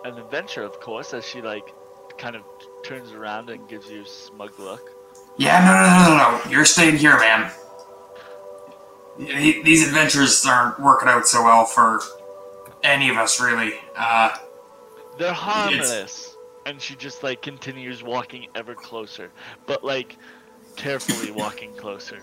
[0.05, 1.73] an adventure, of course, as she like
[2.17, 2.43] kind of
[2.83, 4.89] turns around and gives you a smug look.
[5.37, 6.51] Yeah, no, no, no, no, no.
[6.51, 7.51] You're staying here, man.
[9.17, 11.99] These adventures aren't working out so well for
[12.83, 13.73] any of us, really.
[13.95, 14.35] Uh,
[15.17, 16.35] They're harmless,
[16.65, 19.31] and she just like continues walking ever closer,
[19.65, 20.17] but like
[20.75, 22.21] carefully walking closer.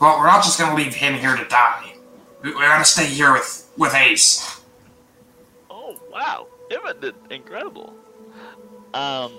[0.00, 1.94] well, we're not just gonna leave him here to die.
[2.42, 4.60] We- We're gonna stay here with with Ace.
[5.70, 7.94] Oh wow, Imogen, incredible.
[8.94, 9.32] Um,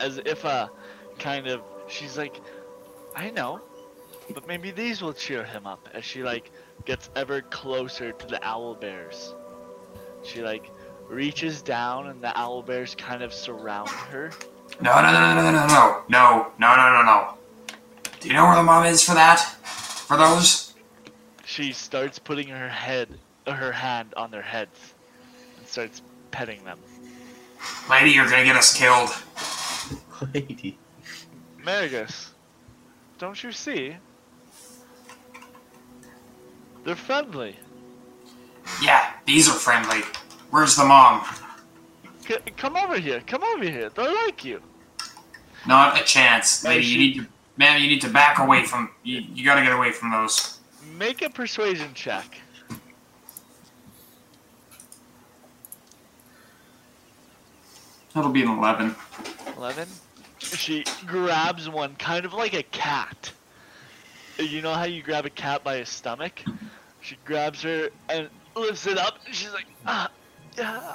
[0.00, 0.70] as if a
[1.18, 2.40] kind of, she's like,
[3.14, 3.60] I know,
[4.34, 5.88] but maybe these will cheer him up.
[5.92, 6.50] As she like
[6.84, 9.34] gets ever closer to the owlbears,
[10.22, 10.70] she like
[11.08, 14.30] reaches down and the owlbears kind of surround her.
[14.80, 17.34] No, no, no, no, no, no, no, no, no, no, no, no.
[18.20, 19.40] Do you know where the mom is for that?
[19.40, 20.74] For those?
[21.44, 24.94] She starts putting her head, her hand on their heads,
[25.58, 26.78] and starts petting them.
[27.88, 29.10] Lady, you're gonna get us killed.
[30.34, 30.78] Lady.
[31.64, 32.28] Marigus,
[33.18, 33.96] don't you see?
[36.84, 37.56] They're friendly.
[38.82, 40.00] Yeah, these are friendly.
[40.50, 41.24] Where's the mom?
[42.26, 43.22] C- come over here.
[43.26, 43.90] Come over here.
[43.90, 44.62] They like you.
[45.66, 46.62] Not a chance.
[46.62, 47.26] Hey, Lady, she- you need to,
[47.56, 48.90] man, you need to back away from.
[49.02, 50.58] You, you gotta get away from those.
[50.96, 52.40] Make a persuasion check.
[58.14, 58.94] That'll be an eleven.
[59.56, 59.88] 11.
[60.38, 63.32] She grabs one, kind of like a cat.
[64.40, 66.42] You know how you grab a cat by his stomach?
[67.02, 70.10] She grabs her and lifts it up, and she's like, ah,
[70.56, 70.94] yeah,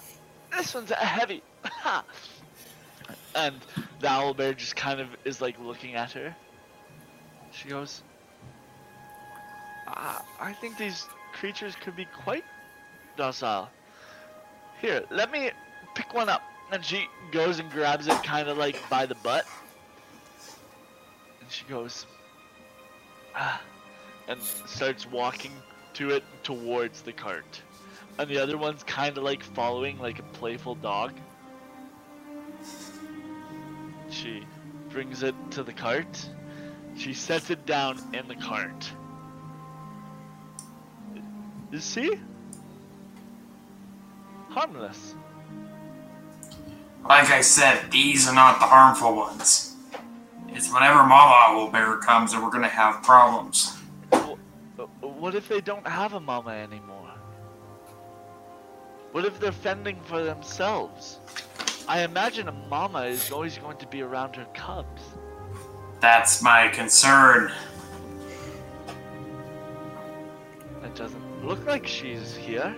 [0.56, 1.44] this one's heavy.
[3.36, 3.56] and
[4.00, 6.36] the owlbear just kind of is like looking at her.
[7.52, 8.02] She goes,
[9.88, 12.44] ah, I think these creatures could be quite
[13.16, 13.70] docile.
[14.82, 15.52] Here, let me
[15.94, 16.42] pick one up.
[16.72, 19.46] And she goes and grabs it kind of like by the butt.
[21.40, 22.08] And she goes,
[24.28, 25.52] and starts walking
[25.94, 27.62] to it towards the cart.
[28.18, 31.14] And the other one's kind of like following like a playful dog.
[34.10, 34.46] She
[34.90, 36.30] brings it to the cart.
[36.98, 38.90] She sets it down in the cart.
[41.72, 42.18] You see?
[44.50, 45.16] Harmless.
[47.04, 49.75] Like I said, these are not the harmful ones.
[50.56, 53.78] It's whenever Mama Owlbear comes that we're gonna have problems.
[55.02, 57.12] What if they don't have a mama anymore?
[59.12, 61.20] What if they're fending for themselves?
[61.90, 65.02] I imagine a mama is always going to be around her cubs.
[66.00, 67.52] That's my concern.
[70.84, 72.74] It doesn't look like she's here.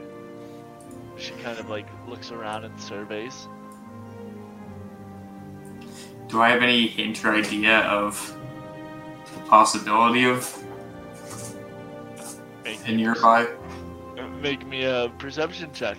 [1.17, 3.47] She kind of like looks around and surveys.
[6.27, 8.37] Do I have any hint or idea of
[9.33, 10.63] the possibility of
[12.65, 13.47] Make a me, nearby?
[14.17, 15.97] Uh, make me a perception check.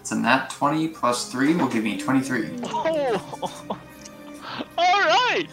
[0.00, 2.58] It's a nat 20 plus 3 will give me 23.
[2.64, 3.78] Oh!
[4.76, 5.46] All right.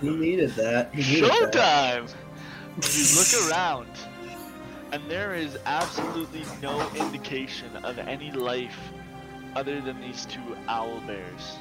[0.00, 0.94] He needed that.
[0.94, 2.04] He needed that.
[2.06, 2.14] Showtime!
[2.80, 3.88] You look around,
[4.92, 8.78] and there is absolutely no indication of any life
[9.54, 11.56] other than these two owlbears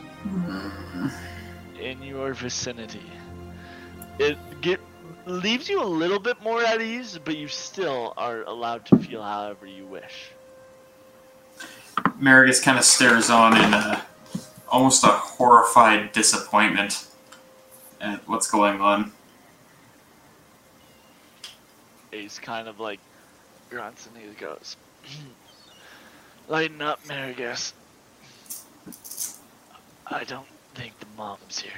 [1.79, 3.11] in your vicinity.
[4.19, 4.79] It get,
[5.25, 9.21] leaves you a little bit more at ease, but you still are allowed to feel
[9.21, 10.31] however you wish.
[12.19, 14.05] Marigus kind of stares on in a,
[14.69, 17.07] almost a horrified disappointment
[18.01, 19.11] at what's going on.
[22.13, 22.99] Ace kind of like
[23.69, 24.77] grunts and he goes,
[26.49, 27.73] Lighten up, Marigus.
[30.07, 31.73] I don't think the mom's here.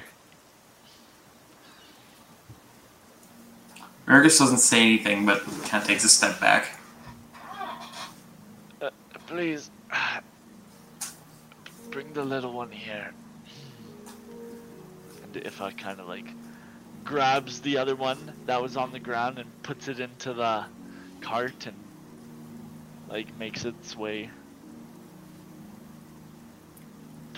[4.07, 6.79] Marigus doesn't say anything, but kind of takes a step back.
[8.79, 8.91] Uh,
[9.25, 9.71] please,
[11.89, 13.11] bring the little one here.
[15.23, 16.27] And if I kind of like
[17.03, 20.65] grabs the other one that was on the ground and puts it into the
[21.21, 21.75] cart and
[23.09, 24.29] like makes its way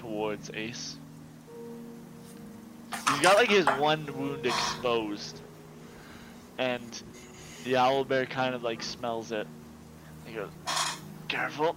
[0.02, 0.98] towards Ace.
[2.92, 5.40] He's got like his one wound exposed.
[6.58, 7.04] And
[7.64, 9.46] the owlbear kind of like smells it.
[10.26, 10.50] He goes,
[11.28, 11.76] careful.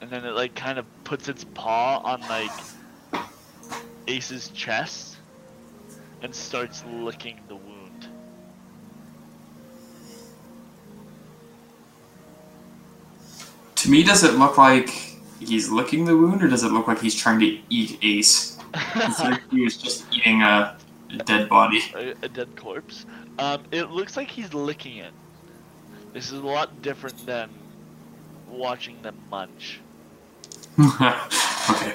[0.00, 2.50] And then it like kind of puts its paw on like
[4.08, 5.16] Ace's chest
[6.20, 7.71] and starts licking the wound.
[13.82, 14.90] To me, does it look like
[15.40, 18.56] he's licking the wound, or does it look like he's trying to eat Ace?
[18.96, 20.76] Like he was just eating a,
[21.10, 21.82] a dead body.
[21.96, 23.06] a, a dead corpse.
[23.40, 25.12] Um, it looks like he's licking it.
[26.12, 27.50] This is a lot different than
[28.48, 29.80] watching them munch.
[30.78, 31.94] okay.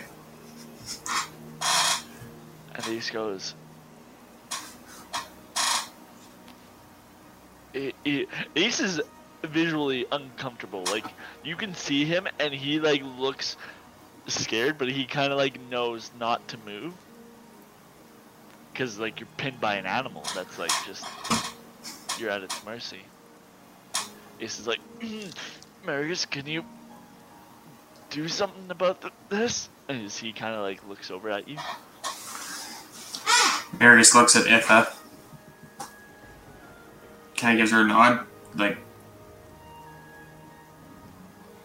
[2.75, 3.55] And Ace goes.
[7.73, 8.99] Ace is
[9.43, 10.83] visually uncomfortable.
[10.85, 11.05] Like
[11.43, 13.57] you can see him, and he like looks
[14.27, 16.93] scared, but he kind of like knows not to move.
[18.75, 21.05] Cause like you're pinned by an animal that's like just
[22.19, 23.01] you're at its mercy.
[24.39, 25.33] Ace is like, mm,
[25.85, 26.63] Marigus, can you
[28.09, 29.69] do something about th- this?
[29.87, 31.57] And he kind of like looks over at you.
[33.79, 34.93] Marigus looks at Itha.
[37.35, 38.77] Kind of gives her a nod, like,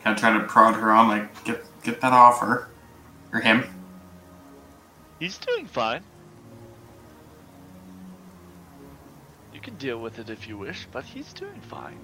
[0.02, 2.68] kind of trying to prod her on, like, get get that off her,
[3.32, 3.64] or him.
[5.18, 6.02] He's doing fine.
[9.54, 11.98] You can deal with it if you wish, but he's doing fine.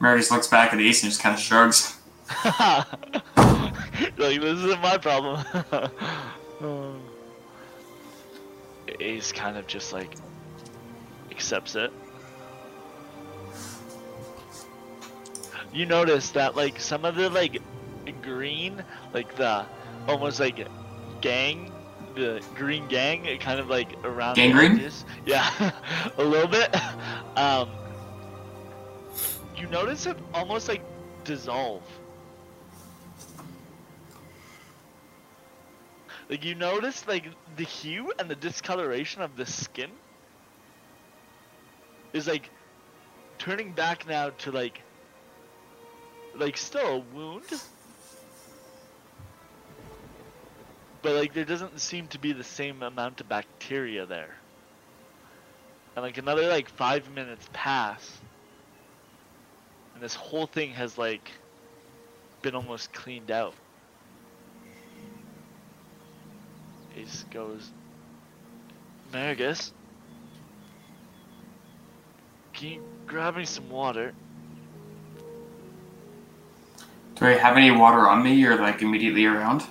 [0.00, 1.98] Marigus looks back at Ace and just kind of shrugs.
[2.46, 5.44] like this isn't my problem.
[9.00, 10.14] Ace kind of just like
[11.30, 11.92] accepts it.
[15.72, 17.62] You notice that like some of the like
[18.22, 19.68] green, like the
[20.06, 20.68] almost like
[21.20, 21.72] gang,
[22.14, 24.56] the green gang, kind of like around the Gangrene?
[24.56, 25.04] edges.
[25.24, 25.50] Yeah,
[26.18, 26.74] a little bit.
[27.36, 27.78] Um,
[29.54, 30.84] you notice it almost like
[31.24, 31.84] dissolve.
[36.28, 40.00] Like you notice like the hue and the discoloration of the skin
[42.12, 42.50] is like
[43.38, 44.84] turning back now to like
[46.34, 47.50] like still a wound
[51.02, 54.34] but like there doesn't seem to be the same amount of bacteria there.
[55.96, 58.20] And like another like five minutes pass,
[59.94, 61.30] and this whole thing has like
[62.42, 63.54] been almost cleaned out.
[66.96, 67.70] Ace goes,
[69.12, 69.72] Marigus,
[72.54, 74.12] can you grab me some water?
[77.20, 79.64] Do I have any water on me or like immediately around?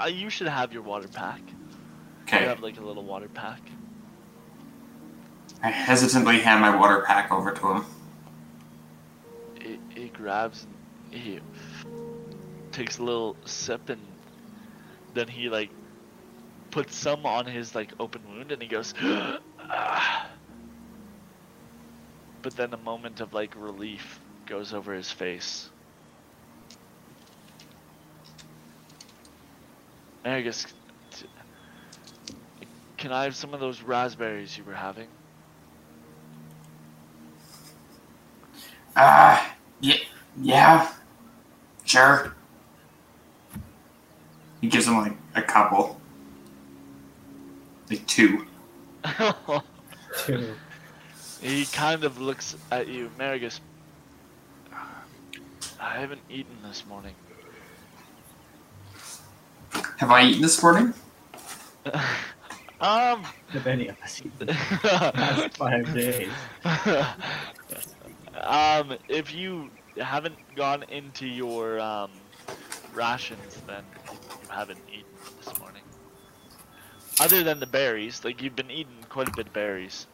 [0.00, 1.42] Uh, you should have your water pack.
[2.32, 2.46] You Okay.
[2.46, 3.60] have like a little water pack.
[5.62, 7.84] I hesitantly hand my water pack over to him.
[9.60, 10.66] He, he grabs
[11.12, 11.40] and he
[12.72, 14.00] takes a little sip and
[15.12, 15.70] then he like
[16.70, 18.94] puts some on his like open wound and he goes
[19.70, 20.26] "Ah."
[22.42, 25.70] but then a moment of like relief goes over his face
[30.24, 30.72] Marigus,
[31.10, 31.26] t-
[32.96, 35.08] can I have some of those raspberries you were having?
[38.96, 39.96] Ah, yeah,
[40.40, 40.92] yeah,
[41.84, 42.34] sure.
[44.60, 46.00] He gives him like a couple,
[47.90, 48.46] like two.
[50.24, 50.54] Two.
[51.42, 53.58] He kind of looks at you, Marigus.
[55.80, 57.14] I haven't eaten this morning.
[60.02, 60.92] Have I eaten this morning?
[62.80, 63.22] um.
[63.50, 66.28] Have any of us eaten the past five days?
[68.34, 72.10] um, if you haven't gone into your um,
[72.92, 75.06] rations, then you haven't eaten
[75.38, 75.82] this morning.
[77.20, 80.08] Other than the berries, like you've been eating quite a bit of berries.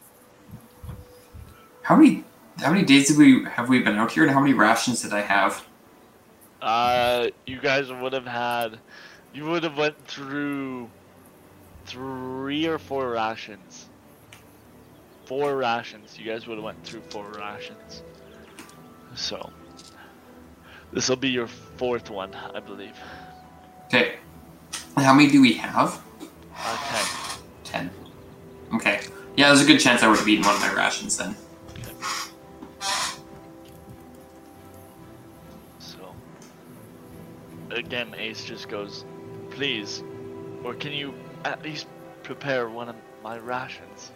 [1.81, 2.25] How many
[2.59, 5.15] how many days have we have we been out here, and how many rations did
[5.15, 5.65] I have?
[6.61, 8.81] Uh, you guys would have had,
[9.35, 10.89] you would have went through
[11.87, 13.89] three or four rations.
[15.27, 16.19] Four rations.
[16.19, 18.03] You guys would have went through four rations.
[19.15, 19.51] So,
[20.93, 22.97] this will be your fourth one, I believe.
[23.87, 24.17] Okay.
[24.97, 26.03] How many do we have?
[26.57, 27.41] Uh, okay.
[27.65, 27.91] Ten.
[28.75, 29.01] Okay.
[29.37, 31.37] Yeah, there's a good chance I would have eaten one of my rations then.
[35.79, 36.15] So,
[37.71, 39.05] again, Ace just goes,
[39.59, 40.05] please,
[40.63, 41.13] or can you
[41.45, 41.89] at least
[42.23, 42.95] prepare one of
[43.25, 44.13] my rations?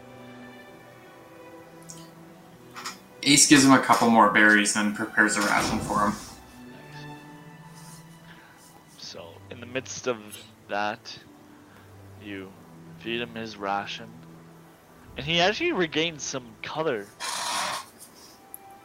[3.25, 6.13] Ace gives him a couple more berries and prepares a ration for him.
[8.99, 10.19] So, in the midst of
[10.69, 11.19] that,
[12.25, 12.53] you
[13.01, 14.09] feed him his ration,
[15.17, 17.05] and he actually regains some color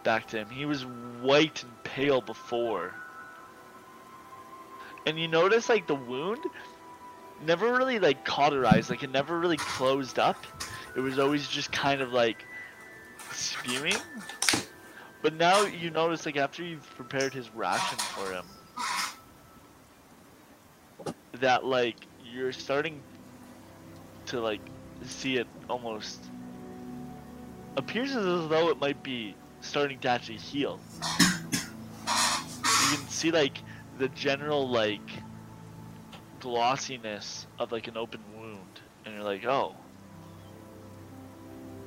[0.03, 0.49] back to him.
[0.49, 0.87] He was
[1.21, 2.95] white and pale before.
[5.07, 6.43] And you notice, like, the wound
[7.45, 8.89] never really, like, cauterized.
[8.89, 10.45] Like, it never really closed up.
[10.95, 12.45] It was always just kind of, like,
[13.31, 13.95] spewing.
[15.21, 18.45] But now you notice, like, after you've prepared his ration for him,
[21.39, 23.01] that like you're starting
[24.25, 24.61] to like
[25.03, 26.25] see it almost
[27.77, 30.79] appears as though it might be starting to actually heal.
[31.51, 33.59] You can see like
[33.97, 35.09] the general like
[36.39, 39.75] glossiness of like an open wound and you're like, "Oh."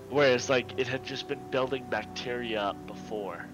[0.09, 3.45] Whereas like it had just been building bacteria up before.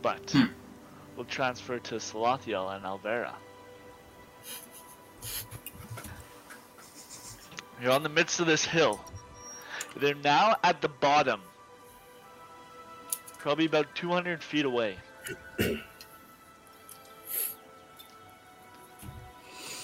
[0.00, 0.44] But Hmm.
[1.16, 3.34] we'll transfer to Salathiel and Alvera.
[7.80, 9.00] You're on the midst of this hill.
[9.96, 11.42] They're now at the bottom.
[13.42, 14.96] Probably about 200 feet away.
[15.58, 15.80] you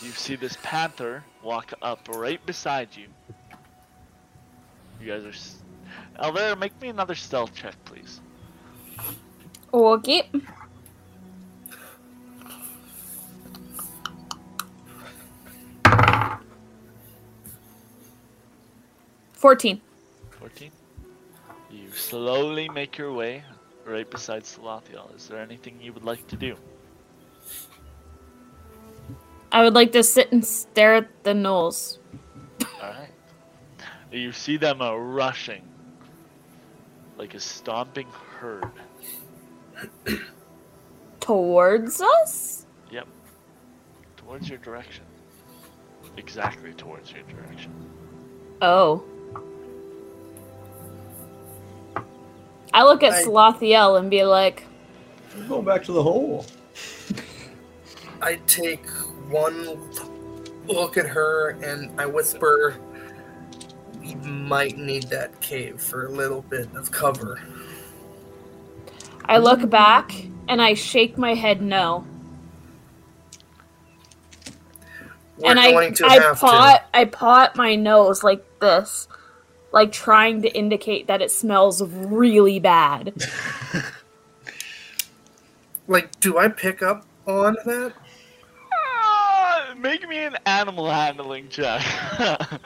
[0.01, 3.09] see this panther walk up right beside you.
[5.01, 5.32] You guys are.
[6.24, 8.20] Alvera, make me another stealth check, please.
[9.74, 10.30] Okay.
[19.32, 19.80] Fourteen.
[22.10, 22.20] 14.
[22.20, 23.44] You slowly make your way
[23.85, 25.14] right beside Salathiel.
[25.16, 26.56] Is there anything you would like to do?
[29.51, 31.98] I would like to sit and stare at the gnolls.
[32.82, 33.10] Alright.
[34.12, 35.62] You see them uh, rushing
[37.16, 38.09] like a stomping
[38.39, 38.70] herd.
[41.20, 42.66] Towards us?
[42.90, 43.09] Yep.
[44.16, 45.05] Towards your direction.
[46.16, 47.72] Exactly towards your direction.
[48.60, 49.05] Oh.
[52.79, 54.63] I look at I- Salathiel and be like,
[55.35, 56.47] I'm going back to the hole.
[58.23, 58.89] I take
[59.29, 59.91] one
[60.69, 62.77] look at her and I whisper,
[64.01, 67.41] "We might need that cave for a little bit of cover."
[69.25, 70.13] I look back
[70.47, 72.07] and I shake my head no.
[75.37, 79.09] We're and I going to I have pot I pot my nose like this,
[79.73, 83.15] like trying to indicate that it smells really bad.
[85.89, 87.95] Like, do I pick up on that?
[88.74, 91.82] Ah, make me an animal handling check.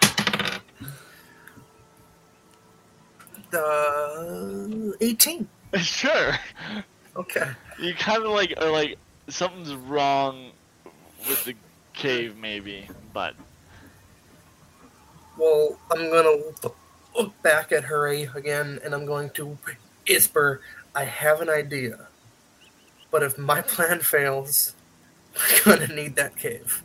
[3.55, 5.47] Uh, eighteen.
[5.77, 6.33] sure.
[7.17, 7.51] Okay.
[7.79, 8.97] You kind of like are like
[9.29, 10.53] something's wrong
[11.29, 11.55] with the
[11.93, 13.35] cave, maybe, but
[15.37, 16.39] Well, I'm gonna
[17.17, 19.57] look back at her again, and I'm going to
[20.09, 20.61] whisper,
[20.95, 22.07] "I have an idea,
[23.11, 24.75] but if my plan fails,
[25.67, 26.83] we're gonna need that cave."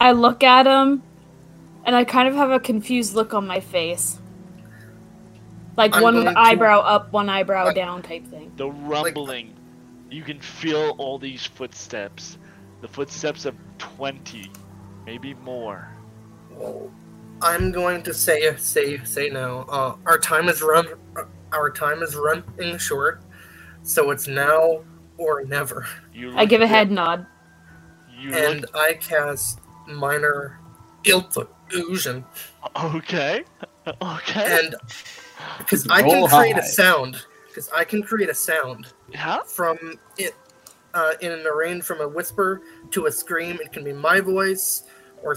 [0.00, 1.02] I look at him
[1.86, 4.18] and I kind of have a confused look on my face.
[5.76, 8.52] Like I'm one going to- eyebrow up, one eyebrow Like- down type thing.
[8.56, 9.54] the rumbling,
[10.10, 12.38] you can feel all these footsteps.
[12.80, 14.50] The footsteps of 20,
[15.06, 15.88] maybe more.
[16.50, 16.90] Well,
[17.42, 19.62] I'm going to say say say now.
[19.68, 20.86] Uh, our time is run.
[21.52, 23.22] Our time is running short,
[23.82, 24.82] so it's now
[25.18, 25.86] or never.
[26.12, 27.26] You I give a look- head nod.
[28.18, 30.58] You And look I cast minor
[31.04, 32.24] illusion,
[32.82, 33.44] okay.
[34.00, 34.60] Okay.
[34.64, 34.74] and
[35.58, 39.40] because I can Roll create a sound, because I can create a sound yeah.
[39.46, 39.76] from
[40.16, 40.34] it
[40.94, 42.62] uh, in a range from a whisper
[42.92, 43.58] to a scream.
[43.60, 44.84] It can be my voice
[45.22, 45.34] or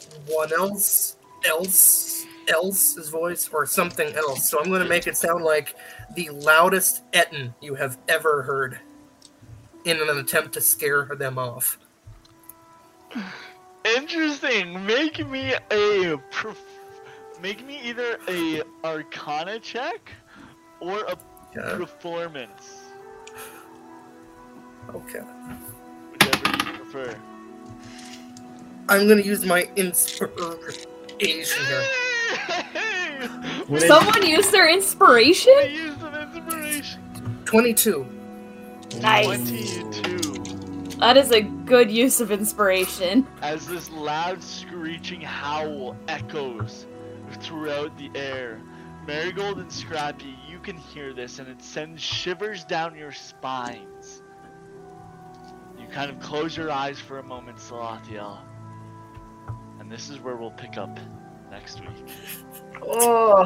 [0.00, 1.16] someone else
[1.48, 4.48] else else's voice or something else.
[4.50, 5.74] So I'm going to make it sound like
[6.14, 8.80] the loudest ettin you have ever heard
[9.84, 11.78] in an attempt to scare them off.
[13.96, 14.84] Interesting.
[14.84, 16.80] Make me a prof-
[17.42, 20.10] make me either a Arcana check
[20.80, 21.16] or a
[21.56, 21.76] Yeah.
[21.76, 22.80] performance,
[24.94, 25.20] Okay.
[25.20, 27.20] whichever you prefer.
[28.90, 30.90] I'm going to use my inspiration
[31.20, 31.84] here.
[33.78, 35.54] Someone used their inspiration?
[35.58, 37.38] I used an inspiration.
[37.44, 38.04] 22.
[39.00, 39.26] Nice.
[39.26, 40.96] 22.
[40.98, 43.28] That is a good use of inspiration.
[43.42, 46.88] As this loud screeching howl echoes
[47.38, 48.60] throughout the air.
[49.06, 54.24] Marigold and Scrappy, you can hear this and it sends shivers down your spines.
[55.78, 58.40] You kind of close your eyes for a moment, Salathiel.
[59.90, 61.00] And this is where we'll pick up
[61.50, 61.90] next week.
[62.80, 63.44] Oh.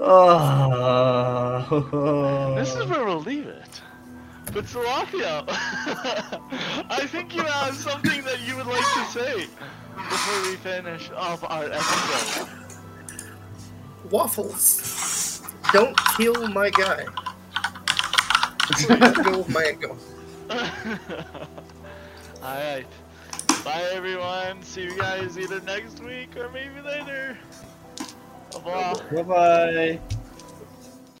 [0.00, 2.54] oh.
[2.56, 3.82] This is where we'll leave it.
[4.54, 5.44] But Salathiel,
[6.88, 9.46] I think you have something that you would like to say
[9.94, 12.48] before we finish off our episode.
[14.10, 15.42] Waffles.
[15.74, 17.04] Don't kill my guy.
[18.60, 19.94] Please my Mango.
[22.42, 22.86] Alright.
[23.64, 24.62] Bye everyone.
[24.62, 27.36] See you guys either next week or maybe later.
[28.54, 28.94] Au revoir.
[29.12, 30.16] Bye bye.